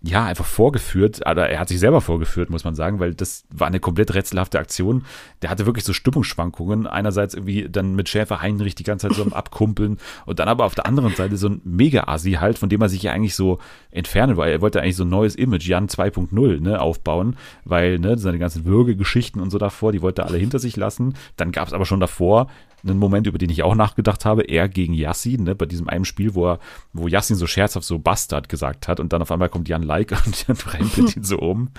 ja, 0.00 0.24
einfach 0.24 0.44
vorgeführt, 0.44 1.22
oder 1.28 1.50
er 1.50 1.58
hat 1.58 1.68
sich 1.68 1.80
selber 1.80 2.00
vorgeführt, 2.00 2.50
muss 2.50 2.62
man 2.62 2.76
sagen, 2.76 3.00
weil 3.00 3.14
das 3.14 3.44
war 3.50 3.66
eine 3.66 3.80
komplett 3.80 4.14
rätselhafte 4.14 4.60
Aktion. 4.60 5.04
Der 5.42 5.50
hatte 5.50 5.66
wirklich 5.66 5.84
so 5.84 5.92
Stimmungsschwankungen. 5.92 6.86
Einerseits 6.86 7.34
irgendwie 7.34 7.68
dann 7.68 7.96
mit 7.96 8.08
Schäfer 8.08 8.40
Heinrich 8.40 8.76
die 8.76 8.84
ganze 8.84 9.08
Zeit 9.08 9.16
so 9.16 9.24
am 9.24 9.32
Abkumpeln 9.32 9.98
und 10.24 10.38
dann 10.38 10.46
aber 10.46 10.66
auf 10.66 10.76
der 10.76 10.86
anderen 10.86 11.16
Seite 11.16 11.36
so 11.36 11.48
ein 11.48 11.60
Mega-Asi 11.64 12.34
halt, 12.34 12.58
von 12.58 12.68
dem 12.68 12.80
er 12.80 12.88
sich 12.88 13.02
ja 13.02 13.12
eigentlich 13.12 13.34
so 13.34 13.58
entfernen 13.90 14.36
wollte. 14.36 14.52
Er 14.52 14.60
wollte 14.60 14.80
eigentlich 14.80 14.96
so 14.96 15.04
ein 15.04 15.08
neues 15.08 15.34
Image, 15.34 15.66
Jan 15.66 15.88
2.0, 15.88 16.60
ne, 16.60 16.80
aufbauen, 16.80 17.36
weil, 17.64 17.98
ne, 17.98 18.16
seine 18.18 18.38
ganzen 18.38 18.66
Würgegeschichten 18.66 19.42
und 19.42 19.50
so 19.50 19.58
davor, 19.58 19.90
die 19.90 20.02
wollte 20.02 20.22
er 20.22 20.28
alle 20.28 20.38
hinter 20.38 20.60
sich 20.60 20.76
lassen. 20.76 21.14
Dann 21.36 21.50
gab 21.50 21.66
es 21.66 21.74
aber 21.74 21.86
schon 21.86 21.98
davor 21.98 22.46
einen 22.82 22.98
Moment, 22.98 23.26
über 23.26 23.38
den 23.38 23.50
ich 23.50 23.62
auch 23.62 23.74
nachgedacht 23.74 24.24
habe, 24.24 24.42
er 24.42 24.68
gegen 24.68 24.94
Yassin, 24.94 25.44
ne, 25.44 25.54
bei 25.54 25.66
diesem 25.66 25.88
einen 25.88 26.04
Spiel, 26.04 26.34
wo 26.34 26.46
er, 26.46 26.58
wo 26.92 27.08
Yassin 27.08 27.36
so 27.36 27.46
scherzhaft 27.46 27.86
so 27.86 27.98
Bastard 27.98 28.48
gesagt 28.48 28.88
hat 28.88 29.00
und 29.00 29.12
dann 29.12 29.22
auf 29.22 29.30
einmal 29.30 29.48
kommt 29.48 29.68
Jan 29.68 29.82
Like 29.82 30.12
und 30.26 30.48
dann 30.48 30.56
rempelt 30.56 31.16
ihn 31.16 31.24
so 31.24 31.38
um. 31.38 31.70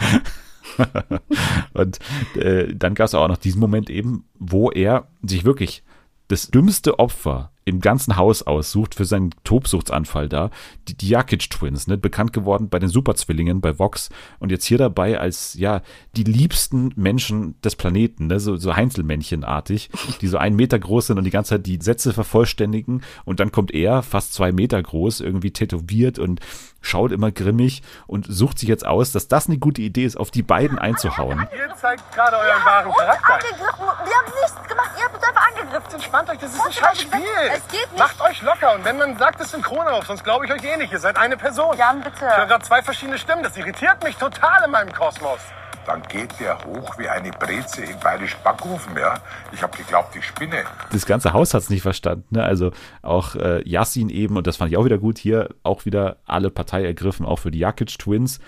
und 1.74 2.00
äh, 2.36 2.74
dann 2.76 2.96
gab 2.96 3.06
es 3.06 3.16
auch 3.16 3.28
noch 3.28 3.38
diesen 3.38 3.60
Moment 3.60 3.90
eben, 3.90 4.26
wo 4.38 4.72
er 4.72 5.08
sich 5.24 5.46
wirklich 5.46 5.84
das 6.28 6.50
dümmste 6.50 7.00
Opfer 7.00 7.52
im 7.70 7.82
ganzen 7.82 8.18
Haus 8.18 8.44
aussucht 8.44 8.96
für 8.96 9.06
seinen 9.06 9.34
Tobsuchtsanfall 9.44 10.30
da. 10.30 10.50
Die, 10.88 10.96
die 10.96 11.10
Jakic 11.10 11.50
Twins, 11.50 11.88
ne, 11.88 11.98
bekannt 11.98 12.34
geworden 12.34 12.70
bei 12.70 12.80
den 12.80 12.90
Superzwillingen 12.90 13.62
bei 13.62 13.78
Vox 13.80 14.10
und 14.40 14.52
jetzt 14.52 14.66
hier 14.66 14.78
dabei 14.78 15.20
als, 15.20 15.54
ja, 15.54 15.82
die 16.16 16.24
liebsten 16.24 16.92
Menschen 16.96 17.60
des 17.62 17.76
Planeten, 17.76 18.28
ne, 18.28 18.40
so, 18.40 18.58
so 18.58 18.76
Heinzelmännchenartig, 18.76 19.90
die 20.22 20.28
so 20.28 20.38
einen 20.38 20.56
Meter 20.56 20.80
groß 20.80 21.08
sind 21.08 21.18
und 21.18 21.24
die 21.24 21.30
ganze 21.30 21.56
Zeit 21.56 21.66
die 21.66 21.80
Sätze 21.82 22.14
vervollständigen 22.14 23.02
und 23.26 23.40
dann 23.40 23.52
kommt 23.52 23.72
er, 23.72 24.04
fast 24.04 24.34
zwei 24.34 24.52
Meter 24.52 24.82
groß, 24.82 25.22
irgendwie 25.22 25.52
tätowiert 25.52 26.20
und 26.20 26.42
schaut 26.82 27.12
immer 27.12 27.32
grimmig 27.32 27.82
und 28.08 28.26
sucht 28.30 28.60
sich 28.60 28.70
jetzt 28.70 28.86
aus, 28.86 29.12
dass 29.12 29.28
das 29.28 29.48
eine 29.48 29.58
gute 29.58 29.82
Idee 29.82 30.06
ist, 30.06 30.18
auf 30.18 30.32
die 30.32 30.44
beiden 30.44 30.80
einzuhauen. 30.80 31.48
Ihr 31.56 31.76
zeigt 31.76 32.12
gerade 32.14 32.38
euren 32.38 32.66
wahren 32.66 32.92
Charakter. 32.92 33.34
Angegriffen. 33.34 33.86
Wir 34.06 34.16
haben 34.16 34.34
nichts 34.42 34.68
gemacht. 34.68 34.92
Ihr 34.98 35.06
habt 35.06 35.16
uns 35.16 35.24
einfach 35.24 35.48
angegriffen. 35.48 35.94
Entspannt 35.94 36.30
euch, 36.30 36.38
das 36.40 36.54
ist 36.54 36.66
ein 36.66 36.72
Schauspiel. 36.72 37.20
Es 37.60 37.72
geht 37.72 37.92
nicht. 37.92 38.00
Macht 38.00 38.22
euch 38.22 38.42
locker. 38.42 38.76
Und 38.76 38.86
wenn 38.86 38.98
man 38.98 39.18
sagt, 39.18 39.42
es 39.42 39.52
sind 39.52 39.64
Krone 39.64 39.92
auf, 39.92 40.06
sonst 40.06 40.24
glaube 40.24 40.46
ich 40.46 40.52
euch 40.52 40.64
eh 40.64 40.78
nicht. 40.78 40.92
Ihr 40.92 41.00
seid 41.00 41.18
eine 41.18 41.36
Person. 41.36 41.78
Jan, 41.78 42.02
bitte. 42.02 42.16
Ich 42.16 42.38
höre 42.38 42.46
gerade 42.48 42.64
zwei 42.64 42.82
verschiedene 42.82 43.18
Stimmen. 43.18 43.44
Das 43.44 43.58
irritiert 43.58 44.04
mich 44.04 44.16
total 44.16 44.64
in 44.66 44.72
meinem 44.72 44.94
Kosmos. 44.94 45.40
Dann 45.86 46.02
geht 46.04 46.40
der 46.40 46.58
hoch 46.66 46.98
wie 47.00 47.10
eine 47.10 47.32
Breze 47.32 47.84
im 47.84 48.00
bayerischen 48.00 48.38
Backofen, 48.44 48.96
ja. 48.96 49.16
Ich 49.52 49.64
habe 49.64 49.76
geglaubt, 49.76 50.16
ich 50.16 50.26
spinne. 50.26 50.64
das 50.92 51.06
ganze 51.06 51.34
Haus 51.34 51.54
hat 51.54 51.64
es 51.64 51.70
nicht 51.70 51.82
verstanden. 51.82 52.26
Ne? 52.30 52.44
Also 52.44 52.72
auch 53.02 53.36
äh, 53.36 53.68
Yassin 53.68 54.10
eben, 54.10 54.38
und 54.38 54.46
das 54.46 54.58
fand 54.58 54.72
ich 54.72 54.78
auch 54.78 54.86
wieder 54.86 55.00
gut, 55.00 55.18
hier 55.18 55.50
auch 55.64 55.86
wieder 55.86 56.18
alle 56.26 56.52
Partei 56.52 56.86
ergriffen, 56.86 57.26
auch 57.26 57.40
für 57.40 57.50
die 57.50 57.60
Jakic 57.60 57.98
Twins. 57.98 58.40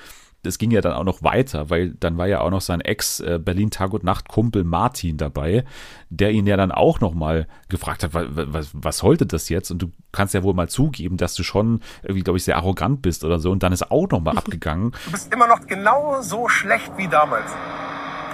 Das 0.44 0.58
ging 0.58 0.72
ja 0.72 0.82
dann 0.82 0.94
auch 0.94 1.04
noch 1.04 1.24
weiter, 1.24 1.70
weil 1.70 1.92
dann 1.92 2.18
war 2.18 2.28
ja 2.28 2.42
auch 2.42 2.50
noch 2.50 2.62
sein 2.62 2.82
Ex 2.82 3.20
äh, 3.20 3.40
Berlin 3.40 3.70
Tag 3.70 3.94
und 3.94 4.04
Nacht 4.04 4.28
Kumpel 4.28 4.64
Martin 4.64 5.18
dabei, 5.18 5.64
der 6.10 6.32
ihn 6.32 6.48
ja 6.48 6.58
dann 6.58 6.72
auch 6.72 7.00
noch 7.00 7.14
mal 7.14 7.48
gefragt 7.70 8.04
hat, 8.04 8.14
was, 8.14 8.26
was, 8.30 8.70
was 8.74 8.98
sollte 8.98 9.26
das 9.26 9.50
jetzt? 9.50 9.72
Und 9.72 9.82
du 9.82 9.92
kannst 10.12 10.34
ja 10.34 10.44
wohl 10.44 10.54
mal 10.54 10.70
zugeben, 10.70 11.18
dass 11.18 11.36
du 11.36 11.44
schon 11.44 11.82
irgendwie, 12.02 12.24
glaube 12.24 12.38
ich, 12.38 12.44
sehr 12.44 12.58
arrogant 12.58 13.02
bist 13.02 13.24
oder 13.24 13.40
so. 13.40 13.52
Und 13.52 13.64
dann 13.64 13.74
ist 13.74 13.92
auch 13.92 14.10
noch 14.10 14.20
mal 14.20 14.38
abgegangen. 14.38 14.92
Du 15.06 15.12
bist 15.12 15.34
immer 15.34 15.48
noch 15.48 15.68
genau 15.68 16.22
so 16.22 16.48
schlecht 16.48 16.92
wie 16.98 17.08
damals. 17.08 17.52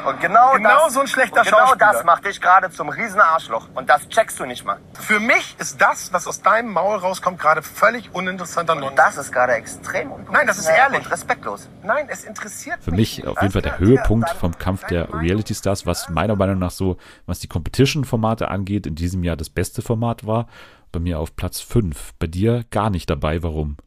Und 0.08 0.22
genau, 0.22 0.54
Genau 0.54 0.86
das, 0.86 0.94
so 0.94 1.02
ein 1.02 1.08
schlechter 1.08 1.42
und 1.42 1.46
genau 1.46 1.58
Schauspieler. 1.60 1.92
das 1.94 2.04
macht 2.04 2.26
dich 2.26 2.40
gerade 2.40 2.72
zum 2.72 2.90
riesen 2.90 3.20
Arschloch. 3.20 3.68
Und 3.76 3.90
das 3.90 4.08
checkst 4.10 4.40
du 4.40 4.46
nicht 4.46 4.66
mal. 4.66 4.80
Für 4.94 5.20
mich 5.20 5.56
ist 5.60 5.82
das, 5.82 6.14
was 6.14 6.28
aus 6.28 6.42
deinem 6.42 6.72
Maul 6.72 6.98
rauskommt, 6.98 7.40
gerade 7.40 7.62
völlig 7.62 8.14
uninteressanter 8.14 8.76
Nonsens. 8.76 8.96
Das 8.96 9.18
ist 9.18 9.32
gerade 9.32 9.54
extrem 9.54 10.10
Nein, 10.10 10.48
das 10.48 10.58
ist 10.58 10.68
unprofessionell 10.68 10.78
ehrlich. 10.78 11.06
Und 11.06 11.12
respektlos. 11.12 11.70
Nein, 11.84 12.08
es 12.10 12.24
interessiert 12.24 12.84
Für 12.84 12.92
mich 12.92 13.28
auf 13.28 13.42
jeden 13.42 13.52
Fall 13.52 13.62
der 13.62 13.80
Höhepunkt 13.80 14.30
vom 14.30 14.58
Kampf 14.58 14.86
der 14.88 15.14
Reality 15.14 15.54
Stars, 15.54 15.86
was 15.86 16.10
meiner 16.10 16.36
Meinung 16.36 16.60
nach 16.60 16.72
so, 16.72 16.98
was 17.26 17.40
die 17.40 17.48
Competition-Formate 17.48 18.48
angeht, 18.50 18.88
in 18.88 18.96
diesem 18.96 19.24
Jahr 19.24 19.36
das 19.36 19.50
beste 19.50 19.82
Format 19.82 20.26
war. 20.26 20.48
Bei 20.92 21.00
mir 21.00 21.20
auf 21.20 21.36
Platz 21.36 21.60
5. 21.60 22.14
Bei 22.18 22.28
dir 22.28 22.64
gar 22.72 22.90
nicht 22.90 23.10
dabei. 23.10 23.44
Warum? 23.44 23.78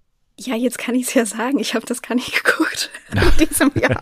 Ja, 0.43 0.57
jetzt 0.57 0.79
kann 0.79 0.95
ich 0.95 1.09
es 1.09 1.15
ja 1.15 1.27
sagen. 1.27 1.59
Ich 1.59 1.75
habe 1.75 1.85
das 1.85 2.01
gar 2.01 2.15
nicht 2.15 2.33
geguckt 2.45 2.91
in 3.13 3.21
diesem 3.47 3.71
Jahr. 3.75 4.01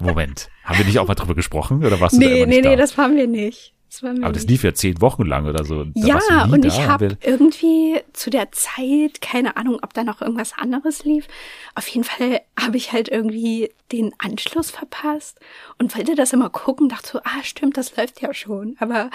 Moment. 0.00 0.48
Haben 0.64 0.78
wir 0.78 0.84
nicht 0.84 0.98
auch 0.98 1.06
mal 1.06 1.14
drüber 1.14 1.36
gesprochen? 1.36 1.84
Oder 1.84 2.00
warst 2.00 2.16
du 2.16 2.20
da 2.20 2.26
nee, 2.26 2.46
nee, 2.46 2.60
nee, 2.60 2.62
da? 2.62 2.76
das 2.76 2.98
waren 2.98 3.16
wir 3.16 3.28
nicht. 3.28 3.72
Das 3.88 4.02
waren 4.02 4.18
wir 4.18 4.24
Aber 4.24 4.32
das 4.32 4.44
lief 4.44 4.64
ja 4.64 4.74
zehn 4.74 5.00
Wochen 5.00 5.24
lang 5.24 5.46
oder 5.46 5.64
so. 5.64 5.84
Da 5.84 6.06
ja, 6.06 6.44
und 6.44 6.64
da. 6.64 6.68
ich 6.68 6.80
habe 6.80 7.16
irgendwie 7.22 8.00
zu 8.12 8.30
der 8.30 8.50
Zeit, 8.50 9.20
keine 9.20 9.56
Ahnung, 9.56 9.78
ob 9.82 9.94
da 9.94 10.02
noch 10.02 10.20
irgendwas 10.20 10.52
anderes 10.56 11.04
lief. 11.04 11.28
Auf 11.76 11.86
jeden 11.86 12.04
Fall 12.04 12.40
habe 12.58 12.76
ich 12.76 12.92
halt 12.92 13.08
irgendwie 13.08 13.70
den 13.92 14.12
Anschluss 14.18 14.70
verpasst 14.72 15.38
und 15.78 15.96
wollte 15.96 16.16
das 16.16 16.32
immer 16.32 16.50
gucken, 16.50 16.88
dachte 16.88 17.08
so, 17.08 17.18
ah, 17.20 17.42
stimmt, 17.44 17.76
das 17.76 17.96
läuft 17.96 18.20
ja 18.20 18.34
schon. 18.34 18.76
Aber 18.80 19.10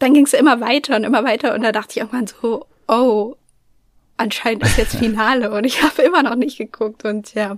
dann 0.00 0.14
ging 0.14 0.24
es 0.24 0.34
immer 0.34 0.60
weiter 0.60 0.96
und 0.96 1.04
immer 1.04 1.22
weiter 1.22 1.54
und 1.54 1.62
da 1.62 1.70
dachte 1.70 1.92
ich 1.92 1.96
irgendwann 1.98 2.26
so, 2.26 2.66
oh, 2.88 3.36
anscheinend 4.16 4.62
ist 4.64 4.76
jetzt 4.78 4.96
Finale 4.96 5.50
und 5.52 5.64
ich 5.64 5.82
habe 5.82 6.02
immer 6.02 6.22
noch 6.22 6.36
nicht 6.36 6.58
geguckt 6.58 7.04
und 7.04 7.34
ja. 7.34 7.56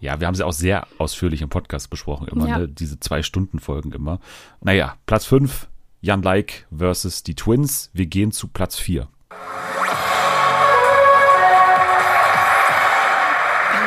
Ja, 0.00 0.20
wir 0.20 0.26
haben 0.26 0.34
sie 0.34 0.44
auch 0.44 0.52
sehr 0.52 0.86
ausführlich 0.98 1.40
im 1.40 1.48
Podcast 1.48 1.88
besprochen, 1.90 2.28
immer, 2.28 2.46
Ja. 2.46 2.58
ne? 2.58 2.68
diese 2.68 3.00
zwei 3.00 3.22
Stunden 3.22 3.58
Folgen 3.58 3.92
immer. 3.92 4.20
Naja, 4.60 4.96
Platz 5.06 5.24
5, 5.24 5.66
Jan 6.02 6.22
Like 6.22 6.66
versus 6.76 7.22
die 7.22 7.34
Twins. 7.34 7.90
Wir 7.94 8.06
gehen 8.06 8.30
zu 8.30 8.48
Platz 8.48 8.78
4. 8.78 9.08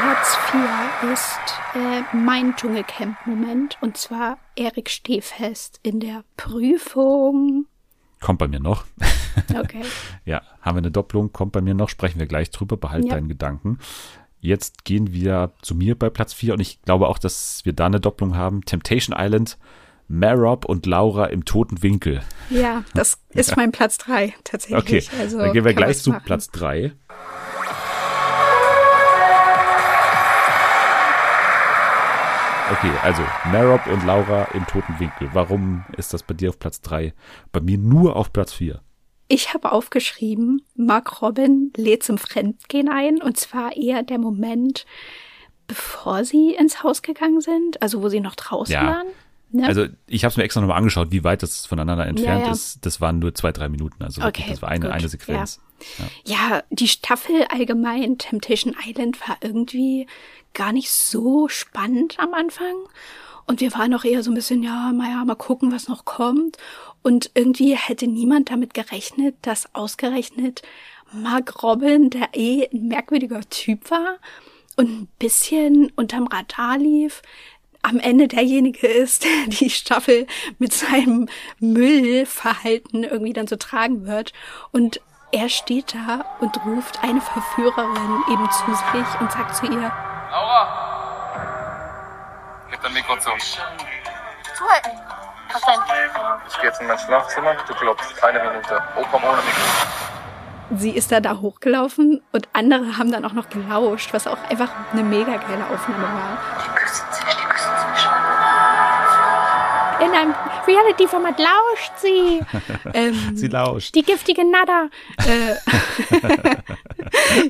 Platz 0.03 0.38
4 0.51 1.12
ist 1.14 1.39
äh, 1.76 2.16
mein 2.16 2.55
Dschungelcamp-Moment 2.55 3.78
und 3.82 3.97
zwar 3.97 4.38
Erik 4.55 4.89
Stehfest 4.89 5.80
in 5.84 5.99
der 5.99 6.24
Prüfung. 6.38 7.66
Kommt 8.22 8.39
bei 8.39 8.47
mir 8.47 8.59
noch. 8.61 8.86
Okay. 9.57 9.82
ja, 10.26 10.41
haben 10.61 10.76
wir 10.76 10.80
eine 10.80 10.91
Doppelung, 10.91 11.32
kommt 11.32 11.53
bei 11.53 11.61
mir 11.61 11.74
noch, 11.74 11.88
sprechen 11.88 12.19
wir 12.19 12.28
gleich 12.28 12.49
drüber, 12.51 12.76
behalt 12.76 13.05
Ja. 13.05 13.15
deinen 13.15 13.30
Gedanken. 13.30 13.80
Jetzt 14.41 14.84
gehen 14.84 15.13
wir 15.13 15.53
zu 15.61 15.74
mir 15.74 15.97
bei 15.97 16.09
Platz 16.09 16.34
4 16.34 16.53
und 16.55 16.59
ich 16.59 16.82
glaube 16.82 17.07
auch, 17.07 17.17
dass 17.17 17.61
wir 17.63 17.72
da 17.72 17.86
eine 17.86 18.01
Doppelung 18.01 18.36
haben. 18.36 18.65
Temptation 18.65 19.15
Island, 19.17 19.57
Marob 20.09 20.65
und 20.65 20.86
Laura 20.86 21.28
im 21.28 21.45
toten 21.45 21.82
Winkel. 21.82 22.22
Ja, 22.49 22.84
das 22.93 23.19
ist 23.30 23.55
mein 23.55 23.72
Platz 23.72 23.97
3 23.99 24.34
tatsächlich. 24.43 25.09
Okay, 25.09 25.17
also 25.22 25.38
dann 25.38 25.53
gehen 25.53 25.63
wir 25.63 25.74
gleich 25.74 25.99
zu 25.99 26.09
machen. 26.09 26.24
Platz 26.26 26.49
3. 26.49 26.91
Okay, 32.72 32.91
also 33.03 33.22
Marob 33.51 33.86
und 33.88 34.05
Laura 34.05 34.45
im 34.53 34.65
toten 34.65 34.97
Winkel. 34.97 35.30
Warum 35.34 35.84
ist 35.97 36.13
das 36.13 36.24
bei 36.24 36.34
dir 36.34 36.49
auf 36.49 36.57
Platz 36.57 36.80
3? 36.82 37.13
Bei 37.51 37.59
mir 37.59 37.78
nur 37.78 38.15
auf 38.15 38.32
Platz 38.32 38.53
4. 38.53 38.80
Ich 39.28 39.53
habe 39.53 39.72
aufgeschrieben, 39.72 40.61
Mark 40.76 41.22
Robin 41.22 41.74
lädt 41.76 42.03
zum 42.03 42.17
Fremdgehen 42.17 42.88
ein 42.89 43.22
und 43.22 43.38
zwar 43.38 43.76
eher 43.76 44.03
der 44.03 44.19
Moment, 44.19 44.86
bevor 45.67 46.24
sie 46.24 46.53
ins 46.53 46.82
Haus 46.84 47.01
gegangen 47.01 47.41
sind, 47.41 47.82
also 47.82 48.01
wo 48.01 48.09
sie 48.09 48.19
noch 48.22 48.36
draußen 48.36 48.74
Ja. 48.74 48.86
waren. 48.88 49.07
Ne? 49.51 49.67
Also 49.67 49.88
ich 50.07 50.24
habe 50.24 50.32
es 50.32 50.38
mir 50.38 50.43
extra 50.43 50.61
nochmal 50.61 50.78
angeschaut, 50.78 51.11
wie 51.11 51.26
weit 51.26 51.43
das 51.43 51.65
voneinander 51.65 52.05
entfernt 52.07 52.41
Ja, 52.41 52.47
ja. 52.47 52.51
ist. 52.53 52.86
Das 52.86 53.01
waren 53.01 53.19
nur 53.19 53.36
zwei, 53.36 53.51
drei 53.51 53.67
Minuten. 53.67 54.01
Also 54.01 54.22
Okay, 54.22 54.45
das 54.47 54.61
war 54.61 54.69
eine, 54.69 54.86
gut, 54.86 54.93
eine 54.93 55.07
Sequenz. 55.09 55.59
Ja. 56.25 56.51
Ja, 56.51 56.63
die 56.69 56.88
Staffel 56.88 57.45
allgemein, 57.45 58.17
Temptation 58.17 58.75
Island, 58.86 59.19
war 59.27 59.38
irgendwie 59.41 60.07
gar 60.53 60.71
nicht 60.71 60.91
so 60.91 61.47
spannend 61.47 62.19
am 62.19 62.34
Anfang. 62.34 62.75
Und 63.47 63.59
wir 63.61 63.73
waren 63.73 63.93
auch 63.93 64.03
eher 64.03 64.23
so 64.23 64.32
ein 64.32 64.36
bisschen, 64.36 64.63
ja, 64.63 64.91
mal, 64.93 65.09
ja, 65.09 65.25
mal 65.25 65.36
gucken, 65.36 65.71
was 65.71 65.88
noch 65.88 66.05
kommt. 66.05 66.57
Und 67.01 67.32
irgendwie 67.34 67.75
hätte 67.75 68.07
niemand 68.07 68.51
damit 68.51 68.73
gerechnet, 68.73 69.36
dass 69.41 69.73
ausgerechnet 69.73 70.61
Mark 71.11 71.63
Robin, 71.63 72.09
der 72.09 72.29
eh 72.34 72.67
ein 72.71 72.88
merkwürdiger 72.88 73.41
Typ 73.49 73.91
war 73.91 74.17
und 74.77 74.89
ein 74.89 75.07
bisschen 75.19 75.91
unterm 75.95 76.27
Radar 76.27 76.77
lief, 76.77 77.21
am 77.82 77.99
Ende 77.99 78.27
derjenige 78.27 78.88
ist, 78.88 79.23
der 79.23 79.47
die 79.47 79.69
Staffel 79.69 80.27
mit 80.59 80.71
seinem 80.71 81.27
Müllverhalten 81.59 83.03
irgendwie 83.03 83.34
dann 83.34 83.47
so 83.47 83.55
tragen 83.55 84.05
wird. 84.05 84.34
Und 84.71 85.01
er 85.32 85.49
steht 85.49 85.95
da 85.95 86.25
und 86.39 86.57
ruft 86.65 87.01
eine 87.03 87.21
Verführerin 87.21 88.23
eben 88.29 88.49
zu 88.51 88.73
sich 88.73 89.21
und 89.21 89.32
sagt 89.32 89.55
zu 89.55 89.65
ihr, 89.65 89.91
Laura! 90.32 90.67
Gib 92.69 92.82
dein 92.82 92.93
Mikro 92.93 93.17
zu. 93.17 93.29
Zuhalten. 94.57 94.91
Was 95.53 95.61
denn? 95.61 95.82
Ich 96.47 96.55
gehe 96.55 96.65
jetzt 96.69 96.82
in 96.82 96.88
mein 96.88 96.97
Schlafzimmer. 96.97 97.53
Du 97.67 97.73
klopfst. 97.73 98.23
Eine 98.23 98.39
Minute. 98.39 98.82
Oh, 98.95 99.03
komm 99.11 99.23
ohne 99.23 99.38
Mikro. 99.38 99.61
sie 100.77 100.91
ist 100.91 101.11
da 101.11 101.19
da 101.19 101.38
hochgelaufen 101.38 102.21
und 102.32 102.47
andere 102.53 102.97
haben 102.97 103.11
dann 103.11 103.25
auch 103.25 103.34
noch 103.34 103.49
gelauscht, 103.49 104.13
was 104.13 104.27
auch 104.27 104.38
einfach 104.49 104.69
eine 104.93 105.03
mega 105.03 105.36
geile 105.36 105.65
Aufnahme 105.69 106.03
war. 106.03 106.38
Die 106.63 106.69
küssen 106.79 107.05
sich, 107.11 107.25
die 107.25 107.43
küssen 107.45 107.71
sich. 107.95 108.05
Er 109.99 110.05
in 110.05 110.13
einem 110.13 110.36
Reality-Format 110.68 111.39
lauscht 111.39 111.91
sie. 111.97 112.41
ähm, 112.93 113.36
sie 113.36 113.47
lauscht. 113.47 113.95
Die 113.95 114.03
giftige 114.03 114.43
Nada. 114.49 114.89
Äh, 115.18 115.55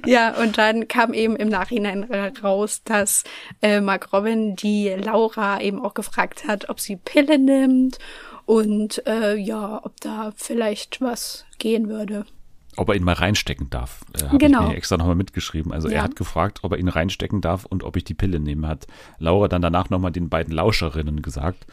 ja, 0.10 0.36
und 0.42 0.58
dann 0.58 0.88
kam 0.88 1.14
eben 1.14 1.36
im 1.36 1.50
Nachhinein 1.50 2.04
raus, 2.44 2.82
dass 2.84 3.24
äh, 3.62 3.82
Mark 3.82 4.14
Robin 4.14 4.56
die 4.56 4.90
Laura 4.90 5.62
eben 5.62 5.84
auch 5.84 5.94
gefragt 5.94 6.48
hat, 6.48 6.70
ob 6.70 6.80
sie 6.80 6.96
Pille 6.96 7.38
nimmt 7.38 7.98
und 8.46 9.06
äh, 9.08 9.36
ja, 9.36 9.82
ob 9.84 10.00
da 10.02 10.32
vielleicht 10.36 11.02
was 11.02 11.46
gehen 11.58 11.90
würde 11.90 12.26
ob 12.78 12.90
er 12.90 12.96
ihn 12.96 13.04
mal 13.04 13.14
reinstecken 13.14 13.70
darf. 13.70 14.02
Äh, 14.14 14.26
Habe 14.26 14.38
genau. 14.38 14.64
ich 14.64 14.70
mir 14.70 14.76
extra 14.76 14.98
nochmal 14.98 15.16
mitgeschrieben. 15.16 15.74
Also 15.74 15.90
ja. 15.90 15.96
er 15.96 16.04
hat 16.04 16.16
gefragt, 16.16 16.60
ob 16.64 16.72
er 16.72 16.78
ihn 16.78 16.88
reinstecken 16.88 17.42
darf 17.42 17.66
und 17.66 17.84
ob 17.84 17.98
ich 17.98 18.04
die 18.04 18.14
Pille 18.14 18.40
nehme, 18.40 18.68
hat 18.68 18.88
Laura 19.20 19.48
dann 19.48 19.62
danach 19.62 19.90
nochmal 19.90 20.12
den 20.12 20.30
beiden 20.30 20.54
Lauscherinnen 20.54 21.22
gesagt. 21.22 21.66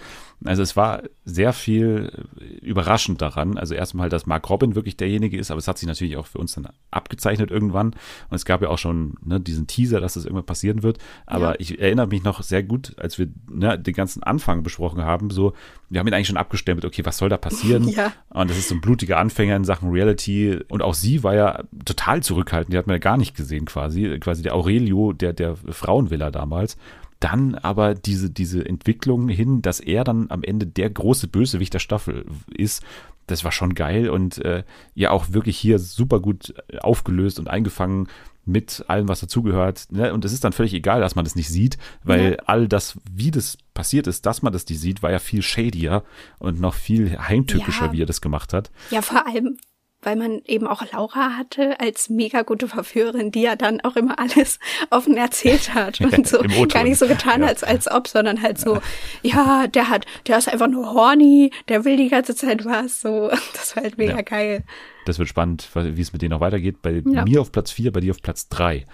Also 0.45 0.63
es 0.63 0.77
war 0.77 1.03
sehr 1.25 1.53
viel 1.53 2.13
äh, 2.41 2.65
überraschend 2.65 3.21
daran. 3.21 3.59
Also 3.59 3.75
erstmal, 3.75 4.09
dass 4.09 4.27
Mark 4.27 4.49
Robin 4.49 4.75
wirklich 4.75 4.97
derjenige 4.97 5.37
ist, 5.37 5.51
aber 5.51 5.59
es 5.59 5.67
hat 5.67 5.79
sich 5.79 5.89
natürlich 5.89 6.17
auch 6.17 6.27
für 6.27 6.39
uns 6.39 6.53
dann 6.55 6.69
abgezeichnet 6.91 7.51
irgendwann. 7.51 7.89
Und 7.89 8.35
es 8.35 8.45
gab 8.45 8.63
ja 8.63 8.69
auch 8.69 8.79
schon 8.79 9.15
ne, 9.25 9.41
diesen 9.41 9.67
Teaser, 9.67 10.01
dass 10.01 10.15
das 10.15 10.25
irgendwann 10.25 10.47
passieren 10.47 10.83
wird. 10.83 10.99
Aber 11.27 11.51
ja. 11.51 11.57
ich 11.59 11.81
erinnere 11.81 12.07
mich 12.07 12.23
noch 12.23 12.43
sehr 12.43 12.63
gut, 12.63 12.95
als 12.99 13.19
wir 13.19 13.29
ne, 13.51 13.79
den 13.79 13.95
ganzen 13.95 14.23
Anfang 14.23 14.63
besprochen 14.63 15.03
haben, 15.03 15.31
so, 15.31 15.55
wir 15.91 16.01
haben 16.01 16.07
ihn 16.07 16.15
eigentlich 16.15 16.29
schon 16.29 16.37
abgestimmt, 16.37 16.85
okay, 16.85 17.05
was 17.05 17.19
soll 17.19 17.29
da 17.29 17.37
passieren? 17.37 17.89
Ja. 17.99 18.13
Und 18.29 18.51
das 18.51 18.59
ist 18.59 18.69
so 18.69 18.75
ein 18.75 18.81
blutiger 18.81 19.19
Anfänger 19.19 19.57
in 19.57 19.65
Sachen 19.65 19.91
Reality. 19.91 20.59
Und 20.69 20.83
auch 20.83 20.95
sie 20.95 21.25
war 21.25 21.35
ja 21.35 21.65
total 21.85 22.23
zurückhaltend, 22.23 22.73
die 22.73 22.79
hat 22.79 22.87
man 22.87 22.95
ja 22.95 22.99
gar 22.99 23.17
nicht 23.17 23.35
gesehen 23.35 23.65
quasi. 23.65 24.19
Quasi 24.21 24.43
der 24.43 24.55
Aurelio, 24.55 25.13
der, 25.13 25.33
der 25.33 25.57
Frauenvilla 25.57 26.31
damals 26.31 26.77
dann 27.21 27.55
aber 27.57 27.95
diese, 27.95 28.31
diese 28.31 28.65
Entwicklung 28.65 29.29
hin, 29.29 29.63
dass 29.63 29.81
er 29.81 30.05
dann 30.05 30.31
am 30.31 30.43
Ende 30.43 30.67
der 30.67 30.91
große 30.91 31.29
Bösewicht 31.29 31.75
der 31.75 31.81
Staffel 31.81 32.27
ist, 32.49 32.83
das 33.27 33.45
war 33.45 33.53
schon 33.53 33.75
geil 33.75 34.09
und 34.09 34.39
äh, 34.39 34.65
ja 34.95 35.11
auch 35.11 35.33
wirklich 35.33 35.59
hier 35.59 35.79
super 35.79 36.21
gut 36.21 36.55
aufgelöst 36.81 37.39
und 37.39 37.49
eingefangen 37.49 38.09
mit 38.49 38.85
allem, 38.89 39.09
was 39.09 39.21
dazugehört. 39.21 39.89
Ne? 39.91 40.13
Und 40.15 40.25
es 40.25 40.33
ist 40.33 40.43
dann 40.43 40.53
völlig 40.53 40.73
egal, 40.73 41.01
dass 41.01 41.15
man 41.15 41.25
das 41.25 41.37
nicht 41.37 41.51
sieht, 41.51 41.77
weil 42.03 42.33
ja. 42.33 42.37
all 42.47 42.67
das, 42.67 42.99
wie 43.11 43.31
das 43.31 43.59
passiert 43.75 44.07
ist, 44.07 44.25
dass 44.25 44.41
man 44.41 44.53
das 44.53 44.67
nicht 44.67 44.81
sieht, 44.81 45.03
war 45.03 45.11
ja 45.11 45.19
viel 45.19 45.43
shadier 45.43 46.03
und 46.39 46.59
noch 46.59 46.75
viel 46.75 47.19
heimtückischer, 47.19 47.87
ja. 47.87 47.93
wie 47.93 48.03
er 48.03 48.07
das 48.07 48.23
gemacht 48.23 48.55
hat. 48.55 48.71
Ja, 48.91 49.03
vor 49.03 49.27
allem, 49.27 49.59
weil 50.03 50.17
man 50.17 50.43
eben 50.45 50.67
auch 50.67 50.83
Laura 50.93 51.37
hatte 51.37 51.81
als 51.81 52.09
mega 52.09 52.43
gute 52.43 52.69
Verführerin, 52.69 53.33
die 53.33 53.43
ja 53.43 53.57
dann 53.57 53.81
auch 53.81 53.97
immer 53.97 54.19
alles 54.19 54.59
offen 54.91 55.17
erzählt 55.17 55.75
hat 55.75 56.01
und 56.01 56.27
so 56.27 56.39
gar 56.69 56.85
nicht 56.85 56.99
so 56.99 57.07
getan 57.07 57.43
ja. 57.43 57.49
als 57.49 57.65
als 57.65 57.91
ob, 57.91 58.07
sondern 58.09 58.41
halt 58.43 58.59
so, 58.59 58.81
ja, 59.23 59.67
der 59.67 59.89
hat, 59.89 60.07
der 60.27 60.39
ist 60.39 60.49
einfach 60.49 60.69
nur 60.69 60.93
horny, 60.93 61.51
der 61.69 61.85
will 61.85 61.97
die 61.97 62.09
ganze 62.09 62.35
Zeit 62.35 62.65
was, 62.65 63.01
so, 63.01 63.29
das 63.55 63.75
war 63.75 63.83
halt 63.83 63.99
mega 63.99 64.17
ja. 64.17 64.23
geil. 64.23 64.65
Das 65.05 65.19
wird 65.19 65.29
spannend, 65.29 65.69
wie 65.75 66.01
es 66.01 66.13
mit 66.13 66.23
denen 66.23 66.33
noch 66.33 66.41
weitergeht. 66.41 66.83
Bei 66.83 67.03
ja. 67.05 67.25
mir 67.25 67.41
auf 67.41 67.51
Platz 67.51 67.71
vier, 67.71 67.93
bei 67.93 68.01
dir 68.01 68.11
auf 68.11 68.21
Platz 68.23 68.49
drei. 68.49 68.87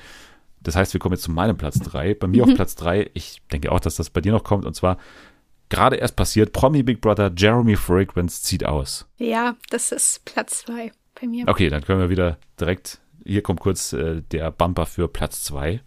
Das 0.62 0.76
heißt, 0.76 0.94
wir 0.94 1.00
kommen 1.00 1.14
jetzt 1.14 1.24
zu 1.24 1.32
meinem 1.32 1.58
Platz 1.58 1.78
drei. 1.80 2.14
Bei 2.14 2.26
mir 2.26 2.44
mhm. 2.44 2.50
auf 2.50 2.56
Platz 2.56 2.74
drei, 2.76 3.10
ich 3.14 3.42
denke 3.52 3.70
auch, 3.70 3.80
dass 3.80 3.96
das 3.96 4.10
bei 4.10 4.20
dir 4.20 4.32
noch 4.32 4.44
kommt, 4.44 4.64
und 4.64 4.74
zwar 4.74 4.96
gerade 5.74 5.96
erst 5.96 6.14
passiert, 6.14 6.52
Promi 6.52 6.82
Big 6.82 7.00
Brother 7.00 7.32
Jeremy 7.36 7.74
Fragrance 7.76 8.42
zieht 8.42 8.64
aus. 8.64 9.06
Ja, 9.16 9.56
das 9.70 9.90
ist 9.90 10.24
Platz 10.24 10.60
zwei 10.60 10.92
bei 11.20 11.26
mir. 11.26 11.48
Okay, 11.48 11.68
dann 11.68 11.84
können 11.84 12.00
wir 12.00 12.10
wieder 12.10 12.38
direkt, 12.60 13.00
hier 13.24 13.42
kommt 13.42 13.60
kurz 13.60 13.92
äh, 13.92 14.22
der 14.30 14.52
Bumper 14.52 14.86
für 14.86 15.08
Platz 15.08 15.42
zwei. 15.42 15.80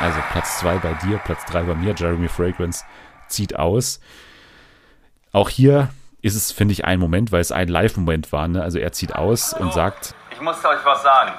Also 0.00 0.18
Platz 0.30 0.60
zwei 0.60 0.78
bei 0.78 0.94
dir, 1.06 1.18
Platz 1.18 1.44
drei 1.44 1.62
bei 1.62 1.74
mir, 1.74 1.94
Jeremy 1.94 2.28
Fragrance 2.28 2.84
zieht 3.28 3.56
aus. 3.56 4.00
Auch 5.32 5.50
hier 5.50 5.90
ist 6.22 6.36
es, 6.36 6.52
finde 6.52 6.72
ich, 6.72 6.86
ein 6.86 6.98
Moment, 6.98 7.32
weil 7.32 7.40
es 7.40 7.52
ein 7.52 7.68
Live-Moment 7.68 8.32
war. 8.32 8.48
Ne? 8.48 8.62
Also 8.62 8.78
er 8.78 8.92
zieht 8.92 9.14
aus 9.14 9.52
und 9.52 9.74
sagt: 9.74 10.14
Ich 10.32 10.40
muss 10.40 10.64
euch 10.64 10.84
was 10.84 11.02
sagen. 11.02 11.32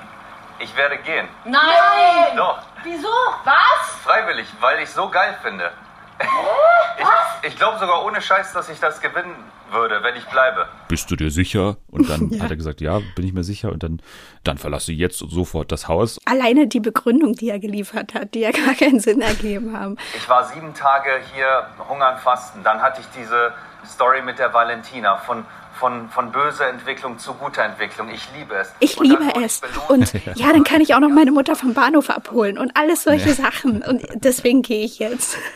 Ich 0.60 0.76
werde 0.76 0.97
gehen. 0.97 1.28
Nein! 1.45 2.36
Doch. 2.36 2.60
Wieso? 2.84 3.08
Was? 3.43 3.91
Freiwillig, 4.03 4.47
weil 4.60 4.82
ich 4.82 4.89
so 4.89 5.10
geil 5.10 5.38
finde. 5.41 5.72
Ich, 6.20 7.49
ich 7.49 7.55
glaube 7.58 7.78
sogar 7.78 8.03
ohne 8.03 8.22
Scheiß, 8.22 8.53
dass 8.53 8.70
ich 8.70 8.80
das 8.80 9.01
gewinnen 9.01 9.36
würde, 9.72 10.01
wenn 10.01 10.16
ich 10.16 10.26
bleibe. 10.26 10.68
Bist 10.88 11.12
du 11.12 11.16
dir 11.16 11.30
sicher? 11.30 11.78
Und 11.91 12.10
dann 12.10 12.30
ja. 12.32 12.43
hat 12.43 12.49
er 12.49 12.55
gesagt, 12.55 12.82
ja, 12.82 12.99
bin 13.16 13.26
ich 13.26 13.34
mir 13.34 13.43
sicher. 13.43 13.72
Und 13.72 13.84
dann, 13.84 14.01
dann 14.43 14.58
verlasse 14.58 14.91
ich 14.91 14.97
jetzt 14.97 15.20
sofort 15.20 15.72
das 15.72 15.88
Haus. 15.88 16.20
Alleine 16.26 16.68
die 16.68 16.80
Begründung, 16.80 17.34
die 17.34 17.49
er 17.49 17.60
geliefert 17.60 18.16
hat, 18.16 18.34
die 18.34 18.39
ja 18.39 18.51
gar 18.51 18.74
keinen 18.74 18.99
Sinn 18.99 19.22
ergeben 19.22 19.78
haben. 19.78 19.97
Ich 20.16 20.28
war 20.28 20.45
sieben 20.45 20.74
Tage 20.74 21.10
hier 21.34 21.68
hungern, 21.88 22.18
fasten. 22.18 22.64
Dann 22.64 22.82
hatte 22.82 23.01
ich 23.01 23.08
diese 23.16 23.53
Story 23.86 24.22
mit 24.24 24.39
der 24.39 24.53
Valentina 24.53 25.18
von 25.18 25.45
von, 25.80 26.09
von 26.09 26.32
böser 26.32 26.69
Entwicklung 26.69 27.17
zu 27.17 27.34
guter 27.34 27.63
Entwicklung. 27.63 28.09
Ich 28.09 28.28
liebe 28.36 28.55
es. 28.55 28.73
Ich 28.80 28.97
und 28.97 29.05
liebe 29.05 29.23
es. 29.43 29.61
Und 29.88 30.13
ja, 30.36 30.51
dann 30.51 30.63
kann 30.63 30.82
ich 30.82 30.95
auch 30.95 30.99
noch 30.99 31.09
meine 31.09 31.32
Mutter 31.32 31.55
vom 31.55 31.73
Bahnhof 31.73 32.09
abholen 32.09 32.57
und 32.57 32.75
alles 32.75 33.03
solche 33.03 33.30
ja. 33.30 33.36
Sachen. 33.36 33.82
Und 33.82 34.05
deswegen 34.15 34.61
gehe 34.61 34.84
ich 34.84 34.99
jetzt. 34.99 35.38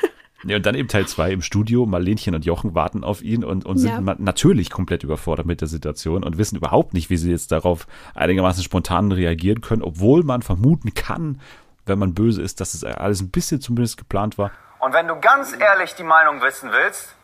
Ja, 0.43 0.55
und 0.55 0.65
dann 0.65 0.73
eben 0.73 0.87
Teil 0.87 1.07
zwei 1.07 1.31
im 1.31 1.43
Studio. 1.43 1.85
Marlenchen 1.85 2.33
und 2.33 2.45
Jochen 2.45 2.73
warten 2.73 3.03
auf 3.03 3.21
ihn 3.21 3.43
und, 3.43 3.63
und 3.63 3.77
sind 3.77 4.07
ja. 4.07 4.15
natürlich 4.17 4.71
komplett 4.71 5.03
überfordert 5.03 5.45
mit 5.45 5.61
der 5.61 5.67
Situation 5.67 6.23
und 6.23 6.39
wissen 6.39 6.55
überhaupt 6.55 6.95
nicht, 6.95 7.11
wie 7.11 7.17
sie 7.17 7.29
jetzt 7.29 7.51
darauf 7.51 7.85
einigermaßen 8.15 8.63
spontan 8.63 9.11
reagieren 9.11 9.61
können, 9.61 9.83
obwohl 9.83 10.23
man 10.23 10.41
vermuten 10.41 10.95
kann, 10.95 11.39
wenn 11.85 11.99
man 11.99 12.15
böse 12.15 12.41
ist, 12.41 12.59
dass 12.59 12.73
es 12.73 12.83
alles 12.83 13.21
ein 13.21 13.29
bisschen 13.29 13.61
zumindest 13.61 13.97
geplant 13.97 14.39
war. 14.39 14.49
Und 14.79 14.93
wenn 14.93 15.07
du 15.07 15.19
ganz 15.19 15.55
ehrlich 15.57 15.93
die 15.93 16.03
Meinung 16.03 16.41
wissen 16.41 16.71
willst, 16.71 17.15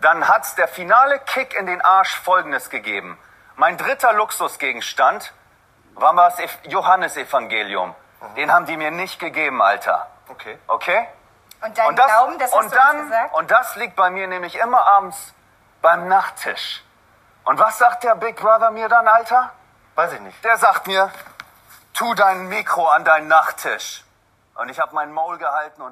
dann 0.00 0.28
hat's 0.28 0.54
der 0.54 0.68
finale 0.68 1.18
Kick 1.20 1.54
in 1.54 1.66
den 1.66 1.80
Arsch 1.82 2.18
Folgendes 2.20 2.70
gegeben. 2.70 3.18
Mein 3.56 3.76
dritter 3.76 4.12
Luxusgegenstand 4.12 5.32
war 5.94 6.14
das 6.14 6.38
Johannesevangelium. 6.64 7.94
Den 8.36 8.52
haben 8.52 8.66
die 8.66 8.76
mir 8.76 8.90
nicht 8.90 9.18
gegeben, 9.18 9.60
Alter. 9.62 10.06
Okay. 10.28 10.58
Okay? 10.66 11.06
Und 11.62 11.76
dein 11.76 11.88
und 11.88 11.98
das, 11.98 12.06
Glauben, 12.06 12.38
das 12.38 12.52
hast 12.52 12.64
und 12.64 12.74
dann, 12.74 12.96
du 12.96 13.02
gesagt? 13.04 13.34
Und 13.34 13.50
das 13.50 13.76
liegt 13.76 13.96
bei 13.96 14.10
mir 14.10 14.26
nämlich 14.26 14.56
immer 14.56 14.86
abends 14.86 15.34
beim 15.82 16.08
Nachttisch. 16.08 16.82
Und 17.44 17.58
was 17.58 17.78
sagt 17.78 18.04
der 18.04 18.14
Big 18.14 18.36
Brother 18.36 18.70
mir 18.70 18.88
dann, 18.88 19.06
Alter? 19.08 19.52
Weiß 19.94 20.12
ich 20.12 20.20
nicht. 20.20 20.42
Der 20.44 20.56
sagt 20.56 20.86
mir, 20.86 21.10
tu 21.92 22.14
dein 22.14 22.48
Mikro 22.48 22.86
an 22.86 23.04
deinen 23.04 23.28
Nachttisch. 23.28 24.04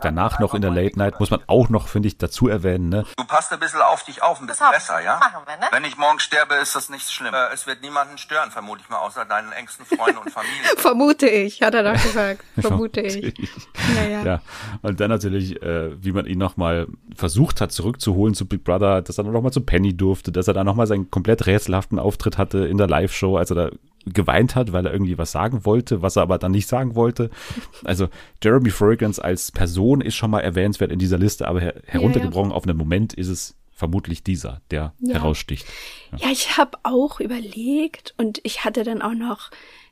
Danach 0.00 0.38
noch 0.38 0.54
in 0.54 0.62
der 0.62 0.70
Late 0.70 0.98
Night 0.98 1.20
muss 1.20 1.30
man 1.30 1.40
auch 1.46 1.68
noch, 1.68 1.88
finde 1.88 2.08
ich, 2.08 2.18
dazu 2.18 2.48
erwähnen. 2.48 2.88
Ne? 2.88 3.04
Du 3.16 3.24
passt 3.24 3.52
ein 3.52 3.60
bisschen 3.60 3.80
auf 3.80 4.04
dich 4.04 4.22
auf, 4.22 4.40
ein 4.40 4.46
bisschen 4.46 4.70
besser, 4.70 5.00
ja? 5.00 5.18
Machen 5.18 5.42
wir, 5.46 5.56
ne? 5.56 5.66
Wenn 5.70 5.84
ich 5.84 5.96
morgen 5.96 6.18
sterbe, 6.20 6.54
ist 6.54 6.76
das 6.76 6.88
nicht 6.88 7.10
schlimm. 7.10 7.34
Äh, 7.34 7.52
es 7.52 7.66
wird 7.66 7.82
niemanden 7.82 8.18
stören, 8.18 8.50
vermute 8.50 8.82
ich 8.82 8.88
mal, 8.88 8.98
außer 8.98 9.24
deinen 9.24 9.52
engsten 9.52 9.86
Freunden 9.86 10.18
und 10.18 10.30
Familie. 10.30 10.54
Vermute 10.76 11.28
ich, 11.28 11.62
hat 11.62 11.74
er 11.74 11.82
doch 11.82 12.02
gesagt. 12.02 12.44
Vermute 12.58 13.00
ich. 13.00 13.34
Naja. 13.94 14.22
Ja, 14.22 14.40
und 14.82 15.00
dann 15.00 15.10
natürlich, 15.10 15.62
äh, 15.62 16.02
wie 16.02 16.12
man 16.12 16.26
ihn 16.26 16.38
nochmal 16.38 16.86
versucht 17.16 17.60
hat, 17.60 17.72
zurückzuholen 17.72 18.34
zu 18.34 18.46
Big 18.46 18.64
Brother, 18.64 19.02
dass 19.02 19.18
er 19.18 19.24
nochmal 19.24 19.52
zu 19.52 19.60
Penny 19.62 19.96
durfte, 19.96 20.32
dass 20.32 20.48
er 20.48 20.54
da 20.54 20.64
nochmal 20.64 20.86
seinen 20.86 21.10
komplett 21.10 21.46
rätselhaften 21.46 21.98
Auftritt 21.98 22.38
hatte 22.38 22.66
in 22.66 22.76
der 22.76 22.86
Live-Show, 22.86 23.36
als 23.36 23.50
er 23.50 23.56
da 23.56 23.70
geweint 24.07 24.55
hat, 24.55 24.72
weil 24.72 24.86
er 24.86 24.92
irgendwie 24.92 25.18
was 25.18 25.32
sagen 25.32 25.64
wollte, 25.64 26.03
was 26.03 26.16
er 26.16 26.22
aber 26.22 26.38
dann 26.38 26.53
nicht 26.53 26.68
sagen 26.68 26.94
wollte. 26.94 27.30
Also 27.84 28.09
Jeremy 28.42 28.70
Fragrance 28.70 29.22
als 29.22 29.53
Person 29.53 30.01
ist 30.01 30.14
schon 30.14 30.30
mal 30.30 30.40
erwähnenswert 30.40 30.90
in 30.90 30.99
dieser 30.99 31.18
Liste, 31.18 31.46
aber 31.46 31.61
her 31.61 31.74
heruntergebrochen 31.86 32.51
ja, 32.51 32.55
ja. 32.55 32.57
auf 32.57 32.64
einen 32.64 32.76
Moment 32.76 33.14
ist 33.14 33.28
es 33.28 33.55
vermutlich 33.70 34.24
dieser, 34.24 34.61
der 34.70 34.92
ja. 34.99 35.14
heraussticht. 35.14 35.66
Ja, 36.16 36.30
ich 36.30 36.57
habe 36.59 36.78
auch 36.82 37.20
überlegt 37.20 38.14
und 38.16 38.40
ich 38.42 38.64
hatte 38.64 38.82
dann 38.82 39.03
auch 39.03 39.14
noch 39.14 39.51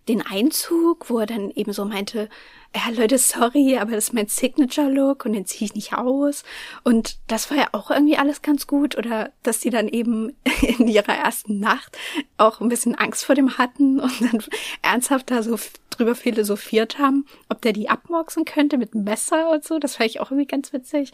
den 0.09 0.23
Einzug, 0.23 1.11
wo 1.11 1.19
er 1.19 1.27
dann 1.27 1.51
eben 1.51 1.73
so 1.73 1.85
meinte, 1.85 2.29
ja 2.75 2.91
Leute, 2.93 3.19
sorry, 3.19 3.79
aber 3.79 3.93
das 3.93 4.09
ist 4.09 4.13
mein 4.13 4.29
Signature-Look 4.29 5.25
und 5.25 5.33
den 5.33 5.47
ziehe 5.47 5.67
ich 5.67 5.75
nicht 5.75 5.95
aus. 5.95 6.45
Und 6.85 7.19
das 7.27 7.51
war 7.51 7.57
ja 7.57 7.69
auch 7.73 7.91
irgendwie 7.91 8.19
alles 8.19 8.43
ganz 8.43 8.67
gut. 8.67 8.97
Oder 8.97 9.33
dass 9.43 9.61
die 9.61 9.71
dann 9.71 9.89
eben 9.89 10.37
in 10.79 10.87
ihrer 10.87 11.15
ersten 11.15 11.59
Nacht 11.59 11.97
auch 12.37 12.61
ein 12.61 12.69
bisschen 12.69 12.95
Angst 12.95 13.25
vor 13.25 13.35
dem 13.35 13.59
hatten 13.59 13.99
und 14.01 14.21
dann 14.21 14.43
ernsthaft 14.83 15.31
da 15.31 15.43
so 15.43 15.59
drüber 15.91 16.15
philosophiert 16.15 16.99
haben, 16.99 17.27
ob 17.49 17.63
der 17.63 17.73
die 17.73 17.89
abmorksen 17.89 18.45
könnte 18.45 18.79
mit 18.79 18.95
Messer 18.95 19.51
und 19.51 19.65
so. 19.65 19.79
Das 19.79 19.97
fand 19.97 20.11
ich 20.11 20.21
auch 20.21 20.31
irgendwie 20.31 20.47
ganz 20.47 20.73
witzig. 20.73 21.13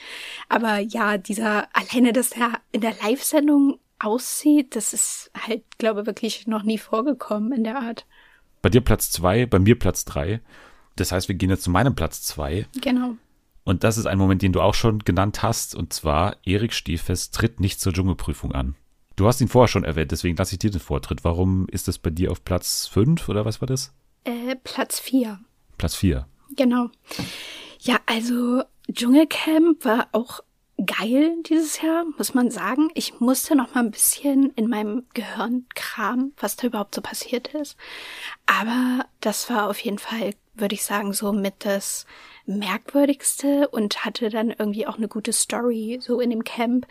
Aber 0.49 0.79
ja, 0.79 1.19
dieser, 1.19 1.69
alleine, 1.73 2.13
dass 2.13 2.31
der 2.31 2.61
in 2.73 2.81
der 2.81 2.95
Live-Sendung 3.03 3.79
aussieht, 3.99 4.75
das 4.75 4.93
ist 4.93 5.31
halt, 5.47 5.63
glaube 5.79 6.01
ich, 6.01 6.07
wirklich 6.07 6.47
noch 6.47 6.65
nie 6.65 6.79
vorgekommen 6.79 7.53
in 7.53 7.65
der 7.65 7.77
Art. 7.77 8.07
Bei 8.63 8.69
dir 8.69 8.81
Platz 8.81 9.11
zwei, 9.11 9.47
bei 9.47 9.59
mir 9.59 9.79
Platz 9.79 10.05
drei. 10.05 10.41
Das 10.97 11.13
heißt, 11.13 11.29
wir 11.29 11.35
gehen 11.35 11.51
jetzt 11.51 11.65
zu 11.65 11.71
meinem 11.71 11.95
Platz 11.95 12.23
zwei. 12.23 12.67
Genau. 12.81 13.17
Und 13.65 13.85
das 13.85 13.99
ist 13.99 14.07
ein 14.07 14.19
Moment, 14.19 14.43
den 14.43 14.53
du 14.53 14.61
auch 14.61 14.75
schon 14.75 15.01
genannt 15.01 15.43
hast, 15.43 15.75
und 15.75 15.93
zwar 15.93 16.37
Erik 16.45 16.73
Stiefes 16.73 17.31
tritt 17.31 17.61
nicht 17.61 17.81
zur 17.81 17.93
Dschungelprüfung 17.93 18.53
an. 18.53 18.75
Du 19.17 19.27
hast 19.27 19.41
ihn 19.41 19.49
vorher 19.49 19.69
schon 19.69 19.85
erwähnt, 19.85 20.11
deswegen 20.11 20.37
lasse 20.37 20.55
ich 20.55 20.59
dir 20.59 20.71
den 20.71 20.81
Vortritt. 20.81 21.23
Warum 21.23 21.69
ist 21.69 21.87
das 21.87 21.99
bei 21.99 22.11
dir 22.11 22.33
auf 22.33 22.45
Platz 22.45 22.87
fünf 22.87 23.29
oder 23.29 23.45
was 23.45 23.61
war 23.61 23.67
das? 23.67 23.95
Äh, 24.25 24.57
Platz 24.65 24.99
vier. 24.99 25.39
Platz 25.79 25.95
vier. 25.95 26.27
Genau. 26.57 26.89
Ja, 27.81 28.01
also 28.07 28.63
Dschungelcamp 28.91 29.85
war 29.85 30.09
auch 30.13 30.41
geil 30.87 31.37
dieses 31.47 31.81
Jahr, 31.81 32.05
muss 32.17 32.35
man 32.35 32.51
sagen. 32.51 32.91
Ich 32.95 33.21
musste 33.21 33.57
noch 33.57 33.75
mal 33.75 33.81
ein 33.83 33.91
bisschen 33.91 34.51
in 34.51 34.69
meinem 34.69 35.07
Gehirn 35.15 35.67
kramen, 35.75 36.35
was 36.39 36.57
da 36.57 36.67
überhaupt 36.67 36.95
so 36.95 37.01
passiert 37.01 37.49
ist. 37.49 37.77
Aber 38.47 39.07
das 39.21 39.51
war 39.51 39.69
auf 39.69 39.79
jeden 39.81 39.99
Fall, 39.99 40.35
würde 40.55 40.75
ich 40.75 40.85
sagen, 40.85 41.13
so 41.13 41.33
mit 41.33 41.65
das 41.65 42.07
merkwürdigste 42.47 43.69
und 43.69 44.05
hatte 44.05 44.31
dann 44.31 44.51
irgendwie 44.51 44.87
auch 44.87 44.97
eine 44.97 45.09
gute 45.09 45.33
Story 45.33 45.99
so 46.01 46.21
in 46.21 46.31
dem 46.31 46.45
Camp, 46.45 46.87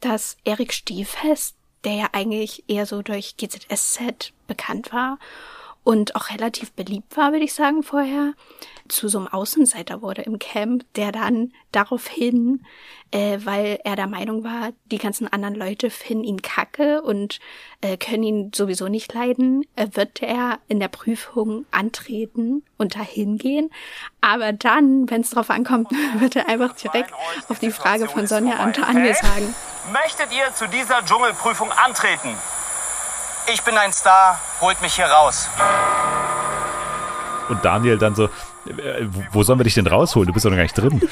dass 0.00 0.36
Erik 0.44 0.72
Stiefest, 0.72 1.56
der 1.84 1.94
ja 1.94 2.08
eigentlich 2.12 2.64
eher 2.68 2.86
so 2.86 3.02
durch 3.02 3.36
GZSZ 3.36 4.32
bekannt 4.46 4.92
war 4.92 5.18
und 5.84 6.14
auch 6.14 6.30
relativ 6.30 6.72
beliebt 6.72 7.16
war, 7.16 7.32
würde 7.32 7.44
ich 7.44 7.54
sagen, 7.54 7.82
vorher, 7.82 8.34
zu 8.88 9.08
so 9.08 9.18
einem 9.18 9.28
Außenseiter 9.28 10.02
wurde 10.02 10.22
im 10.22 10.38
Camp, 10.38 10.84
der 10.94 11.12
dann 11.12 11.52
daraufhin, 11.72 12.64
äh, 13.10 13.38
weil 13.42 13.78
er 13.84 13.96
der 13.96 14.06
Meinung 14.06 14.44
war, 14.44 14.70
die 14.86 14.98
ganzen 14.98 15.32
anderen 15.32 15.54
Leute 15.54 15.90
finden 15.90 16.24
ihn 16.24 16.42
kacke 16.42 17.02
und 17.02 17.40
äh, 17.80 17.96
können 17.96 18.22
ihn 18.22 18.50
sowieso 18.54 18.88
nicht 18.88 19.12
leiden, 19.12 19.64
äh, 19.76 19.88
wird 19.92 20.22
er 20.22 20.58
in 20.68 20.78
der 20.78 20.88
Prüfung 20.88 21.64
antreten 21.70 22.64
und 22.76 22.96
dahin 22.96 23.38
gehen. 23.38 23.70
Aber 24.20 24.52
dann, 24.52 25.10
wenn 25.10 25.22
es 25.22 25.30
drauf 25.30 25.50
ankommt, 25.50 25.90
wird 26.18 26.36
er 26.36 26.48
einfach 26.48 26.74
direkt 26.76 27.12
auf 27.48 27.58
die 27.58 27.70
Frage 27.70 28.08
von 28.08 28.26
Sonja 28.26 28.64
Daniel 28.72 29.14
sagen. 29.14 29.54
Möchtet 29.92 30.32
ihr 30.32 30.52
zu 30.54 30.68
dieser 30.68 31.04
Dschungelprüfung 31.04 31.70
antreten? 31.72 32.36
Ich 33.50 33.62
bin 33.62 33.76
ein 33.76 33.92
Star, 33.92 34.40
holt 34.60 34.80
mich 34.82 34.94
hier 34.94 35.06
raus. 35.06 35.48
Und 37.48 37.64
Daniel 37.64 37.98
dann 37.98 38.14
so, 38.14 38.24
äh, 38.24 39.06
wo 39.32 39.42
sollen 39.42 39.58
wir 39.58 39.64
dich 39.64 39.74
denn 39.74 39.86
rausholen? 39.86 40.28
Du 40.28 40.32
bist 40.32 40.44
doch 40.44 40.50
noch 40.50 40.56
gar 40.56 40.62
nicht 40.62 40.78
drin. 40.78 41.00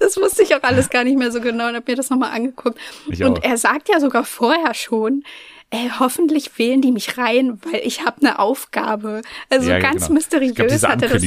das 0.00 0.16
wusste 0.16 0.42
ich 0.42 0.54
auch 0.54 0.62
alles 0.62 0.88
gar 0.90 1.04
nicht 1.04 1.18
mehr 1.18 1.30
so 1.30 1.40
genau 1.40 1.68
und 1.68 1.74
habe 1.76 1.84
mir 1.86 1.96
das 1.96 2.10
nochmal 2.10 2.32
angeguckt. 2.32 2.78
Ich 3.08 3.22
und 3.22 3.38
auch. 3.38 3.42
er 3.42 3.56
sagt 3.58 3.88
ja 3.88 4.00
sogar 4.00 4.24
vorher 4.24 4.74
schon, 4.74 5.22
äh, 5.70 5.88
hoffentlich 6.00 6.58
wählen 6.58 6.82
die 6.82 6.90
mich 6.92 7.16
rein, 7.16 7.60
weil 7.64 7.80
ich 7.84 8.04
habe 8.04 8.20
eine 8.20 8.38
Aufgabe. 8.40 9.22
Also 9.48 9.70
Ja, 9.70 9.78
ganz 9.78 10.02
genau. 10.02 10.14
mysteriös 10.14 10.54
gab 10.56 10.68
diese 10.68 10.88
hat 10.88 11.02
er 11.02 11.08
das. 11.10 11.22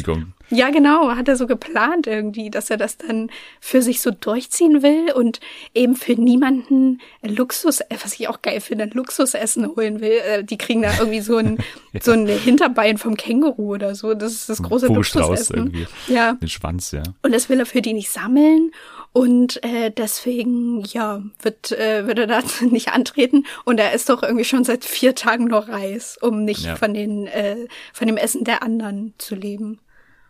Ja, 0.49 0.69
genau, 0.69 1.09
hat 1.15 1.27
er 1.29 1.35
so 1.37 1.47
geplant 1.47 2.05
irgendwie, 2.05 2.51
dass 2.51 2.69
er 2.69 2.77
das 2.77 2.97
dann 2.97 3.31
für 3.61 3.81
sich 3.81 4.01
so 4.01 4.11
durchziehen 4.11 4.83
will 4.83 5.11
und 5.13 5.39
eben 5.73 5.95
für 5.95 6.13
niemanden 6.13 6.99
Luxus, 7.23 7.79
äh, 7.79 7.85
was 8.03 8.13
ich 8.19 8.27
auch 8.27 8.41
geil 8.41 8.59
finde, 8.61 8.83
ein 8.83 8.91
Luxusessen 8.91 9.65
holen 9.75 10.01
will. 10.01 10.19
Äh, 10.27 10.43
Die 10.43 10.57
kriegen 10.57 10.81
da 10.81 10.91
irgendwie 10.99 11.21
so 11.21 11.37
ein, 11.37 11.57
so 12.01 12.11
ein 12.11 12.27
Hinterbein 12.27 12.97
vom 12.97 13.15
Känguru 13.15 13.73
oder 13.75 13.95
so. 13.95 14.13
Das 14.13 14.33
ist 14.33 14.49
das 14.49 14.61
große 14.61 14.87
Vogelstrauß 14.87 15.21
Luxusessen. 15.29 15.55
irgendwie. 15.55 15.87
Ja. 16.07 16.33
Den 16.33 16.49
Schwanz, 16.49 16.91
ja. 16.91 17.03
Und 17.23 17.33
das 17.33 17.47
will 17.49 17.59
er 17.59 17.65
für 17.65 17.81
die 17.81 17.93
nicht 17.93 18.09
sammeln. 18.11 18.71
Und 19.13 19.63
äh, 19.63 19.91
deswegen, 19.91 20.83
ja, 20.85 21.21
wird, 21.41 21.71
äh, 21.71 22.07
wird 22.07 22.17
er 22.19 22.27
da 22.27 22.39
nicht 22.69 22.89
antreten. 22.89 23.45
Und 23.63 23.79
er 23.79 23.93
ist 23.93 24.09
doch 24.09 24.23
irgendwie 24.23 24.43
schon 24.43 24.63
seit 24.63 24.83
vier 24.83 25.13
Tagen 25.15 25.45
nur 25.45 25.67
Reis, 25.69 26.17
um 26.19 26.43
nicht 26.43 26.65
Ja. 26.65 26.75
von 26.75 26.93
den, 26.95 27.27
äh, 27.27 27.67
von 27.93 28.07
dem 28.07 28.17
Essen 28.17 28.43
der 28.43 28.63
anderen 28.63 29.13
zu 29.19 29.35
leben. 29.35 29.79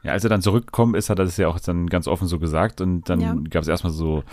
Ja, 0.03 0.11
als 0.11 0.25
er 0.25 0.29
dann 0.29 0.41
zurückgekommen 0.41 0.95
ist, 0.95 1.09
hat 1.09 1.17
er 1.17 1.23
das 1.23 1.37
ja 1.37 1.47
auch 1.47 1.61
dann 1.61 1.87
ganz 1.87 2.07
offen 2.09 2.27
so 2.27 2.37
gesagt 2.39 2.81
und 2.81 3.07
dann 3.07 3.21
Ja. 3.21 3.37
gab 3.49 3.61
es 3.61 3.69
erstmal 3.69 3.93
so 3.93 4.25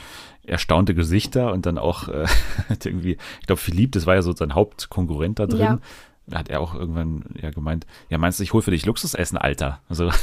erstaunte 0.44 0.96
Gesichter 0.96 1.52
und 1.52 1.64
dann 1.64 1.78
auch 1.78 2.08
äh, 2.08 2.26
irgendwie, 2.84 3.18
ich 3.40 3.46
glaube, 3.46 3.60
Philipp, 3.60 3.92
das 3.92 4.04
war 4.04 4.16
ja 4.16 4.22
so 4.22 4.32
sein 4.34 4.56
Hauptkonkurrent 4.56 5.38
da 5.38 5.46
drin. 5.46 5.60
Ja. 5.60 5.78
Da 6.26 6.38
hat 6.38 6.48
er 6.48 6.60
auch 6.60 6.74
irgendwann 6.74 7.24
ja 7.40 7.50
gemeint, 7.50 7.86
ja, 8.08 8.16
meinst 8.18 8.38
du, 8.38 8.44
ich 8.44 8.52
hole 8.52 8.62
für 8.62 8.70
dich 8.70 8.86
Luxusessen, 8.86 9.36
Alter? 9.36 9.80
Also, 9.88 10.06
war 10.08 10.14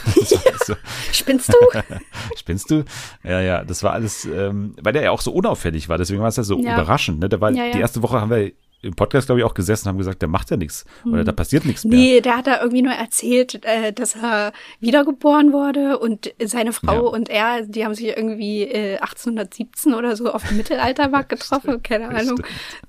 so, 0.65 0.75
Spinnst 1.11 1.49
du? 1.49 1.79
Spinnst 2.37 2.71
du? 2.71 2.85
Ja, 3.23 3.41
ja, 3.41 3.63
das 3.65 3.83
war 3.83 3.91
alles, 3.93 4.23
ähm, 4.25 4.75
weil 4.81 4.93
der 4.93 5.01
ja 5.03 5.11
auch 5.11 5.21
so 5.21 5.31
unauffällig 5.33 5.89
war, 5.89 5.97
deswegen 5.97 6.21
war 6.21 6.29
es 6.29 6.37
ja 6.37 6.43
so 6.43 6.59
Ja. 6.59 6.75
überraschend. 6.75 7.19
Ne? 7.19 7.27
Der 7.29 7.41
war, 7.41 7.51
Ja, 7.51 7.65
ja. 7.65 7.71
Die 7.73 7.79
erste 7.79 8.01
Woche 8.03 8.21
haben 8.21 8.29
wir 8.29 8.51
im 8.83 8.95
Podcast, 8.95 9.27
glaube 9.27 9.39
ich, 9.41 9.45
auch 9.45 9.55
gesessen 9.55 9.87
und 9.87 9.93
haben 9.93 9.97
gesagt, 9.97 10.21
der 10.21 10.29
macht 10.29 10.51
ja 10.51 10.57
nichts 10.57 10.85
oder 11.05 11.21
Mhm. 11.21 11.25
da 11.25 11.31
passiert 11.31 11.65
nichts 11.65 11.83
mehr. 11.83 11.97
Nee, 11.97 12.21
der 12.21 12.37
hat 12.37 12.47
da 12.47 12.59
irgendwie 12.59 12.83
nur 12.83 12.93
erzählt, 12.93 13.65
äh, 13.65 13.91
dass 13.91 14.15
er 14.15 14.53
wiedergeboren 14.79 15.51
wurde 15.51 15.97
und 15.99 16.31
seine 16.43 16.73
Frau 16.73 16.93
Ja. 16.93 16.99
und 17.11 17.29
er, 17.29 17.63
die 17.63 17.83
haben 17.85 17.95
sich 17.95 18.05
irgendwie 18.05 18.63
äh, 18.63 18.97
1817 18.99 19.93
oder 19.95 20.15
so 20.15 20.31
auf 20.31 20.43
dem 20.47 20.57
Mittelaltermarkt 20.57 21.29
getroffen, 21.29 21.81
keine 21.81 22.09
Ahnung. 22.09 22.39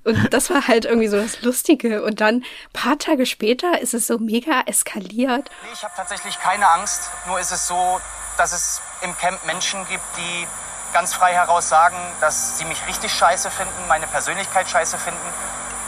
Und 0.03 0.31
das 0.33 0.49
war 0.51 0.67
halt 0.67 0.85
irgendwie 0.85 1.07
so 1.07 1.17
das 1.17 1.41
Lustige. 1.41 2.03
Und 2.03 2.21
dann 2.21 2.43
paar 2.71 2.97
Tage 2.99 3.25
später 3.25 3.81
ist 3.81 3.93
es 3.95 4.05
so 4.07 4.19
mega 4.19 4.61
eskaliert. 4.67 5.49
Nee, 5.63 5.69
ich 5.73 5.83
habe 5.83 5.93
tatsächlich 5.97 6.37
keine 6.39 6.67
Angst. 6.69 7.09
Nur 7.27 7.39
ist 7.39 7.51
es 7.51 7.67
so, 7.67 7.99
dass 8.37 8.53
es 8.53 8.81
im 9.01 9.15
Camp 9.17 9.43
Menschen 9.45 9.79
gibt, 9.89 10.03
die 10.17 10.47
ganz 10.93 11.13
frei 11.13 11.33
heraus 11.33 11.67
sagen, 11.69 11.95
dass 12.21 12.57
sie 12.57 12.65
mich 12.65 12.77
richtig 12.87 13.11
scheiße 13.11 13.49
finden, 13.51 13.73
meine 13.87 14.07
Persönlichkeit 14.07 14.69
scheiße 14.69 14.97
finden 14.97 15.19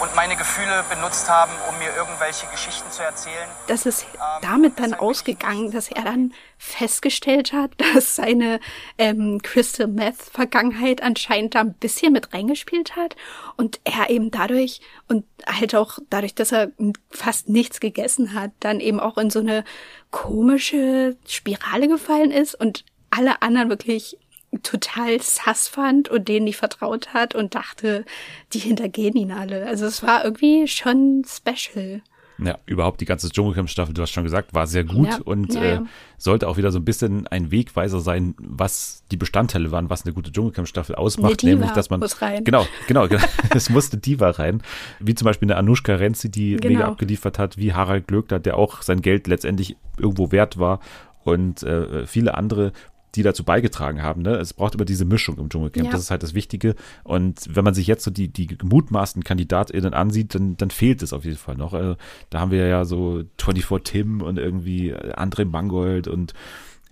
und 0.01 0.15
meine 0.15 0.35
Gefühle 0.35 0.83
benutzt 0.89 1.29
haben, 1.29 1.51
um 1.69 1.77
mir 1.77 1.95
irgendwelche 1.95 2.47
Geschichten 2.47 2.89
zu 2.91 3.03
erzählen. 3.03 3.47
Das 3.67 3.85
ist 3.85 4.07
damit 4.41 4.79
dann 4.79 4.95
ausgegangen, 4.95 5.71
dass 5.71 5.91
er 5.91 6.03
dann 6.03 6.33
festgestellt 6.57 7.53
hat, 7.53 7.71
dass 7.93 8.15
seine 8.15 8.59
ähm, 8.97 9.41
Crystal 9.43 9.87
Meth 9.87 10.17
Vergangenheit 10.17 11.03
anscheinend 11.03 11.53
da 11.55 11.61
ein 11.61 11.73
bisschen 11.73 12.13
mit 12.13 12.33
reingespielt 12.33 12.95
hat 12.95 13.15
und 13.57 13.79
er 13.83 14.09
eben 14.09 14.31
dadurch 14.31 14.81
und 15.07 15.25
halt 15.45 15.75
auch 15.75 15.99
dadurch, 16.09 16.33
dass 16.33 16.51
er 16.51 16.71
fast 17.11 17.49
nichts 17.49 17.79
gegessen 17.79 18.33
hat, 18.33 18.51
dann 18.59 18.79
eben 18.79 18.99
auch 18.99 19.17
in 19.17 19.29
so 19.29 19.39
eine 19.39 19.63
komische 20.09 21.15
Spirale 21.27 21.87
gefallen 21.87 22.31
ist 22.31 22.55
und 22.55 22.85
alle 23.11 23.41
anderen 23.41 23.69
wirklich 23.69 24.17
total 24.63 25.21
sass 25.21 25.67
fand 25.67 26.09
und 26.09 26.27
denen 26.27 26.45
nicht 26.45 26.57
vertraut 26.57 27.13
hat 27.13 27.35
und 27.35 27.55
dachte, 27.55 28.05
die 28.53 28.59
hintergehen 28.59 29.15
ihn 29.15 29.31
alle. 29.31 29.65
Also 29.67 29.85
es 29.85 30.03
war 30.03 30.23
irgendwie 30.25 30.67
schon 30.67 31.23
special. 31.27 32.01
Ja, 32.43 32.57
überhaupt 32.65 32.99
die 33.01 33.05
ganze 33.05 33.29
Dschungelcamp-Staffel, 33.29 33.93
du 33.93 34.01
hast 34.01 34.09
schon 34.09 34.23
gesagt, 34.23 34.55
war 34.55 34.65
sehr 34.65 34.83
gut 34.83 35.07
Ja, 35.09 35.19
und 35.23 35.53
ja, 35.53 35.61
äh, 35.61 35.73
ja. 35.75 35.83
sollte 36.17 36.47
auch 36.47 36.57
wieder 36.57 36.71
so 36.71 36.79
ein 36.79 36.85
bisschen 36.85 37.27
ein 37.27 37.51
Wegweiser 37.51 37.99
sein, 37.99 38.33
was 38.39 39.03
die 39.11 39.17
Bestandteile 39.17 39.71
waren, 39.71 39.91
was 39.91 40.05
eine 40.05 40.13
gute 40.13 40.31
Dschungelcamp-Staffel 40.31 40.95
ausmacht, 40.95 41.43
nämlich, 41.43 41.69
dass 41.71 41.91
man 41.91 41.99
muss 41.99 42.19
rein. 42.19 42.43
genau, 42.43 42.65
genau, 42.87 43.07
genau, 43.07 43.21
es 43.55 43.69
musste 43.69 43.97
Diva 43.97 44.31
rein, 44.31 44.63
wie 44.99 45.13
zum 45.13 45.25
Beispiel 45.25 45.51
eine 45.51 45.57
Anushka 45.57 45.93
Renzi, 45.95 46.31
die 46.31 46.55
Genau. 46.55 46.67
mega 46.79 46.87
abgeliefert 46.87 47.37
hat, 47.37 47.57
wie 47.57 47.73
Harald 47.73 48.07
Glöckler, 48.07 48.39
der 48.39 48.57
auch 48.57 48.81
sein 48.81 49.01
Geld 49.01 49.27
letztendlich 49.27 49.77
irgendwo 49.99 50.31
wert 50.31 50.57
war 50.57 50.79
und 51.23 51.61
äh, 51.61 52.07
viele 52.07 52.33
andere 52.33 52.71
die 53.15 53.23
dazu 53.23 53.43
beigetragen 53.43 54.01
haben. 54.01 54.21
Ne? 54.21 54.35
Es 54.35 54.53
braucht 54.53 54.75
immer 54.75 54.85
diese 54.85 55.05
Mischung 55.05 55.37
im 55.37 55.49
Dschungelcamp. 55.49 55.85
Ja. 55.87 55.91
Das 55.91 56.01
ist 56.01 56.11
halt 56.11 56.23
das 56.23 56.33
Wichtige. 56.33 56.75
Und 57.03 57.43
wenn 57.49 57.63
man 57.63 57.73
sich 57.73 57.87
jetzt 57.87 58.03
so 58.03 58.11
die, 58.11 58.27
die 58.29 58.47
gemutmaßten 58.47 59.23
KandidatInnen 59.23 59.93
ansieht, 59.93 60.35
dann, 60.35 60.55
dann 60.57 60.71
fehlt 60.71 61.01
es 61.03 61.13
auf 61.13 61.25
jeden 61.25 61.37
Fall 61.37 61.55
noch. 61.55 61.73
Also, 61.73 61.95
da 62.29 62.39
haben 62.39 62.51
wir 62.51 62.67
ja 62.67 62.85
so 62.85 63.23
24 63.39 63.83
Tim 63.83 64.21
und 64.21 64.37
irgendwie 64.37 64.93
André 64.95 65.45
Mangold 65.45 66.07
und 66.07 66.33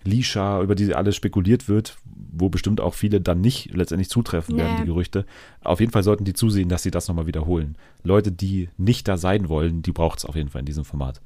Lisha, 0.02 0.62
über 0.62 0.74
die 0.74 0.94
alles 0.94 1.14
spekuliert 1.14 1.68
wird, 1.68 1.98
wo 2.32 2.48
bestimmt 2.48 2.80
auch 2.80 2.94
viele 2.94 3.20
dann 3.20 3.40
nicht 3.42 3.74
letztendlich 3.74 4.08
zutreffen 4.08 4.56
werden, 4.56 4.74
Nee. 4.76 4.80
die 4.80 4.86
Gerüchte. 4.86 5.26
Auf 5.62 5.80
jeden 5.80 5.92
Fall 5.92 6.02
sollten 6.02 6.24
die 6.24 6.32
zusehen, 6.32 6.70
dass 6.70 6.82
sie 6.82 6.90
das 6.90 7.06
nochmal 7.08 7.26
wiederholen. 7.26 7.76
Leute, 8.02 8.32
die 8.32 8.70
nicht 8.78 9.08
da 9.08 9.18
sein 9.18 9.48
wollen, 9.50 9.82
die 9.82 9.92
braucht 9.92 10.20
es 10.20 10.24
auf 10.24 10.36
jeden 10.36 10.48
Fall 10.48 10.60
in 10.60 10.66
diesem 10.66 10.84
Format. 10.86 11.20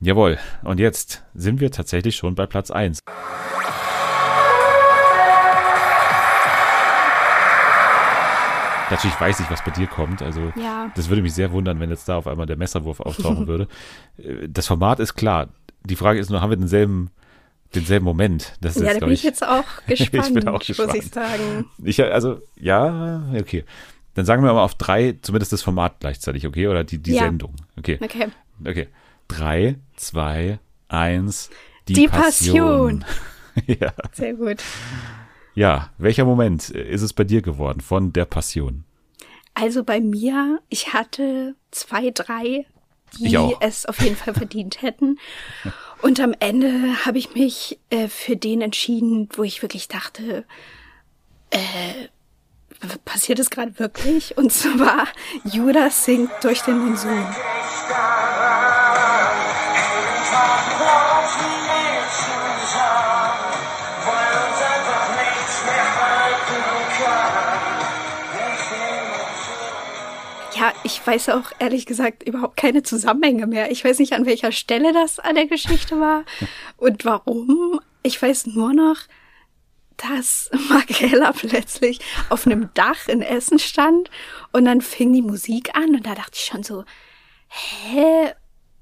Jawohl, 0.00 0.38
und 0.62 0.80
jetzt 0.80 1.24
sind 1.34 1.60
wir 1.60 1.70
tatsächlich 1.70 2.16
schon 2.16 2.34
bei 2.34 2.46
Platz 2.46 2.70
1. 2.70 3.00
Natürlich 8.90 9.18
weiß 9.20 9.40
ich, 9.40 9.50
was 9.50 9.64
bei 9.64 9.70
dir 9.70 9.86
kommt. 9.86 10.22
Also 10.22 10.52
Ja. 10.56 10.90
das 10.94 11.08
würde 11.08 11.22
mich 11.22 11.32
sehr 11.34 11.52
wundern, 11.52 11.80
wenn 11.80 11.90
jetzt 11.90 12.08
da 12.08 12.16
auf 12.16 12.26
einmal 12.26 12.46
der 12.46 12.56
Messerwurf 12.56 13.00
auftauchen 13.00 13.46
würde. 13.46 13.68
Äh, 14.18 14.48
Das 14.48 14.66
Format 14.66 15.00
ist 15.00 15.14
klar. 15.14 15.48
Die 15.84 15.96
Frage 15.96 16.18
ist 16.20 16.30
nur, 16.30 16.40
haben 16.40 16.50
wir 16.50 16.56
denselben, 16.56 17.10
denselben 17.74 18.04
Moment? 18.04 18.54
Das 18.60 18.76
ist, 18.76 18.82
ja, 18.82 18.92
da 18.94 19.00
bin 19.00 19.10
ich 19.14 19.22
jetzt 19.22 19.46
auch 19.46 19.64
gespannt, 19.86 20.26
ich 20.28 20.34
bin 20.34 20.48
auch 20.48 20.52
muss 20.58 20.66
gespannt. 20.66 20.94
ich 20.94 21.06
sagen. 21.10 21.66
Ich, 21.82 22.02
also, 22.02 22.40
ja, 22.56 23.22
okay. 23.38 23.64
Dann 24.14 24.24
sagen 24.26 24.44
wir 24.44 24.52
mal 24.52 24.62
auf 24.62 24.74
drei, 24.76 25.16
zumindest 25.22 25.52
das 25.52 25.62
Format 25.62 25.96
gleichzeitig, 26.00 26.46
okay? 26.46 26.68
Oder 26.68 26.84
die, 26.84 26.98
die 26.98 27.14
Ja. 27.14 27.24
Sendung. 27.24 27.54
Okay. 27.76 27.98
Okay. 28.00 28.28
Okay. 28.64 28.88
Drei, 29.28 29.76
zwei, 29.96 30.58
eins. 30.88 31.50
Die 31.88 32.06
Passion. 32.08 33.04
ja. 33.66 33.92
Sehr 34.12 34.34
gut. 34.34 34.62
Ja, 35.54 35.90
welcher 35.98 36.24
Moment 36.24 36.70
ist 36.70 37.02
es 37.02 37.12
bei 37.12 37.24
dir 37.24 37.42
geworden 37.42 37.80
von 37.80 38.12
der 38.12 38.24
Passion? 38.24 38.84
Also 39.54 39.84
bei 39.84 40.00
mir, 40.00 40.60
ich 40.68 40.92
hatte 40.92 41.54
zwei, 41.70 42.10
drei, 42.10 42.66
die 43.18 43.54
es 43.60 43.86
auf 43.86 44.00
jeden 44.00 44.16
Fall 44.16 44.34
verdient 44.34 44.82
hätten. 44.82 45.18
Und 46.02 46.20
am 46.20 46.34
Ende 46.40 47.06
habe 47.06 47.18
ich 47.18 47.34
mich 47.34 47.78
äh, 47.90 48.08
für 48.08 48.36
den 48.36 48.60
entschieden, 48.60 49.28
wo 49.34 49.44
ich 49.44 49.62
wirklich 49.62 49.88
dachte, 49.88 50.44
äh, 51.50 52.08
passiert 53.04 53.38
es 53.38 53.50
gerade 53.50 53.78
wirklich? 53.78 54.36
Und 54.36 54.52
zwar 54.52 55.06
Judas 55.44 56.04
singt 56.04 56.30
durch 56.42 56.62
den 56.62 56.78
Monsun. 56.78 57.24
Ich 70.84 71.04
weiß 71.04 71.30
auch 71.30 71.50
ehrlich 71.58 71.86
gesagt 71.86 72.22
überhaupt 72.22 72.56
keine 72.56 72.82
Zusammenhänge 72.82 73.46
mehr. 73.46 73.70
Ich 73.70 73.84
weiß 73.84 73.98
nicht, 73.98 74.12
an 74.12 74.26
welcher 74.26 74.52
Stelle 74.52 74.92
das 74.92 75.18
an 75.18 75.34
der 75.34 75.46
Geschichte 75.46 75.98
war 75.98 76.24
und 76.76 77.04
warum. 77.04 77.80
Ich 78.02 78.20
weiß 78.20 78.48
nur 78.48 78.74
noch, 78.74 78.98
dass 79.96 80.50
Markella 80.68 81.32
plötzlich 81.32 82.00
auf 82.28 82.46
einem 82.46 82.68
Dach 82.74 83.08
in 83.08 83.22
Essen 83.22 83.58
stand 83.58 84.10
und 84.52 84.66
dann 84.66 84.80
fing 84.80 85.12
die 85.12 85.22
Musik 85.22 85.74
an 85.74 85.94
und 85.94 86.06
da 86.06 86.14
dachte 86.14 86.32
ich 86.34 86.44
schon 86.44 86.62
so, 86.62 86.84
hä, 87.48 88.32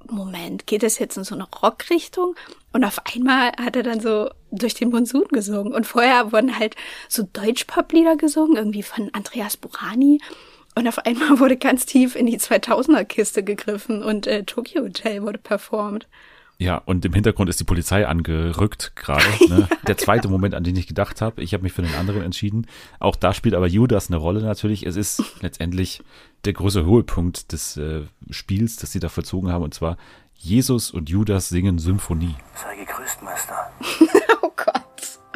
Moment, 0.08 0.66
geht 0.66 0.82
es 0.82 0.98
jetzt 0.98 1.16
in 1.16 1.24
so 1.24 1.34
eine 1.34 1.48
Rockrichtung? 1.48 2.34
Und 2.72 2.84
auf 2.84 2.98
einmal 3.14 3.52
hat 3.52 3.76
er 3.76 3.82
dann 3.82 4.00
so 4.00 4.30
durch 4.50 4.74
den 4.74 4.90
Monsun 4.90 5.26
gesungen. 5.28 5.72
Und 5.72 5.86
vorher 5.86 6.32
wurden 6.32 6.58
halt 6.58 6.74
so 7.08 7.22
Deutsch-Pop-Lieder 7.32 8.16
gesungen, 8.16 8.56
irgendwie 8.56 8.82
von 8.82 9.10
Andreas 9.12 9.56
Burani. 9.56 10.20
Und 10.74 10.88
auf 10.88 10.98
einmal 11.00 11.38
wurde 11.38 11.56
ganz 11.56 11.86
tief 11.86 12.16
in 12.16 12.26
die 12.26 12.38
2000er-Kiste 12.38 13.42
gegriffen 13.42 14.02
und 14.02 14.26
äh, 14.26 14.44
Tokyo 14.44 14.82
Hotel 14.82 15.22
wurde 15.22 15.38
performt. 15.38 16.08
Ja, 16.58 16.76
und 16.76 17.04
im 17.04 17.12
Hintergrund 17.12 17.50
ist 17.50 17.58
die 17.58 17.64
Polizei 17.64 18.06
angerückt 18.06 18.92
gerade. 18.94 19.24
Ne? 19.48 19.66
ja, 19.68 19.76
Der 19.86 19.98
zweite 19.98 20.22
genau. 20.22 20.32
Moment, 20.32 20.54
an 20.54 20.64
den 20.64 20.76
ich 20.76 20.86
gedacht 20.86 21.20
habe. 21.20 21.42
Ich 21.42 21.54
habe 21.54 21.64
mich 21.64 21.72
für 21.72 21.82
den 21.82 21.94
anderen 21.94 22.22
entschieden. 22.22 22.66
Auch 23.00 23.16
da 23.16 23.34
spielt 23.34 23.54
aber 23.54 23.66
Judas 23.66 24.08
eine 24.08 24.16
Rolle 24.16 24.42
natürlich. 24.42 24.86
Es 24.86 24.96
ist 24.96 25.22
letztendlich 25.40 26.02
der 26.44 26.52
große 26.52 26.84
Höhepunkt 26.84 27.52
des 27.52 27.76
äh, 27.76 28.02
Spiels, 28.30 28.76
das 28.76 28.92
sie 28.92 29.00
da 29.00 29.08
verzogen 29.08 29.50
haben. 29.50 29.64
Und 29.64 29.74
zwar 29.74 29.96
Jesus 30.36 30.90
und 30.90 31.10
Judas 31.10 31.48
singen 31.48 31.78
Symphonie. 31.78 32.34
Sei 32.54 32.76
gegrüßt. 32.76 33.11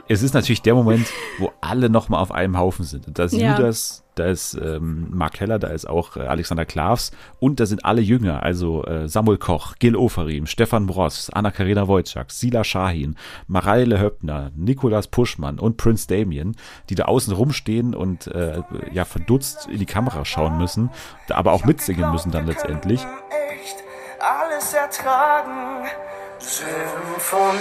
Es 0.09 0.23
ist 0.23 0.35
natürlich 0.35 0.63
der 0.63 0.75
Moment, 0.75 1.09
wo 1.39 1.53
alle 1.61 1.91
nochmal 1.91 2.21
auf 2.21 2.31
einem 2.31 2.57
Haufen 2.57 2.85
sind. 2.85 3.07
Da 3.19 3.25
ist 3.25 3.33
ja. 3.33 3.57
Judas, 3.57 4.05
da 4.15 4.27
ist 4.27 4.55
ähm, 4.55 5.09
Mark 5.11 5.41
Heller, 5.41 5.59
da 5.59 5.69
ist 5.69 5.89
auch 5.89 6.17
äh, 6.17 6.21
Alexander 6.21 6.65
Klavs 6.65 7.11
und 7.41 7.59
da 7.59 7.67
sind 7.67 7.85
alle 7.85 8.01
Jünger, 8.01 8.43
also 8.43 8.85
äh, 8.85 9.09
Samuel 9.09 9.39
Koch, 9.39 9.75
Gil 9.81 9.97
Oferim, 9.97 10.47
Stefan 10.47 10.87
Bross, 10.87 11.29
Anna-Karina 11.31 11.89
Wojcik, 11.89 12.31
Sila 12.31 12.63
Shahin, 12.63 13.17
Mareile 13.49 14.01
Höppner, 14.01 14.53
Nikolas 14.55 15.09
Puschmann 15.09 15.59
und 15.59 15.77
Prince 15.77 16.07
Damien, 16.07 16.57
die 16.89 16.95
da 16.95 17.07
außen 17.07 17.35
rumstehen 17.35 17.93
und 17.95 18.29
äh, 18.29 18.63
ja 18.93 19.05
verdutzt 19.05 19.67
in 19.69 19.81
die 19.81 19.87
Kamera 19.87 20.25
schauen 20.25 20.57
müssen, 20.57 20.91
aber 21.29 21.53
auch 21.53 21.65
mitsingen 21.65 22.13
müssen 22.13 22.31
dann 22.31 22.47
letztendlich. 22.47 23.01
Echt 23.01 23.83
alles 24.21 24.73
ertragen. 24.73 25.85
Symphonie. 26.39 27.57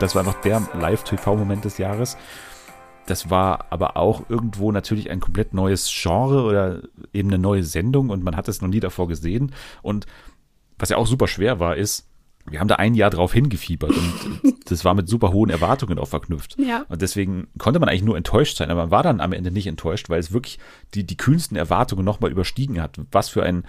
Das 0.00 0.14
war 0.14 0.20
einfach 0.20 0.40
der 0.40 0.62
Live-TV-Moment 0.72 1.64
des 1.64 1.78
Jahres. 1.78 2.16
Das 3.06 3.28
war 3.28 3.66
aber 3.70 3.96
auch 3.96 4.28
irgendwo 4.28 4.72
natürlich 4.72 5.10
ein 5.10 5.20
komplett 5.20 5.52
neues 5.52 5.90
Genre 5.92 6.42
oder 6.42 6.80
eben 7.12 7.28
eine 7.28 7.38
neue 7.38 7.62
Sendung 7.62 8.08
und 8.08 8.24
man 8.24 8.34
hat 8.36 8.48
es 8.48 8.62
noch 8.62 8.68
nie 8.68 8.80
davor 8.80 9.08
gesehen. 9.08 9.52
Und 9.82 10.06
was 10.78 10.88
ja 10.88 10.96
auch 10.96 11.06
super 11.06 11.28
schwer 11.28 11.60
war, 11.60 11.76
ist, 11.76 12.08
wir 12.48 12.60
haben 12.60 12.68
da 12.68 12.76
ein 12.76 12.94
Jahr 12.94 13.10
drauf 13.10 13.32
hingefiebert 13.32 13.90
und 13.90 14.40
das 14.64 14.84
war 14.84 14.94
mit 14.94 15.08
super 15.08 15.32
hohen 15.32 15.50
Erwartungen 15.50 15.98
auch 15.98 16.08
verknüpft. 16.08 16.56
Ja. 16.58 16.84
Und 16.88 17.02
deswegen 17.02 17.48
konnte 17.58 17.80
man 17.80 17.88
eigentlich 17.88 18.02
nur 18.02 18.16
enttäuscht 18.16 18.56
sein, 18.56 18.70
aber 18.70 18.82
man 18.82 18.90
war 18.90 19.02
dann 19.02 19.20
am 19.20 19.32
Ende 19.32 19.50
nicht 19.50 19.66
enttäuscht, 19.66 20.08
weil 20.08 20.20
es 20.20 20.32
wirklich 20.32 20.58
die, 20.94 21.04
die 21.04 21.16
kühnsten 21.16 21.56
Erwartungen 21.56 22.04
nochmal 22.04 22.30
überstiegen 22.30 22.80
hat. 22.80 23.00
Was 23.12 23.28
für 23.28 23.42
ein 23.42 23.64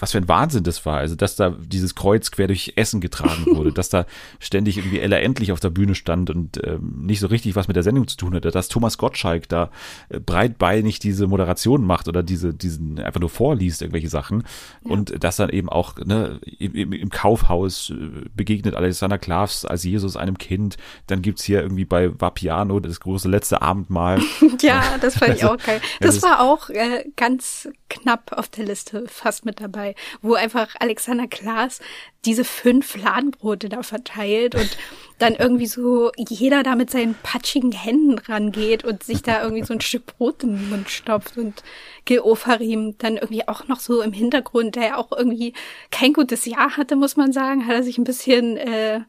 was 0.00 0.12
für 0.12 0.18
ein 0.18 0.28
Wahnsinn 0.28 0.64
das 0.64 0.84
war. 0.86 0.98
Also, 0.98 1.14
dass 1.14 1.36
da 1.36 1.50
dieses 1.50 1.94
Kreuz 1.94 2.30
quer 2.30 2.46
durch 2.46 2.72
Essen 2.76 3.00
getragen 3.00 3.46
wurde, 3.56 3.72
dass 3.72 3.90
da 3.90 4.06
ständig 4.38 4.78
irgendwie 4.78 4.98
Ella 4.98 5.18
Endlich 5.18 5.52
auf 5.52 5.60
der 5.60 5.70
Bühne 5.70 5.94
stand 5.94 6.30
und 6.30 6.60
ähm, 6.64 7.02
nicht 7.02 7.20
so 7.20 7.26
richtig 7.26 7.54
was 7.54 7.68
mit 7.68 7.76
der 7.76 7.82
Sendung 7.82 8.08
zu 8.08 8.16
tun 8.16 8.34
hatte, 8.34 8.50
dass 8.50 8.68
Thomas 8.68 8.98
Gottschalk 8.98 9.48
da 9.48 9.70
äh, 10.08 10.18
breitbeinig 10.18 10.98
diese 10.98 11.26
Moderation 11.26 11.84
macht 11.84 12.08
oder 12.08 12.22
diese, 12.22 12.54
diesen 12.54 12.98
einfach 12.98 13.20
nur 13.20 13.28
vorliest, 13.28 13.82
irgendwelche 13.82 14.08
Sachen. 14.08 14.44
Ja. 14.84 14.92
Und 14.92 15.22
dass 15.22 15.36
dann 15.36 15.50
eben 15.50 15.68
auch 15.68 15.96
ne, 15.96 16.40
im, 16.58 16.92
im 16.92 17.10
Kaufhaus 17.10 17.90
äh, 17.90 18.28
begegnet 18.34 18.74
Alexander 18.74 19.18
Klavs 19.18 19.64
als 19.64 19.84
Jesus 19.84 20.16
einem 20.16 20.38
Kind. 20.38 20.78
Dann 21.06 21.20
gibt's 21.20 21.44
hier 21.44 21.60
irgendwie 21.60 21.84
bei 21.84 22.10
Vapiano 22.18 22.80
das 22.80 23.00
große 23.00 23.28
letzte 23.28 23.60
Abendmahl. 23.60 24.20
ja, 24.62 24.82
das 25.00 25.18
fand 25.18 25.34
ich 25.34 25.42
also, 25.42 25.54
auch 25.54 25.58
geil. 25.58 25.80
Das 26.00 26.22
war 26.22 26.40
auch 26.40 26.70
äh, 26.70 27.04
ganz 27.16 27.68
knapp 27.90 28.32
auf 28.32 28.48
der 28.48 28.64
Liste 28.64 29.04
fast 29.08 29.44
mit 29.44 29.60
dabei 29.60 29.89
wo 30.22 30.34
einfach 30.34 30.74
Alexander 30.78 31.26
Klaas 31.26 31.80
diese 32.24 32.44
fünf 32.44 32.86
Fladenbrote 32.86 33.68
da 33.68 33.82
verteilt 33.82 34.54
und 34.54 34.76
dann 35.18 35.34
irgendwie 35.34 35.66
so 35.66 36.10
jeder 36.16 36.62
da 36.62 36.76
mit 36.76 36.90
seinen 36.90 37.14
patschigen 37.22 37.72
Händen 37.72 38.18
rangeht 38.18 38.84
und 38.84 39.02
sich 39.02 39.22
da 39.22 39.42
irgendwie 39.42 39.64
so 39.64 39.74
ein 39.74 39.80
Stück 39.80 40.06
Brot 40.06 40.42
in 40.42 40.56
den 40.56 40.70
Mund 40.70 40.90
stopft 40.90 41.38
und 41.38 41.62
Gil 42.04 42.20
Ofarim 42.20 42.96
dann 42.98 43.16
irgendwie 43.16 43.46
auch 43.46 43.68
noch 43.68 43.80
so 43.80 44.02
im 44.02 44.12
Hintergrund, 44.12 44.76
der 44.76 44.84
ja 44.84 44.96
auch 44.96 45.12
irgendwie 45.12 45.54
kein 45.90 46.12
gutes 46.12 46.46
Jahr 46.46 46.76
hatte, 46.76 46.96
muss 46.96 47.16
man 47.16 47.32
sagen, 47.32 47.66
hat 47.66 47.74
er 47.74 47.82
sich 47.82 47.98
ein 47.98 48.04
bisschen 48.04 48.56
äh, 48.56 49.00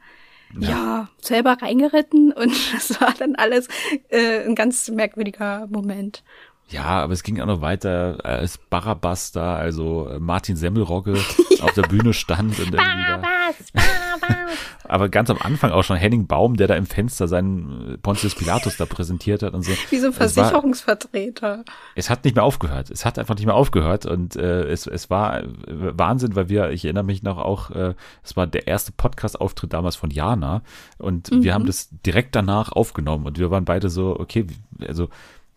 ja. 0.60 0.70
ja. 0.70 1.10
selber 1.22 1.58
reingeritten 1.62 2.32
und 2.32 2.54
das 2.74 3.00
war 3.02 3.14
dann 3.18 3.36
alles 3.36 3.68
äh, 4.10 4.44
ein 4.46 4.56
ganz 4.56 4.90
merkwürdiger 4.90 5.68
Moment. 5.70 6.24
Ja, 6.72 6.86
aber 6.86 7.14
es 7.14 7.24
ging 7.24 7.40
auch 7.42 7.46
noch 7.46 7.62
weiter, 7.62 8.20
als 8.24 8.58
Barabbas 8.58 9.32
da, 9.32 9.56
also 9.56 10.08
äh, 10.08 10.20
Martin 10.20 10.56
Semmelrogge 10.56 11.16
ja. 11.16 11.22
auf 11.64 11.74
der 11.74 11.84
Bühne 11.84 12.14
stand 12.14 12.58
und 12.60 12.72
Barabbas, 12.72 13.72
Barabbas. 13.74 14.58
aber 14.92 15.10
ganz 15.10 15.30
am 15.30 15.38
Anfang 15.42 15.72
auch 15.72 15.84
schon 15.84 15.98
Henning 15.98 16.28
Baum, 16.28 16.56
der 16.56 16.68
da 16.68 16.76
im 16.76 16.86
Fenster 16.86 17.28
seinen 17.28 17.94
äh, 17.94 17.98
Pontius 17.98 18.36
Pilatus 18.36 18.78
da 18.78 18.86
präsentiert 18.86 19.44
hat 19.44 19.54
und 19.54 19.64
so. 19.64 19.72
Wie 19.90 20.00
so 20.00 20.08
ein 20.08 20.14
Versicherungsvertreter. 20.14 21.60
Es, 21.62 21.68
war, 21.68 21.76
es 21.96 22.10
hat 22.10 22.24
nicht 22.24 22.36
mehr 22.36 22.44
aufgehört. 22.44 22.90
Es 22.90 23.06
hat 23.06 23.20
einfach 23.20 23.36
nicht 23.36 23.46
mehr 23.46 23.56
aufgehört 23.56 24.06
und 24.06 24.36
äh, 24.36 24.64
es, 24.64 24.88
es 24.88 25.10
war 25.10 25.44
äh, 25.44 25.48
Wahnsinn, 25.68 26.36
weil 26.36 26.50
wir, 26.50 26.72
ich 26.72 26.86
erinnere 26.86 27.04
mich 27.04 27.22
noch 27.24 27.38
auch, 27.38 27.70
äh, 27.72 27.96
es 28.24 28.36
war 28.38 28.48
der 28.48 28.68
erste 28.68 28.92
Podcast-Auftritt 28.92 29.74
damals 29.74 29.98
von 29.98 30.10
Jana 30.10 30.62
und 30.98 31.32
mhm. 31.32 31.44
wir 31.44 31.54
haben 31.54 31.66
das 31.66 31.90
direkt 32.06 32.36
danach 32.36 32.72
aufgenommen 32.72 33.26
und 33.26 33.40
wir 33.40 33.52
waren 33.52 33.66
beide 33.66 33.90
so, 33.90 34.18
okay, 34.20 34.48
also 34.86 35.10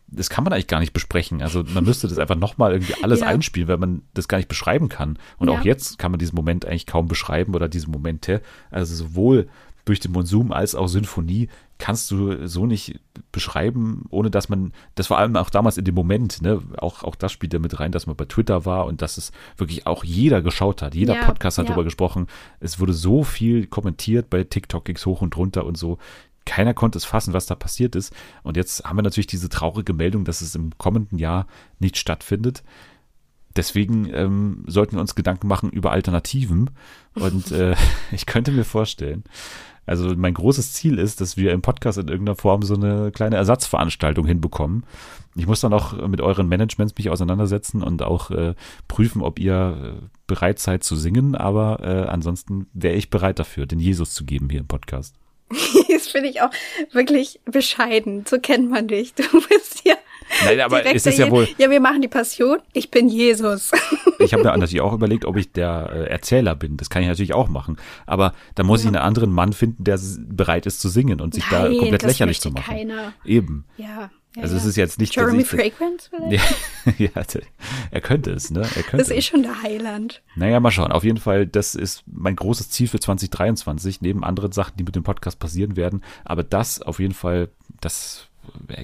das 0.07 0.31
kann 0.31 0.45
man 0.45 0.53
eigentlich 0.53 0.69
gar 0.69 0.81
nicht 0.81 0.93
besprechen. 0.93 1.43
Also 1.43 1.65
man 1.75 1.85
müsste 1.85 2.09
das 2.09 2.19
einfach 2.19 2.37
nochmal 2.37 2.73
irgendwie 2.73 3.03
alles 3.03 3.21
ja. 3.21 3.27
einspielen, 3.27 3.69
weil 3.69 3.79
man 3.79 4.03
das 4.15 4.29
gar 4.29 4.39
nicht 4.39 4.49
beschreiben 4.49 4.89
kann. 4.89 5.19
Und 5.39 5.49
ja. 5.49 5.59
auch 5.59 5.65
jetzt 5.65 5.99
kann 5.99 6.11
man 6.13 6.19
diesen 6.19 6.37
Moment 6.37 6.67
eigentlich 6.67 6.87
kaum 6.87 7.09
beschreiben 7.09 7.55
oder 7.55 7.69
diese 7.69 7.91
Momente. 7.91 8.41
Also 8.71 8.95
sowohl 8.95 9.49
durch 9.85 10.01
den 10.01 10.13
Monsum 10.13 10.53
als 10.53 10.75
auch 10.75 10.87
Sinfonie 10.87 11.49
kannst 11.79 12.11
du 12.11 12.47
so 12.47 12.67
nicht 12.67 13.01
beschreiben, 13.33 14.07
ohne 14.11 14.31
dass 14.31 14.49
man, 14.49 14.73
das 14.95 15.09
vor 15.09 15.19
allem 15.19 15.37
auch 15.37 15.51
damals 15.51 15.77
in 15.77 15.85
dem 15.85 15.95
Moment, 15.95 16.41
ne, 16.41 16.63
auch, 16.79 17.03
auch 17.03 17.17
das 17.17 17.33
spielt 17.33 17.53
ja 17.53 17.59
mit 17.59 17.79
rein, 17.81 17.93
dass 17.93 18.07
man 18.07 18.17
bei 18.17 18.25
Twitter 18.25 18.65
war 18.65 18.87
und 18.87 19.03
dass 19.03 19.19
es 19.19 19.33
wirklich 19.57 19.87
auch 19.87 20.05
jeder 20.05 20.41
geschaut 20.41 20.83
hat. 20.83 20.95
Jeder 20.95 21.17
ja, 21.17 21.25
Podcast 21.25 21.59
hat 21.59 21.65
ja. 21.65 21.69
darüber 21.71 21.85
gesprochen. 21.85 22.29
Es 22.61 22.81
wurde 22.81 22.93
so 22.93 23.25
viel 23.25 23.67
kommentiert 23.67 24.31
bei 24.31 24.45
TikTok 24.45 24.85
ging's 24.85 25.05
hoch 25.05 25.21
und 25.21 25.37
runter 25.37 25.67
und 25.67 25.77
so 25.77 25.99
keiner 26.47 26.75
konnte 26.75 26.99
es 26.99 27.05
fassen, 27.05 27.33
was 27.33 27.47
da 27.47 27.55
passiert 27.55 27.97
ist. 27.97 28.15
Und 28.43 28.57
jetzt 28.57 28.85
haben 28.85 28.97
wir 28.99 29.03
natürlich 29.03 29.27
diese 29.27 29.49
traurige 29.49 29.93
Meldung, 29.93 30.25
dass 30.25 30.41
es 30.41 30.55
im 30.55 30.77
kommenden 30.79 31.19
Jahr 31.19 31.47
nicht 31.79 31.97
stattfindet. 31.97 32.63
Deswegen 33.57 34.13
ähm, 34.13 34.65
sollten 34.67 34.97
wir 34.97 35.01
uns 35.01 35.15
Gedanken 35.15 35.47
machen 35.47 35.71
über 35.71 35.93
Alternativen. 35.93 36.71
Und 37.15 37.53
äh, 37.53 37.77
ich 38.13 38.27
könnte 38.27 38.53
mir 38.53 38.65
vorstellen, 38.65 39.25
also 39.87 40.15
mein 40.17 40.35
großes 40.35 40.73
Ziel 40.73 40.99
ist, 40.99 41.21
dass 41.21 41.37
wir 41.37 41.53
im 41.53 41.61
Podcast 41.61 41.99
in 41.99 42.09
irgendeiner 42.09 42.37
Form 42.37 42.63
so 42.63 42.75
eine 42.75 43.13
kleine 43.13 43.37
Ersatzveranstaltung 43.37 44.27
hinbekommen. 44.27 44.85
Ich 45.35 45.47
muss 45.47 45.61
dann 45.61 45.75
auch 45.75 46.09
mit 46.09 46.21
euren 46.21 46.49
Managements 46.49 46.95
mich 46.97 47.11
auseinandersetzen 47.11 47.83
und 47.83 48.03
auch 48.03 48.31
äh, 48.31 48.55
prüfen, 48.89 49.21
ob 49.21 49.39
ihr 49.39 49.99
äh, 50.01 50.07
bereit 50.27 50.59
seid 50.59 50.85
zu 50.85 50.97
singen. 50.97 51.35
Aber 51.35 51.81
äh, 51.81 52.09
ansonsten 52.09 52.67
wäre 52.73 52.95
ich 52.95 53.11
bereit 53.11 53.39
dafür, 53.39 53.67
den 53.67 53.81
Jesus 53.81 54.15
zu 54.15 54.25
geben 54.25 54.49
hier 54.49 54.61
im 54.61 54.69
Podcast. 54.69 55.17
das 55.89 56.09
finde 56.09 56.29
ich 56.29 56.41
auch 56.41 56.51
wirklich 56.93 57.41
bescheiden. 57.45 58.25
So 58.27 58.39
kennt 58.39 58.71
man 58.71 58.89
dich. 58.89 59.15
Du 59.15 59.25
bist 59.49 59.83
ja. 59.85 59.95
Nein, 60.45 60.61
aber 60.61 60.85
ist 60.93 61.07
es 61.07 61.19
ja 61.19 61.31
wohl. 61.31 61.49
Ja, 61.59 61.71
wir 61.71 61.81
machen 61.81 62.01
die 62.01 62.09
Passion. 62.09 62.59
Ich 62.73 62.91
bin 62.91 63.09
Jesus. 63.09 63.73
ich 64.19 64.33
habe 64.33 64.43
mir 64.43 64.51
natürlich 64.51 64.81
auch 64.81 64.93
überlegt, 64.93 65.27
ob 65.27 65.37
ich 65.37 65.53
der 65.53 65.91
äh, 65.93 66.05
Erzähler 66.11 66.55
bin. 66.55 66.77
Das 66.77 66.91
kann 66.91 67.03
ich 67.03 67.09
natürlich 67.09 67.35
auch 67.35 67.49
machen. 67.49 67.77
Aber 68.07 68.33
da 68.55 68.63
muss 68.63 68.83
ja. 68.83 68.91
ich 68.91 68.97
einen 68.97 69.05
anderen 69.05 69.31
Mann 69.31 69.53
finden, 69.53 69.85
der 69.85 70.01
bereit 70.19 70.67
ist 70.67 70.81
zu 70.81 70.89
singen 70.89 71.21
und 71.21 71.35
sich 71.35 71.45
Nein, 71.51 71.73
da 71.73 71.79
komplett 71.79 72.03
lächerlich 72.03 72.41
zu 72.41 72.51
machen. 72.51 72.65
Keiner. 72.65 73.13
Eben. 73.25 73.67
Ja. 73.77 74.11
Ja, 74.37 74.43
also 74.43 74.57
es 74.57 74.65
ist 74.65 74.77
jetzt 74.77 74.99
nicht 74.99 75.15
Jeremy 75.15 75.45
Fragrance 75.45 76.11
vielleicht? 76.11 76.57
Ja, 76.99 77.11
ja, 77.15 77.23
er 77.91 78.01
könnte 78.01 78.33
es, 78.33 78.51
ne? 78.51 78.63
Er 78.63 78.83
könnte 78.83 78.97
das 78.97 79.09
ist 79.09 79.17
eh 79.17 79.23
schon 79.23 79.43
der 79.43 79.63
Heiland. 79.63 80.23
Naja, 80.35 80.59
mal 80.59 80.73
schauen. 80.73 80.91
Auf 80.91 81.05
jeden 81.05 81.19
Fall, 81.19 81.47
das 81.47 81.75
ist 81.75 82.03
mein 82.07 82.35
großes 82.35 82.71
Ziel 82.71 82.89
für 82.89 82.99
2023, 82.99 84.01
neben 84.01 84.25
anderen 84.25 84.53
Sachen, 84.53 84.77
die 84.77 84.85
mit 84.85 84.97
dem 84.97 85.05
Podcast 85.05 85.39
passieren 85.39 85.77
werden. 85.77 86.03
Aber 86.25 86.43
das 86.43 86.83
auf 86.83 86.99
jeden 86.99 87.15
Fall, 87.15 87.49
das 87.81 88.29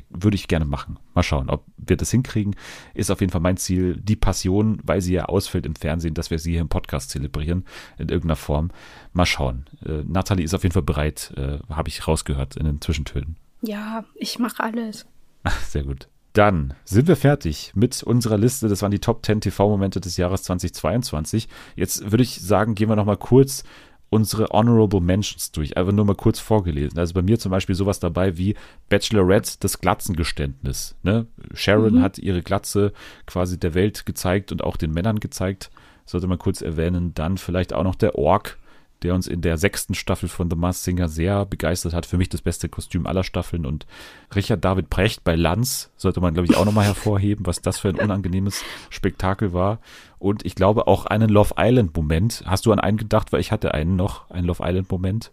würde 0.09 0.36
ich 0.36 0.48
gerne 0.48 0.64
machen. 0.64 0.98
Mal 1.14 1.22
schauen, 1.22 1.51
ob 1.51 1.64
wir 1.76 1.96
das 1.96 2.11
hinkriegen, 2.11 2.57
ist 2.94 3.11
auf 3.11 3.20
jeden 3.20 3.32
Fall 3.32 3.40
mein 3.40 3.57
Ziel. 3.57 3.96
Die 3.96 4.16
Passion, 4.16 4.78
weil 4.84 5.01
sie 5.01 5.14
ja 5.14 5.24
ausfällt 5.26 5.66
im 5.66 5.74
Fernsehen, 5.74 6.14
dass 6.14 6.30
wir 6.30 6.38
sie 6.38 6.53
hier 6.53 6.61
im 6.61 6.68
Podcast 6.68 7.11
zelebrieren, 7.11 7.64
in 7.98 8.09
irgendeiner 8.09 8.36
Form. 8.36 8.70
Mal 9.12 9.26
schauen. 9.26 9.66
Äh, 9.84 10.05
Nathalie 10.07 10.44
ist 10.44 10.55
auf 10.55 10.62
jeden 10.62 10.72
Fall 10.72 10.82
bereit, 10.82 11.32
äh, 11.36 11.59
habe 11.68 11.88
ich 11.88 12.07
rausgehört 12.07 12.57
in 12.57 12.66
den 12.66 12.80
Zwischentönen. 12.80 13.36
Ja, 13.62 14.05
ich 14.14 14.38
mache 14.38 14.62
alles. 14.62 15.07
Sehr 15.68 15.84
gut. 15.84 16.09
Dann 16.32 16.74
sind 16.84 17.09
wir 17.09 17.16
fertig 17.16 17.72
mit 17.74 18.03
unserer 18.03 18.38
Liste. 18.38 18.68
Das 18.68 18.82
waren 18.82 18.93
die 18.93 19.01
Top 19.01 19.26
10 19.26 19.41
TV-Momente 19.41 20.01
des 20.01 20.16
Jahres 20.16 20.45
2022. 20.45 21.49
Jetzt 21.74 22.11
würde 22.11 22.22
ich 22.22 22.41
sagen, 22.41 22.76
gehen 22.76 22.88
wir 22.88 22.97
noch 22.97 23.05
mal 23.05 23.16
kurz 23.16 23.64
unsere 24.11 24.49
Honorable 24.51 25.01
Mentions 25.01 25.53
durch. 25.53 25.76
Einfach 25.76 25.93
nur 25.93 26.05
mal 26.05 26.14
kurz 26.14 26.38
vorgelesen. 26.38 26.99
Also 26.99 27.14
bei 27.14 27.22
mir 27.22 27.38
zum 27.38 27.51
Beispiel 27.51 27.74
sowas 27.74 28.01
dabei 28.01 28.36
wie 28.36 28.57
Bachelorette, 28.88 29.57
das 29.61 29.80
Glatzengeständnis. 29.80 30.97
Ne? 31.03 31.26
Sharon 31.55 31.95
mhm. 31.95 32.03
hat 32.03 32.18
ihre 32.18 32.43
Glatze 32.43 32.93
quasi 33.26 33.59
der 33.59 33.74
Welt 33.74 34.07
gezeigt 34.07 34.53
und 34.53 34.62
auch 34.62 34.76
den 34.76 34.93
Männern 34.93 35.20
gezeigt. 35.20 35.70
Sollte 36.05 36.26
man 36.26 36.38
kurz 36.38 36.61
erwähnen. 36.61 37.14
Dann 37.14 37.38
vielleicht 37.38 37.72
auch 37.72 37.84
noch 37.84 37.95
der 37.95 38.16
Ork, 38.16 38.59
der 39.03 39.14
uns 39.14 39.26
in 39.26 39.40
der 39.40 39.59
sechsten 39.59 39.94
Staffel 39.94 40.28
von 40.28 40.51
The 40.51 40.57
Masked 40.57 40.84
Singer 40.84 41.09
sehr 41.09 41.46
begeistert 41.46 41.94
hat. 41.94 42.07
Für 42.07 42.18
mich 42.18 42.28
das 42.28 42.42
beste 42.42 42.68
Kostüm 42.68 43.07
aller 43.07 43.24
Staffeln. 43.24 43.66
Und 43.66 43.86
Richard 44.34 44.64
David 44.64 44.90
Precht 44.90 45.24
bei 45.24 45.36
Lanz 45.36 45.90
sollte 45.96 46.20
man, 46.20 46.34
glaube 46.34 46.46
ich, 46.51 46.57
auch 46.57 46.64
nochmal 46.64 46.86
hervorheben, 46.86 47.46
was 47.46 47.62
das 47.62 47.78
für 47.78 47.88
ein 47.88 47.98
unangenehmes 47.98 48.62
Spektakel 48.90 49.53
war. 49.53 49.80
Und 50.18 50.44
ich 50.44 50.55
glaube 50.55 50.86
auch 50.86 51.07
einen 51.07 51.30
Love 51.30 51.55
Island-Moment. 51.57 52.44
Hast 52.46 52.66
du 52.66 52.72
an 52.72 52.80
einen 52.80 52.98
gedacht? 52.98 53.32
Weil 53.32 53.40
ich 53.40 53.53
hatte 53.53 53.74
einen 53.74 53.96
noch, 53.96 54.30
einen 54.30 54.46
Love 54.46 54.62
Island-Moment. 54.64 55.32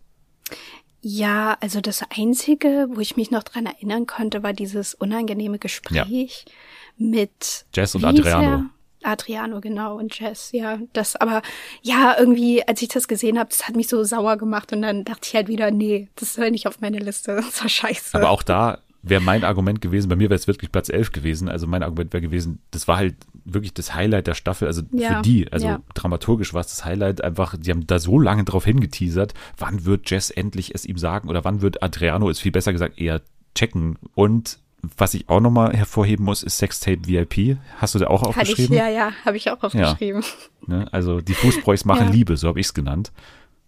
Ja, 1.02 1.58
also 1.62 1.80
das 1.80 2.04
Einzige, 2.18 2.88
wo 2.94 3.00
ich 3.00 3.16
mich 3.16 3.32
noch 3.32 3.44
dran 3.44 3.66
erinnern 3.66 4.08
konnte, 4.08 4.44
war 4.44 4.54
dieses 4.54 4.94
unangenehme 4.94 5.60
Gespräch 5.60 6.46
ja. 6.48 6.54
mit 6.98 7.66
Jess 7.74 7.96
und 7.96 8.04
Adriano. 8.04 8.66
Adriano, 9.04 9.62
genau, 9.62 9.98
und 9.98 10.18
Jess, 10.20 10.52
ja. 10.52 10.80
Das, 10.94 11.16
aber 11.16 11.42
ja, 11.82 12.16
irgendwie, 12.18 12.68
als 12.68 12.82
ich 12.82 12.90
das 12.90 13.08
gesehen 13.08 13.38
habe, 13.38 13.50
das 13.50 13.68
hat 13.68 13.76
mich 13.76 13.88
so 13.88 14.04
sauer 14.04 14.38
gemacht 14.38 14.74
und 14.74 14.82
dann 14.82 15.06
dachte 15.06 15.22
ich 15.24 15.36
halt 15.36 15.48
wieder, 15.48 15.72
nee, 15.72 16.10
das 16.16 16.34
soll 16.34 16.52
nicht 16.52 16.68
auf 16.68 16.80
meine 16.82 17.00
Liste. 17.00 17.42
Das 17.48 17.62
war 17.62 17.70
scheiße. 17.70 18.18
Aber 18.18 18.30
auch 18.30 18.44
da 18.44 18.80
wäre 19.04 19.22
mein 19.22 19.44
Argument 19.44 19.82
gewesen, 19.82 20.10
bei 20.10 20.16
mir 20.16 20.30
wäre 20.30 20.36
es 20.36 20.48
wirklich 20.48 20.72
Platz 20.72 20.90
11 20.90 21.12
gewesen. 21.12 21.50
Also 21.50 21.68
mein 21.68 21.84
Argument 21.84 22.12
wäre 22.14 22.22
gewesen, 22.22 22.60
das 22.72 22.88
war 22.88 22.98
halt 22.98 23.16
wirklich 23.46 23.74
das 23.74 23.94
Highlight 23.94 24.28
der 24.28 24.34
Staffel, 24.34 24.68
also 24.68 24.82
ja, 24.92 25.18
für 25.18 25.22
die, 25.22 25.52
also 25.52 25.68
ja. 25.68 25.82
dramaturgisch 25.94 26.54
war 26.54 26.62
es 26.62 26.68
das 26.68 26.84
Highlight 26.84 27.24
einfach, 27.24 27.56
die 27.58 27.72
haben 27.72 27.88
da 27.88 28.00
so 28.00 28.20
lange 28.20 28.44
drauf 28.44 28.66
hingeteasert, 28.66 29.34
wann 29.58 29.86
wird 29.86 30.10
Jess 30.10 30.30
endlich 30.30 30.76
es 30.76 30.86
ihm 30.86 30.98
sagen 30.98 31.30
oder 31.30 31.46
wann 31.46 31.62
wird 31.62 31.82
Adriano, 31.82 32.30
ist 32.30 32.42
viel 32.42 32.52
besser 32.52 32.74
gesagt, 32.74 33.00
eher 33.00 33.22
checken 33.56 33.98
und 34.16 34.60
was 34.98 35.14
ich 35.14 35.30
auch 35.30 35.40
nochmal 35.40 35.74
hervorheben 35.74 36.26
muss, 36.26 36.44
ist 36.44 36.58
Sextape 36.58 37.08
VIP. 37.08 37.58
Hast 37.78 37.96
du 37.96 38.00
da 38.00 38.08
auch 38.08 38.24
aufgeschrieben? 38.24 38.74
Ich, 38.74 38.80
ja, 38.80 38.90
ja, 38.90 39.12
habe 39.26 39.38
ich 39.38 39.50
auch 39.50 39.64
aufgeschrieben. 39.64 40.24
Ja, 40.68 40.78
ne? 40.78 40.88
Also 40.92 41.22
die 41.22 41.34
Fußbräuchs 41.34 41.86
machen 41.86 42.08
ja. 42.08 42.14
Liebe, 42.14 42.38
so 42.38 42.48
habe 42.48 42.60
ich 42.60 42.68
es 42.68 42.74
genannt. 42.74 43.12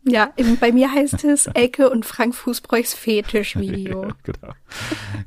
Ja, 0.03 0.31
bei 0.59 0.71
mir 0.71 0.91
heißt 0.91 1.23
es 1.25 1.47
Elke 1.53 1.89
und 1.89 2.05
Frank 2.05 2.33
Fußbräuchs 2.33 2.93
Fetisch-Video. 2.93 4.07
genau. 4.23 4.53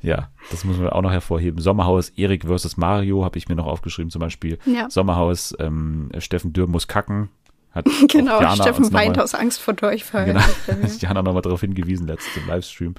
Ja, 0.01 0.31
das 0.51 0.65
muss 0.65 0.79
man 0.79 0.89
auch 0.89 1.03
noch 1.03 1.13
hervorheben. 1.13 1.61
Sommerhaus, 1.61 2.09
Erik 2.11 2.47
versus 2.47 2.77
Mario 2.77 3.25
habe 3.25 3.39
ich 3.39 3.49
mir 3.49 3.55
noch 3.55 3.67
aufgeschrieben 3.67 4.11
zum 4.11 4.21
Beispiel. 4.21 4.59
Ja. 4.65 4.89
Sommerhaus, 4.89 5.55
ähm, 5.59 6.11
Steffen 6.19 6.53
Dürr 6.53 6.69
muss 6.69 6.89
kacken. 6.89 7.29
Hat 7.73 7.87
genau, 8.09 8.55
Steffen 8.55 8.93
weint 8.93 9.19
aus 9.19 9.35
Angst 9.35 9.61
vor 9.61 9.75
Durchfall. 9.75 10.27
Genau, 10.27 10.41
Jana 10.99 11.23
nochmal 11.23 11.43
darauf 11.43 11.61
hingewiesen, 11.61 12.07
letztes 12.07 12.45
Livestream. 12.47 12.95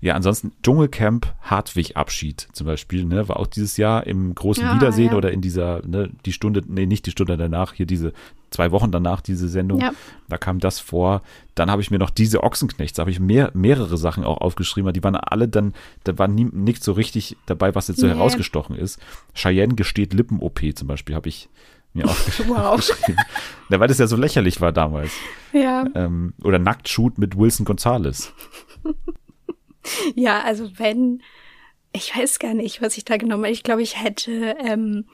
Ja, 0.00 0.14
ansonsten 0.14 0.52
Dschungelcamp 0.62 1.34
Hartwig 1.42 1.96
Abschied 1.96 2.46
zum 2.52 2.66
Beispiel, 2.66 3.04
ne, 3.04 3.28
war 3.28 3.38
auch 3.38 3.48
dieses 3.48 3.76
Jahr 3.76 4.06
im 4.06 4.32
großen 4.32 4.62
ja, 4.62 4.74
Wiedersehen 4.76 5.10
ja. 5.10 5.16
oder 5.16 5.32
in 5.32 5.40
dieser, 5.40 5.84
ne, 5.84 6.10
die 6.24 6.32
Stunde, 6.32 6.62
nee, 6.66 6.86
nicht 6.86 7.06
die 7.06 7.10
Stunde 7.10 7.36
danach, 7.36 7.72
hier 7.72 7.86
diese 7.86 8.12
zwei 8.50 8.70
Wochen 8.70 8.92
danach 8.92 9.20
diese 9.20 9.48
Sendung, 9.48 9.80
ja. 9.80 9.92
da 10.28 10.38
kam 10.38 10.60
das 10.60 10.78
vor. 10.78 11.22
Dann 11.56 11.70
habe 11.70 11.82
ich 11.82 11.90
mir 11.90 11.98
noch 11.98 12.10
diese 12.10 12.44
Ochsenknechts, 12.44 12.96
da 12.96 13.00
habe 13.00 13.10
ich 13.10 13.18
mehr, 13.18 13.50
mehrere 13.54 13.98
Sachen 13.98 14.22
auch 14.24 14.40
aufgeschrieben, 14.40 14.92
die 14.92 15.02
waren 15.02 15.16
alle 15.16 15.48
dann, 15.48 15.74
da 16.04 16.16
war 16.16 16.28
nie, 16.28 16.44
nicht 16.44 16.84
so 16.84 16.92
richtig 16.92 17.36
dabei, 17.46 17.74
was 17.74 17.88
jetzt 17.88 18.00
so 18.00 18.06
nee. 18.06 18.14
herausgestochen 18.14 18.76
ist. 18.76 19.00
Cheyenne 19.34 19.74
gesteht 19.74 20.14
Lippen-OP 20.14 20.60
zum 20.76 20.86
Beispiel, 20.86 21.16
habe 21.16 21.28
ich 21.28 21.48
mir 21.98 22.04
aufgeschrieben. 22.08 22.54
Wow. 22.54 22.90
Ja, 23.68 23.80
weil 23.80 23.88
das 23.88 23.98
ja 23.98 24.06
so 24.06 24.16
lächerlich 24.16 24.60
war 24.60 24.72
damals. 24.72 25.12
Ja. 25.52 25.84
Ähm, 25.94 26.32
oder 26.42 26.58
Nacktshoot 26.58 27.18
mit 27.18 27.36
Wilson 27.36 27.66
Gonzalez. 27.66 28.32
Ja, 30.14 30.42
also 30.42 30.70
wenn, 30.78 31.22
ich 31.92 32.16
weiß 32.16 32.38
gar 32.38 32.54
nicht, 32.54 32.82
was 32.82 32.96
ich 32.96 33.04
da 33.04 33.16
genommen 33.16 33.44
habe. 33.44 33.52
Ich 33.52 33.62
glaube, 33.62 33.82
ich 33.82 34.02
hätte 34.02 34.56
ähm, 34.60 35.06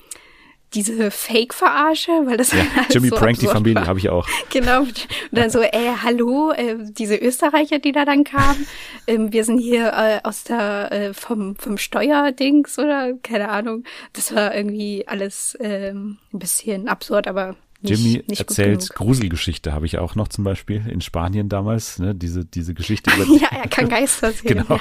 diese 0.75 1.11
Fake-Verarsche, 1.11 2.13
weil 2.25 2.37
das 2.37 2.53
ja, 2.53 2.67
Jimmy 2.91 3.09
so 3.09 3.17
Prank 3.17 3.39
die 3.39 3.47
Familie 3.47 3.87
habe 3.87 3.99
ich 3.99 4.09
auch. 4.09 4.29
Genau. 4.51 4.81
Und 4.81 5.07
dann 5.33 5.51
so, 5.51 5.61
ey, 5.61 5.93
hallo, 6.03 6.53
äh, 6.53 6.77
diese 6.81 7.17
Österreicher, 7.17 7.79
die 7.79 7.93
da 7.93 8.05
dann 8.05 8.25
kamen. 8.25 8.67
Ähm, 9.07 9.35
wir 9.35 9.45
sind 9.45 9.59
hier 9.59 9.93
äh, 9.93 10.21
aus 10.27 10.45
der 10.45 10.91
äh, 10.91 11.13
vom 11.13 11.57
vom 11.57 11.77
Steuerdings 11.77 12.79
oder 12.79 13.13
keine 13.23 13.51
Ahnung. 13.51 13.85
Das 14.15 14.35
war 14.35 14.55
irgendwie 14.55 15.07
alles 15.07 15.59
ähm, 15.61 16.17
ein 16.33 16.39
bisschen 16.39 16.89
absurd, 16.89 17.29
aber 17.29 17.55
nicht, 17.85 18.03
Jimmy 18.03 18.25
nicht 18.29 18.41
erzählt 18.41 18.89
Gruselgeschichte, 18.95 19.75
habe 19.75 19.85
ich 19.85 19.99
auch 19.99 20.15
noch 20.15 20.29
zum 20.29 20.43
Beispiel 20.43 20.83
in 20.89 21.03
Spanien 21.03 21.51
damals, 21.51 21.99
ne? 21.99 22.15
diese, 22.15 22.45
diese 22.45 22.73
Geschichte 22.73 23.11
über. 23.15 23.25
ja, 23.39 23.49
er 23.51 23.69
kann 23.69 23.89
Geister 23.89 24.33
sehen. 24.33 24.65
genau. 24.67 24.81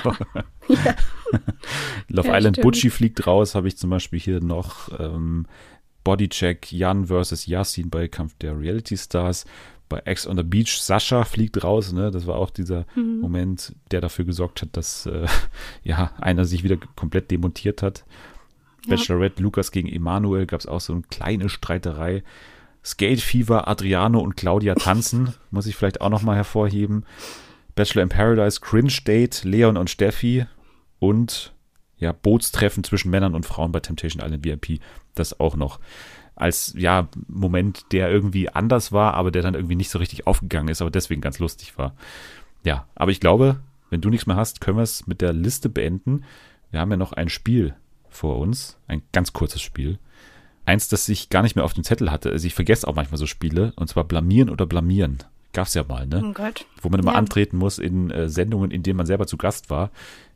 Ja. 0.69 0.95
Love 2.07 2.29
ja, 2.29 2.37
Island 2.37 2.61
Butchie 2.61 2.89
fliegt 2.89 3.27
raus, 3.27 3.55
habe 3.55 3.67
ich 3.67 3.77
zum 3.77 3.89
Beispiel 3.89 4.19
hier 4.19 4.39
noch 4.39 4.87
ähm, 4.97 5.47
Bodycheck 6.03 6.71
Jan 6.71 7.05
versus 7.05 7.45
Yasin 7.45 7.89
bei 7.89 8.07
Kampf 8.07 8.35
der 8.39 8.59
Reality 8.59 8.97
Stars. 8.97 9.45
Bei 9.89 9.99
Ex 9.99 10.25
on 10.25 10.37
the 10.37 10.43
Beach, 10.43 10.81
Sascha 10.81 11.23
fliegt 11.23 11.63
raus, 11.63 11.91
ne? 11.91 12.09
Das 12.09 12.25
war 12.25 12.35
auch 12.35 12.49
dieser 12.49 12.85
mhm. 12.95 13.19
Moment, 13.19 13.75
der 13.91 14.01
dafür 14.01 14.25
gesorgt 14.25 14.61
hat, 14.61 14.69
dass 14.75 15.05
äh, 15.05 15.27
ja 15.83 16.11
einer 16.19 16.45
sich 16.45 16.63
wieder 16.63 16.77
komplett 16.95 17.31
demontiert 17.31 17.81
hat. 17.81 18.05
Ja. 18.85 18.95
Bachelorette 18.95 19.41
Lukas 19.41 19.71
gegen 19.71 19.87
Emanuel 19.87 20.45
gab 20.45 20.59
es 20.59 20.67
auch 20.67 20.81
so 20.81 20.93
eine 20.93 21.03
kleine 21.03 21.49
Streiterei. 21.49 22.23
Skate 22.83 23.21
Fever, 23.21 23.67
Adriano 23.67 24.19
und 24.19 24.35
Claudia 24.35 24.75
tanzen, 24.75 25.33
muss 25.51 25.67
ich 25.67 25.75
vielleicht 25.75 26.01
auch 26.01 26.09
nochmal 26.09 26.35
hervorheben. 26.35 27.05
Bachelor 27.75 28.03
in 28.03 28.09
Paradise, 28.09 28.59
Cringe 28.59 28.93
Date, 29.05 29.43
Leon 29.43 29.77
und 29.77 29.89
Steffi 29.89 30.45
und 30.99 31.52
ja, 32.03 32.11
Bootstreffen 32.11 32.83
zwischen 32.83 33.09
Männern 33.09 33.35
und 33.35 33.45
Frauen 33.45 33.71
bei 33.71 33.79
Temptation 33.79 34.23
Island 34.23 34.45
VIP. 34.45 34.79
Das 35.15 35.39
auch 35.39 35.55
noch 35.55 35.79
als 36.35 36.73
ja 36.77 37.07
Moment, 37.27 37.85
der 37.91 38.09
irgendwie 38.09 38.49
anders 38.49 38.91
war, 38.91 39.13
aber 39.13 39.31
der 39.31 39.43
dann 39.43 39.53
irgendwie 39.53 39.75
nicht 39.75 39.89
so 39.89 39.99
richtig 39.99 40.25
aufgegangen 40.25 40.69
ist, 40.69 40.81
aber 40.81 40.91
deswegen 40.91 41.21
ganz 41.21 41.39
lustig 41.39 41.77
war. 41.77 41.95
Ja, 42.63 42.87
aber 42.95 43.11
ich 43.11 43.19
glaube, 43.19 43.59
wenn 43.89 44.01
du 44.01 44.09
nichts 44.09 44.25
mehr 44.25 44.35
hast, 44.35 44.61
können 44.61 44.77
wir 44.77 44.83
es 44.83 45.05
mit 45.05 45.21
der 45.21 45.33
Liste 45.33 45.69
beenden. 45.69 46.23
Wir 46.71 46.79
haben 46.79 46.91
ja 46.91 46.97
noch 46.97 47.13
ein 47.13 47.29
Spiel 47.29 47.75
vor 48.09 48.39
uns, 48.39 48.77
ein 48.87 49.03
ganz 49.11 49.33
kurzes 49.33 49.61
Spiel 49.61 49.99
eins, 50.65 50.87
das 50.87 51.09
ich 51.09 51.29
gar 51.29 51.41
nicht 51.41 51.55
mehr 51.55 51.65
auf 51.65 51.73
dem 51.73 51.83
Zettel 51.83 52.11
hatte. 52.11 52.31
Also 52.31 52.47
ich 52.47 52.53
vergesse 52.53 52.87
auch 52.87 52.95
manchmal 52.95 53.17
so 53.17 53.25
Spiele, 53.25 53.73
und 53.75 53.87
zwar 53.87 54.03
blamieren 54.03 54.49
oder 54.49 54.65
blamieren. 54.65 55.19
Gab's 55.53 55.73
ja 55.73 55.83
mal, 55.83 56.07
ne? 56.07 56.21
Oh 56.23 56.33
Gott. 56.33 56.65
Wo 56.81 56.89
man 56.89 56.99
immer 56.99 57.13
ja. 57.13 57.17
antreten 57.17 57.57
muss 57.57 57.77
in 57.77 58.11
äh, 58.11 58.27
Sendungen, 58.27 58.71
in 58.71 58.83
denen 58.83 58.97
man 58.97 59.05
selber 59.05 59.27
zu 59.27 59.37
Gast 59.37 59.69
war. 59.69 59.91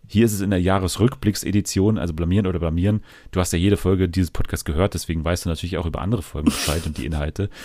Hier 0.08 0.26
ist 0.26 0.34
es 0.34 0.42
in 0.42 0.52
der 0.52 0.62
Jahresrückblicksedition, 0.62 1.98
also 1.98 2.14
blamieren 2.14 2.48
oder 2.48 2.60
blamieren. 2.60 3.04
Du 3.32 3.40
hast 3.40 3.52
ja 3.52 3.60
jede 3.60 3.76
Folge 3.76 4.08
dieses 4.08 4.32
Podcasts 4.32 4.64
gehört, 4.64 4.94
deswegen 4.94 5.26
weißt 5.26 5.46
du 5.46 5.50
natürlich 5.50 5.78
auch 5.78 5.86
über 5.86 6.02
andere 6.02 6.22
Folgen 6.22 6.46
Bescheid 6.46 6.86
und 6.86 6.98
die 6.98 7.06
Inhalte. 7.06 7.50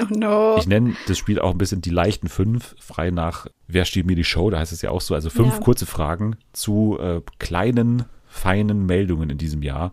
Oh 0.00 0.06
no. 0.08 0.56
Ich 0.58 0.66
nenne 0.66 0.94
das 1.08 1.18
Spiel 1.18 1.38
auch 1.38 1.50
ein 1.50 1.58
bisschen 1.58 1.82
die 1.82 1.90
leichten 1.90 2.28
fünf, 2.28 2.74
frei 2.80 3.10
nach 3.10 3.46
Wer 3.68 3.84
steht 3.84 4.06
mir 4.06 4.16
die 4.16 4.24
Show, 4.24 4.48
da 4.48 4.58
heißt 4.58 4.72
es 4.72 4.80
ja 4.80 4.90
auch 4.90 5.02
so. 5.02 5.14
Also 5.14 5.28
fünf 5.28 5.56
ja. 5.56 5.60
kurze 5.60 5.84
Fragen 5.84 6.36
zu 6.54 6.98
äh, 6.98 7.20
kleinen, 7.38 8.06
feinen 8.26 8.86
Meldungen 8.86 9.28
in 9.28 9.36
diesem 9.36 9.62
Jahr 9.62 9.92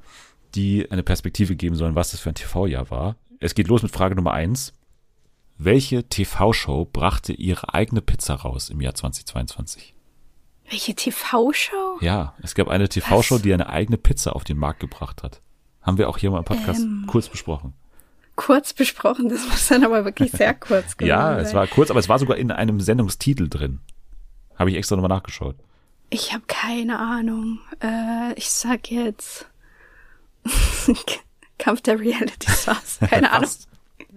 die 0.55 0.89
eine 0.91 1.03
Perspektive 1.03 1.55
geben 1.55 1.75
sollen, 1.75 1.95
was 1.95 2.11
das 2.11 2.19
für 2.19 2.29
ein 2.29 2.35
TV-Jahr 2.35 2.89
war. 2.89 3.15
Es 3.39 3.55
geht 3.55 3.67
los 3.67 3.83
mit 3.83 3.91
Frage 3.91 4.15
Nummer 4.15 4.33
eins. 4.33 4.73
Welche 5.63 6.09
TV-Show 6.09 6.85
brachte 6.91 7.33
ihre 7.33 7.75
eigene 7.75 8.01
Pizza 8.01 8.33
raus 8.33 8.71
im 8.71 8.81
Jahr 8.81 8.95
2022? 8.95 9.93
Welche 10.67 10.95
TV-Show? 10.95 11.99
Ja, 12.01 12.33
es 12.41 12.55
gab 12.55 12.67
eine 12.67 12.89
TV-Show, 12.89 13.37
die 13.37 13.53
eine 13.53 13.69
eigene 13.69 13.99
Pizza 13.99 14.35
auf 14.35 14.43
den 14.43 14.57
Markt 14.57 14.79
gebracht 14.79 15.21
hat. 15.21 15.39
Haben 15.83 15.99
wir 15.99 16.09
auch 16.09 16.17
hier 16.17 16.31
mal 16.31 16.39
im 16.39 16.45
Podcast 16.45 16.81
ähm, 16.81 17.03
kurz 17.05 17.29
besprochen. 17.29 17.73
Kurz 18.35 18.73
besprochen, 18.73 19.29
das 19.29 19.47
muss 19.47 19.67
dann 19.67 19.83
aber 19.83 20.03
wirklich 20.03 20.31
sehr 20.31 20.53
kurz 20.59 20.97
gewesen 20.97 21.09
Ja, 21.09 21.37
es 21.37 21.53
war 21.53 21.67
kurz, 21.67 21.91
aber 21.91 21.99
es 21.99 22.09
war 22.09 22.17
sogar 22.17 22.37
in 22.37 22.49
einem 22.49 22.79
Sendungstitel 22.79 23.47
drin. 23.47 23.81
Habe 24.55 24.71
ich 24.71 24.77
extra 24.77 24.95
nochmal 24.95 25.15
nachgeschaut. 25.15 25.57
Ich 26.09 26.33
habe 26.33 26.43
keine 26.47 26.97
Ahnung. 26.97 27.59
Äh, 27.83 28.33
ich 28.33 28.49
sag 28.49 28.89
jetzt 28.89 29.45
Kampf 31.59 31.81
der 31.81 31.99
Reality 31.99 32.49
Stars. 32.49 32.97
Keine 33.07 33.31
Ahnung. 33.31 33.47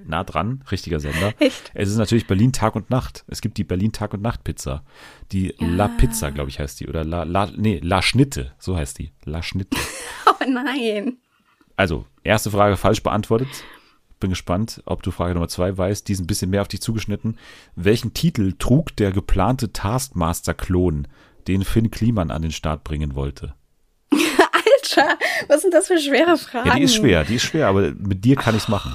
Nah 0.09 0.25
dran, 0.25 0.63
richtiger 0.71 1.01
Sender. 1.01 1.33
Echt? 1.39 1.71
Es 1.75 1.89
ist 1.89 1.97
natürlich 1.97 2.27
Berlin 2.27 2.53
Tag 2.53 2.77
und 2.77 2.91
Nacht. 2.91 3.25
Es 3.29 3.41
gibt 3.41 3.59
die 3.59 3.65
Berlin 3.65 3.93
Tag 3.93 4.15
und 4.15 4.23
Nacht 4.23 4.45
Pizza. 4.45 4.85
Die 5.33 5.55
ja. 5.59 5.67
La 5.67 5.89
Pizza, 5.89 6.31
glaube 6.31 6.51
ich, 6.51 6.61
heißt 6.61 6.81
die. 6.81 6.89
Oder 6.89 7.05
La, 7.05 7.25
La, 7.25 7.51
nee, 7.57 7.81
La 7.83 8.03
Schnitte, 8.03 8.53
so 8.59 8.77
heißt 8.77 8.99
die. 8.99 9.13
La 9.25 9.43
Schnitte. 9.43 9.77
Oh 10.27 10.51
nein. 10.51 11.19
Also, 11.77 12.07
erste 12.23 12.51
Frage 12.51 12.77
falsch 12.77 13.03
beantwortet. 13.03 13.49
Bin 14.21 14.31
gespannt, 14.31 14.83
ob 14.87 15.03
du 15.03 15.11
Frage 15.11 15.35
Nummer 15.35 15.49
zwei 15.49 15.77
weißt. 15.77 16.09
Die 16.09 16.13
ist 16.13 16.21
ein 16.21 16.27
bisschen 16.27 16.51
mehr 16.51 16.63
auf 16.63 16.69
dich 16.69 16.81
zugeschnitten. 16.81 17.37
Welchen 17.77 18.15
Titel 18.15 18.55
trug 18.59 18.97
der 18.97 19.13
geplante 19.13 19.73
Taskmaster-Klon, 19.73 21.09
den 21.47 21.63
Finn 21.65 21.91
Kliman 21.91 22.31
an 22.31 22.43
den 22.43 22.53
Start 22.53 22.85
bringen 22.85 23.15
wollte? 23.15 23.55
Alter, 24.13 25.19
was 25.49 25.63
sind 25.63 25.75
das 25.75 25.89
für 25.89 25.99
schwere 25.99 26.37
Fragen? 26.37 26.69
Ja, 26.69 26.77
die 26.77 26.85
ist 26.85 26.95
schwer, 26.95 27.25
die 27.25 27.37
ist 27.37 27.43
schwer, 27.43 27.69
aber 27.69 27.93
mit 27.93 28.25
dir 28.25 28.37
kann 28.37 28.57
ich's 28.57 28.69
machen. 28.69 28.95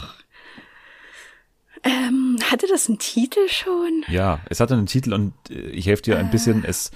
Ähm, 1.84 2.38
hatte 2.52 2.68
das 2.68 2.88
einen 2.90 3.00
Titel 3.00 3.48
schon? 3.48 4.04
Ja, 4.10 4.40
es 4.50 4.60
hatte 4.60 4.74
einen 4.76 4.86
Titel 4.86 5.14
und 5.14 5.34
äh, 5.50 5.70
ich 5.70 5.88
helfe 5.88 6.04
dir 6.04 6.18
ein 6.20 6.30
bisschen. 6.32 6.64
Es, 6.66 6.92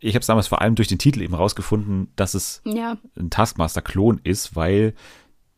ich 0.00 0.14
habe 0.14 0.20
es 0.20 0.26
damals 0.26 0.48
vor 0.48 0.60
allem 0.60 0.74
durch 0.74 0.88
den 0.88 0.98
Titel 0.98 1.22
eben 1.22 1.34
rausgefunden, 1.34 2.08
dass 2.16 2.34
es 2.34 2.60
Ja. 2.64 2.98
ein 3.18 3.30
Taskmaster-Klon 3.30 4.20
ist, 4.24 4.54
weil, 4.56 4.94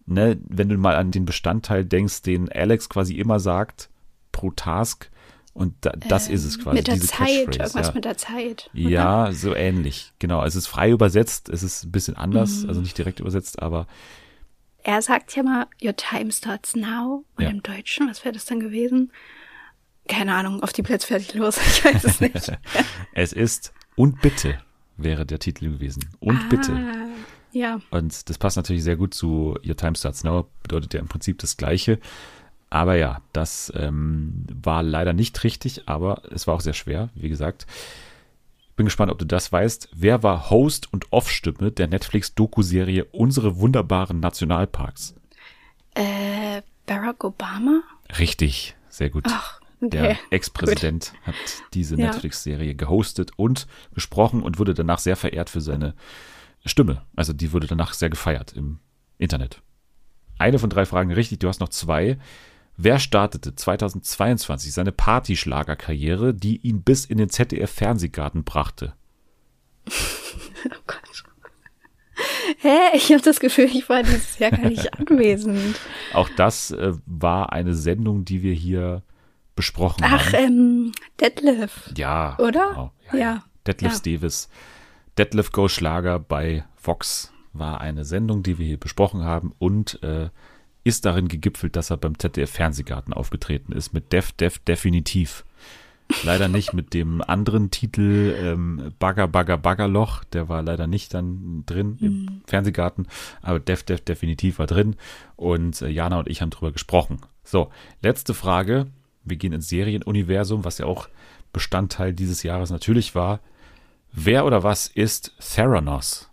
ne, 0.07 0.39
wenn 0.49 0.68
du 0.68 0.76
mal 0.79 0.97
an 0.97 1.11
den 1.11 1.24
Bestandteil 1.24 1.85
denkst, 1.85 2.22
den 2.22 2.51
Alex 2.51 2.89
quasi 2.89 3.14
immer 3.14 3.41
sagt 3.41 3.91
pro 4.33 4.51
Task, 4.53 5.11
und 5.55 5.74
da, 5.81 5.91
das 5.91 6.29
ist 6.29 6.45
es 6.45 6.61
quasi. 6.61 6.76
Mit 6.76 6.87
der 6.87 7.01
Zeit, 7.01 7.31
irgendwas 7.59 7.89
ja. 7.89 7.93
mit 7.93 8.05
der 8.05 8.16
Zeit. 8.16 8.70
oder? 8.74 8.89
Ja, 8.91 9.33
so 9.33 9.57
ähnlich. 9.57 10.12
Genau. 10.20 10.45
Es 10.45 10.55
ist 10.55 10.68
frei 10.68 10.91
übersetzt, 10.91 11.49
es 11.49 11.64
ist 11.64 11.83
ein 11.85 11.91
bisschen 11.91 12.16
anders, 12.16 12.62
Mhm. 12.62 12.68
also 12.68 12.81
nicht 12.81 12.97
direkt 12.97 13.18
übersetzt, 13.18 13.61
aber 13.61 13.89
Er 14.83 15.03
sagt 15.03 15.35
ja 15.37 15.43
mal, 15.43 15.66
your 15.83 15.95
time 15.97 16.31
starts 16.33 16.74
now. 16.76 17.24
Und 17.37 17.45
Ja. 17.45 17.51
im 17.51 17.62
Deutschen, 17.62 18.09
was 18.09 18.24
wäre 18.24 18.33
das 18.33 18.45
dann 18.47 18.61
gewesen? 18.61 19.12
Keine 20.09 20.35
Ahnung, 20.35 20.62
auf 20.62 20.72
die 20.72 20.83
Plätze 20.83 21.07
fertig 21.07 21.35
los. 21.35 21.59
Ich 21.66 21.85
weiß 21.85 22.05
es 22.05 22.20
nicht. 22.20 22.53
es 23.12 23.33
ist 23.33 23.72
und 23.97 24.20
bitte 24.22 24.59
wäre 24.97 25.26
der 25.26 25.39
Titel 25.39 25.70
gewesen. 25.72 26.09
Und 26.20 26.49
bitte. 26.49 26.72
Ah, 26.72 27.07
Ja. 27.53 27.81
Und 27.91 28.29
das 28.31 28.39
passt 28.39 28.57
natürlich 28.57 28.83
sehr 28.85 28.97
gut 28.97 29.14
zu 29.14 29.59
Your 29.66 29.76
Time 29.76 29.97
Starts 29.97 30.24
Now, 30.24 30.49
bedeutet 30.62 30.95
ja 30.95 31.01
im 31.01 31.09
Prinzip 31.09 31.39
das 31.39 31.57
Gleiche. 31.57 31.99
Aber 32.70 32.97
ja, 32.97 33.22
das 33.33 33.72
ähm, 33.74 34.45
war 34.62 34.83
leider 34.83 35.12
nicht 35.14 35.43
richtig, 35.45 35.89
aber 35.89 36.22
es 36.31 36.47
war 36.47 36.55
auch 36.55 36.61
sehr 36.61 36.74
schwer, 36.74 37.09
wie 37.14 37.29
gesagt. 37.31 37.66
Bin 38.79 38.87
gespannt, 38.87 39.11
ob 39.11 39.18
du 39.18 39.24
das 39.24 39.51
weißt. 39.51 39.89
Wer 39.93 40.22
war 40.22 40.51
Host 40.51 40.93
und 40.93 41.07
Off-Stimme 41.11 41.72
der 41.72 41.89
Netflix-Doku-Serie 41.89 43.07
Unsere 43.07 43.59
wunderbaren 43.59 44.20
Nationalparks? 44.20 45.16
Äh, 45.95 46.62
Barack 46.87 47.24
Obama? 47.24 47.83
Richtig, 48.20 48.76
sehr 48.89 49.11
gut. 49.11 49.24
Ach, 49.26 49.61
okay. 49.81 49.91
Der 49.91 50.16
Ex-Präsident 50.31 51.12
hat 51.24 51.35
diese 51.74 51.97
Ja. 51.97 52.07
Netflix-Serie 52.07 52.76
gehostet 52.76 53.33
und 53.35 53.66
gesprochen 53.95 54.45
und 54.45 54.61
wurde 54.61 54.74
danach 54.74 55.01
sehr 55.01 55.16
verehrt 55.16 55.51
für 55.51 55.61
seine 55.61 55.95
Stimme. 56.64 57.03
Also 57.16 57.33
die 57.33 57.53
wurde 57.53 57.66
danach 57.66 57.95
sehr 57.95 58.11
gefeiert 58.11 58.53
im 58.53 58.79
Internet. 59.18 59.61
Eine 60.39 60.61
von 60.61 60.70
drei 60.70 60.87
Fragen 60.87 61.11
richtig, 61.11 61.41
du 61.41 61.49
hast 61.49 61.59
noch 61.59 61.70
zwei. 61.70 62.16
Wer 62.81 63.01
startete 63.01 63.57
2022 63.57 64.72
seine 64.72 64.93
Partyschlagerkarriere, 64.93 66.33
die 66.33 66.59
ihn 66.59 66.83
bis 66.83 67.05
in 67.07 67.18
den 67.18 67.29
ZDF-Fernsehgarten 67.29 68.45
brachte? 68.45 68.95
Hä? 72.61 72.79
Ich 72.95 73.12
habe 73.12 73.22
das 73.22 73.41
Gefühl, 73.41 73.64
ich 73.66 73.89
war 73.89 74.05
dieses 74.05 74.39
Jahr 74.39 74.53
gar 74.53 74.68
nicht 74.68 74.95
anwesend. 74.95 75.79
Auch 76.12 76.29
das 76.37 76.70
äh, 76.70 76.93
war 77.05 77.53
eine 77.53 77.74
Sendung, 77.74 78.24
die 78.24 78.43
wir 78.43 78.55
hier 78.55 79.03
besprochen 79.57 80.05
Ach, 80.05 80.33
haben. 80.33 80.45
ähm, 80.45 80.93
Detlef. 81.20 81.91
Ja. 81.97 82.39
Oder? 82.39 82.68
Genau. 82.70 82.93
Ja. 83.12 83.43
Detlef 83.66 83.95
Ja. 83.95 83.99
Davis. 83.99 84.49
Detlef 85.18 85.51
Go 85.51 85.66
Schlager 85.66 86.20
bei 86.20 86.64
Vox 86.81 87.33
war 87.53 87.81
eine 87.81 88.05
Sendung, 88.05 88.45
die 88.45 88.59
wir 88.59 88.66
hier 88.66 88.79
besprochen 88.79 89.24
haben 89.24 89.53
und 89.59 90.01
äh, 90.05 90.31
ist 90.89 91.05
darin 91.05 91.28
gegipfelt, 91.28 91.76
dass 91.76 91.91
er 91.91 91.99
beim 91.99 92.18
ZDF 92.18 92.51
Fernsehgarten 92.51 93.12
aufgetreten 93.12 93.72
ist 93.72 93.93
mit 93.93 94.12
Def 94.12 94.32
Def 94.32 94.59
Definitiv. 94.61 95.45
Leider 96.24 96.49
nicht 96.49 96.72
mit 96.72 96.95
dem 96.95 97.20
anderen 97.20 97.70
Titel 97.70 98.34
ähm, 98.43 98.95
Bagger 98.99 99.28
Bagger 99.28 99.59
Baggerloch, 99.59 100.24
der 100.24 100.49
war 100.49 100.62
leider 100.62 100.86
nicht 100.86 101.12
dann 101.12 101.64
drin 101.66 101.99
im 102.01 102.12
Mhm. 102.12 102.41
Fernsehgarten, 102.47 103.07
aber 103.43 103.61
Def 103.61 103.82
Def 103.82 104.01
Definitiv 104.01 104.59
war 104.59 104.66
drin 104.66 104.97
und 105.36 105.82
äh, 105.82 105.89
Jana 105.89 106.18
und 106.18 106.28
ich 106.28 106.41
haben 106.41 106.49
drüber 106.51 106.72
gesprochen. 106.72 107.18
So, 107.45 107.70
letzte 108.03 108.32
Frage. 108.32 108.86
Wir 109.24 109.36
gehen 109.36 109.53
ins 109.53 109.68
Serienuniversum, 109.68 110.64
was 110.64 110.78
ja 110.78 110.86
auch 110.86 111.09
Bestandteil 111.53 112.14
dieses 112.14 112.43
Jahres 112.43 112.70
natürlich 112.70 113.14
war. 113.14 113.41
Wer 114.11 114.47
oder 114.47 114.62
was 114.62 114.86
ist 114.86 115.34
Theranos? 115.39 116.28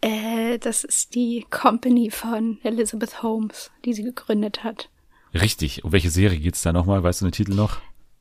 Äh, 0.00 0.58
das 0.58 0.84
ist 0.84 1.14
die 1.14 1.46
Company 1.50 2.10
von 2.10 2.58
Elizabeth 2.62 3.22
Holmes, 3.22 3.70
die 3.84 3.94
sie 3.94 4.04
gegründet 4.04 4.62
hat. 4.64 4.88
Richtig. 5.34 5.84
Um 5.84 5.92
welche 5.92 6.10
Serie 6.10 6.38
geht's 6.38 6.62
da 6.62 6.72
nochmal? 6.72 7.02
Weißt 7.02 7.20
du 7.20 7.26
den 7.26 7.32
Titel 7.32 7.54
noch? 7.54 7.78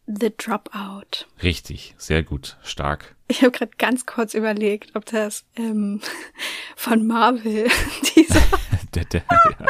The 0.08 0.32
Dropout. 0.38 1.26
Richtig. 1.44 1.94
Sehr 1.98 2.24
gut. 2.24 2.58
Stark. 2.64 3.16
Ich 3.28 3.42
habe 3.42 3.52
gerade 3.52 3.72
ganz 3.78 4.06
kurz 4.06 4.34
überlegt, 4.34 4.96
ob 4.96 5.06
das 5.06 5.44
ähm, 5.58 6.00
von 6.76 7.06
Marvel 7.08 7.68
diese. 8.16 8.42
Der, 8.96 9.04
der, 9.06 9.22
ja. 9.30 9.66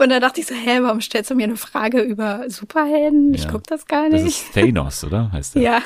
Und 0.00 0.08
dann 0.08 0.20
dachte 0.20 0.40
ich 0.40 0.46
so, 0.46 0.54
hä, 0.54 0.78
warum 0.80 1.00
stellst 1.00 1.30
du 1.30 1.34
mir 1.36 1.44
eine 1.44 1.56
Frage 1.56 2.00
über 2.00 2.48
Superhelden? 2.48 3.32
Ich 3.34 3.44
Ja. 3.44 3.50
guck 3.52 3.64
das 3.68 3.86
gar 3.86 4.08
Das 4.10 4.22
nicht. 4.22 4.42
ist 4.42 4.54
Thanos, 4.54 5.04
oder? 5.04 5.30
Heißt 5.30 5.54
der? 5.54 5.62
Ja. 5.62 5.82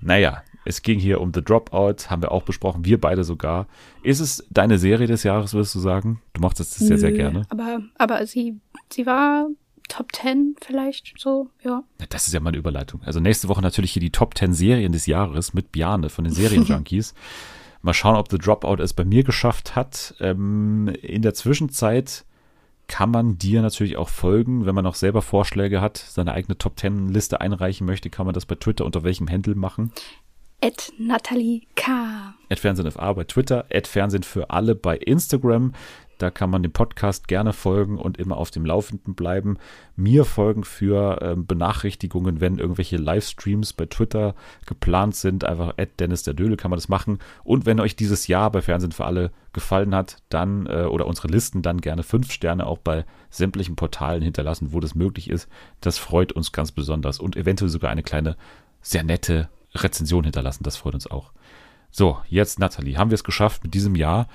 Naja, 0.00 0.42
es 0.68 0.82
ging 0.82 0.98
hier 0.98 1.20
um 1.20 1.32
The 1.32 1.42
Dropout, 1.42 2.10
haben 2.10 2.22
wir 2.22 2.30
auch 2.30 2.42
besprochen, 2.42 2.84
wir 2.84 3.00
beide 3.00 3.24
sogar. 3.24 3.66
Ist 4.02 4.20
es 4.20 4.46
deine 4.50 4.78
Serie 4.78 5.06
des 5.06 5.22
Jahres, 5.22 5.54
würdest 5.54 5.74
du 5.74 5.78
sagen? 5.78 6.20
Du 6.34 6.42
mochtest 6.42 6.78
es 6.78 6.86
sehr, 6.86 6.98
sehr 6.98 7.10
Nö, 7.10 7.16
gerne. 7.16 7.42
Aber, 7.48 7.80
aber 7.96 8.26
sie, 8.26 8.60
sie 8.92 9.06
war 9.06 9.48
Top 9.88 10.14
10 10.14 10.56
vielleicht 10.60 11.14
so, 11.16 11.48
ja. 11.64 11.82
Das 12.10 12.28
ist 12.28 12.34
ja 12.34 12.40
mal 12.40 12.50
eine 12.50 12.58
Überleitung. 12.58 13.02
Also 13.02 13.18
nächste 13.18 13.48
Woche 13.48 13.62
natürlich 13.62 13.92
hier 13.92 14.00
die 14.00 14.12
Top 14.12 14.36
10 14.36 14.52
Serien 14.52 14.92
des 14.92 15.06
Jahres 15.06 15.54
mit 15.54 15.72
Bjane 15.72 16.10
von 16.10 16.24
den 16.24 16.34
Serienjunkies. 16.34 17.14
mal 17.82 17.94
schauen, 17.94 18.16
ob 18.16 18.30
The 18.30 18.38
Dropout 18.38 18.82
es 18.82 18.92
bei 18.92 19.06
mir 19.06 19.24
geschafft 19.24 19.74
hat. 19.74 20.14
Ähm, 20.20 20.88
in 21.00 21.22
der 21.22 21.32
Zwischenzeit 21.32 22.26
kann 22.88 23.10
man 23.10 23.38
dir 23.38 23.62
natürlich 23.62 23.96
auch 23.96 24.08
folgen, 24.10 24.66
wenn 24.66 24.74
man 24.74 24.84
noch 24.84 24.94
selber 24.94 25.22
Vorschläge 25.22 25.80
hat, 25.80 25.96
seine 25.96 26.32
eigene 26.32 26.58
Top 26.58 26.78
10 26.78 27.08
Liste 27.08 27.40
einreichen 27.40 27.86
möchte, 27.86 28.10
kann 28.10 28.26
man 28.26 28.34
das 28.34 28.46
bei 28.46 28.54
Twitter 28.54 28.84
unter 28.84 29.02
welchem 29.02 29.30
Handle 29.30 29.54
machen? 29.54 29.92
Ed 30.60 30.92
Natalie 30.98 31.62
K. 31.76 32.34
At 32.50 32.58
Fernsehen 32.58 32.90
FA 32.90 33.12
bei 33.12 33.22
Twitter, 33.22 33.66
at 33.72 33.86
Fernsehen 33.86 34.24
für 34.24 34.50
alle 34.50 34.74
bei 34.74 34.96
Instagram. 34.96 35.72
Da 36.18 36.32
kann 36.32 36.50
man 36.50 36.64
dem 36.64 36.72
Podcast 36.72 37.28
gerne 37.28 37.52
folgen 37.52 37.96
und 37.96 38.18
immer 38.18 38.36
auf 38.36 38.50
dem 38.50 38.66
Laufenden 38.66 39.14
bleiben. 39.14 39.56
Mir 39.94 40.24
folgen 40.24 40.64
für 40.64 41.20
ähm, 41.22 41.46
Benachrichtigungen, 41.46 42.40
wenn 42.40 42.58
irgendwelche 42.58 42.96
Livestreams 42.96 43.72
bei 43.72 43.86
Twitter 43.86 44.34
geplant 44.66 45.14
sind. 45.14 45.44
Einfach 45.44 45.74
at 45.78 46.00
Dennis 46.00 46.24
der 46.24 46.34
Dödel 46.34 46.56
kann 46.56 46.72
man 46.72 46.78
das 46.78 46.88
machen. 46.88 47.20
Und 47.44 47.64
wenn 47.64 47.78
euch 47.78 47.94
dieses 47.94 48.26
Jahr 48.26 48.50
bei 48.50 48.60
Fernsehen 48.60 48.90
für 48.90 49.04
alle 49.04 49.30
gefallen 49.52 49.94
hat, 49.94 50.16
dann 50.28 50.66
äh, 50.66 50.86
oder 50.86 51.06
unsere 51.06 51.28
Listen, 51.28 51.62
dann 51.62 51.80
gerne 51.80 52.02
fünf 52.02 52.32
Sterne 52.32 52.66
auch 52.66 52.78
bei 52.78 53.04
sämtlichen 53.30 53.76
Portalen 53.76 54.22
hinterlassen, 54.22 54.72
wo 54.72 54.80
das 54.80 54.96
möglich 54.96 55.30
ist. 55.30 55.48
Das 55.80 55.98
freut 55.98 56.32
uns 56.32 56.50
ganz 56.50 56.72
besonders. 56.72 57.20
Und 57.20 57.36
eventuell 57.36 57.68
sogar 57.68 57.92
eine 57.92 58.02
kleine, 58.02 58.36
sehr 58.82 59.04
nette 59.04 59.48
Rezension 59.74 60.24
hinterlassen. 60.24 60.64
Das 60.64 60.76
freut 60.76 60.94
uns 60.94 61.10
auch. 61.10 61.32
So, 61.90 62.18
jetzt 62.28 62.58
Nathalie, 62.58 62.96
haben 62.98 63.10
wir 63.10 63.14
es 63.16 63.24
geschafft 63.24 63.64
mit 63.64 63.74
diesem 63.74 63.94
Jahr. 63.94 64.28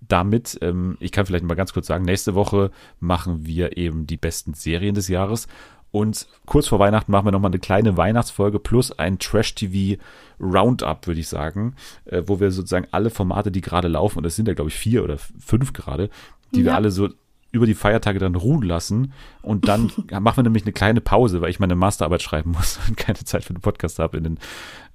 Damit, 0.00 0.58
ähm, 0.62 0.96
ich 1.00 1.10
kann 1.12 1.26
vielleicht 1.26 1.44
mal 1.44 1.54
ganz 1.54 1.72
kurz 1.72 1.86
sagen, 1.88 2.04
nächste 2.04 2.34
Woche 2.34 2.70
machen 3.00 3.44
wir 3.44 3.76
eben 3.76 4.06
die 4.06 4.16
besten 4.16 4.54
Serien 4.54 4.94
des 4.94 5.08
Jahres. 5.08 5.48
Und 5.90 6.26
kurz 6.46 6.68
vor 6.68 6.78
Weihnachten 6.78 7.10
machen 7.10 7.26
wir 7.26 7.32
nochmal 7.32 7.50
eine 7.50 7.58
kleine 7.58 7.96
Weihnachtsfolge 7.96 8.58
plus 8.58 8.92
ein 8.98 9.18
Trash-TV-Roundup, 9.18 11.06
würde 11.06 11.20
ich 11.20 11.28
sagen, 11.28 11.74
äh, 12.04 12.22
wo 12.26 12.40
wir 12.40 12.50
sozusagen 12.50 12.86
alle 12.90 13.10
Formate, 13.10 13.50
die 13.50 13.60
gerade 13.60 13.88
laufen, 13.88 14.18
und 14.18 14.24
das 14.24 14.36
sind 14.36 14.48
ja, 14.48 14.54
glaube 14.54 14.70
ich, 14.70 14.76
vier 14.76 15.02
oder 15.04 15.18
fünf 15.18 15.72
gerade, 15.72 16.10
die 16.54 16.64
wir 16.64 16.72
Ja. 16.72 16.76
alle 16.76 16.90
so 16.90 17.08
über 17.56 17.66
die 17.66 17.74
Feiertage 17.74 18.18
dann 18.18 18.34
ruhen 18.34 18.62
lassen. 18.62 19.12
Und 19.42 19.68
dann 19.68 19.90
machen 20.20 20.36
wir 20.36 20.42
nämlich 20.44 20.64
eine 20.64 20.72
kleine 20.72 21.00
Pause, 21.00 21.40
weil 21.40 21.50
ich 21.50 21.58
meine 21.58 21.74
Masterarbeit 21.74 22.22
schreiben 22.22 22.52
muss 22.52 22.78
und 22.88 22.96
keine 22.96 23.18
Zeit 23.18 23.44
für 23.44 23.54
den 23.54 23.62
Podcast 23.62 23.98
habe 23.98 24.16
in 24.16 24.24
den 24.24 24.38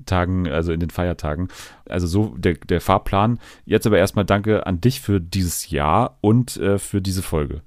Tagen, 0.06 0.48
also 0.48 0.72
in 0.72 0.80
den 0.80 0.90
Feiertagen. 0.90 1.50
Also 1.90 2.08
so 2.08 2.36
der, 2.38 2.54
der 2.54 2.82
Fahrplan. 2.82 3.40
Jetzt 3.66 3.86
aber 3.86 3.98
erstmal 3.98 4.26
danke 4.26 4.66
an 4.66 4.80
dich 4.80 5.02
für 5.02 5.20
dieses 5.20 5.70
Jahr 5.70 6.18
und 6.22 6.58
äh, 6.58 6.80
für 6.80 7.02
diese 7.02 7.22
Folge. 7.22 7.62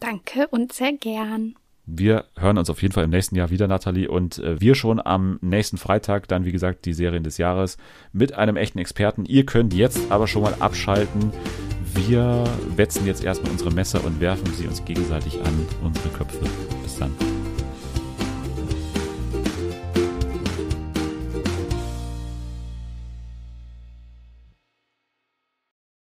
Danke 0.00 0.48
und 0.48 0.72
sehr 0.72 0.92
gern. 0.92 1.54
Wir 1.86 2.26
hören 2.36 2.58
uns 2.58 2.70
auf 2.70 2.82
jeden 2.82 2.94
Fall 2.94 3.04
im 3.04 3.10
nächsten 3.10 3.34
Jahr 3.34 3.50
wieder, 3.50 3.66
Nathalie. 3.66 4.08
Und 4.08 4.38
äh, 4.38 4.60
wir 4.60 4.74
schon 4.74 5.04
am 5.04 5.38
nächsten 5.40 5.76
Freitag 5.76 6.28
dann, 6.28 6.44
wie 6.44 6.52
gesagt, 6.52 6.84
die 6.84 6.92
Serien 6.92 7.24
des 7.24 7.36
Jahres 7.38 7.78
mit 8.12 8.34
einem 8.34 8.56
echten 8.56 8.78
Experten. 8.78 9.24
Ihr 9.24 9.44
könnt 9.44 9.74
jetzt 9.74 10.10
aber 10.10 10.28
schon 10.28 10.42
mal 10.42 10.54
abschalten. 10.60 11.32
Wir 11.94 12.44
wetzen 12.76 13.06
jetzt 13.06 13.24
erstmal 13.24 13.52
unsere 13.52 13.70
Messer 13.72 14.04
und 14.04 14.20
werfen 14.20 14.52
sie 14.54 14.66
uns 14.66 14.84
gegenseitig 14.84 15.40
an 15.42 15.66
unsere 15.82 16.08
Köpfe. 16.10 16.38
Bis 16.82 16.98
dann. 16.98 17.12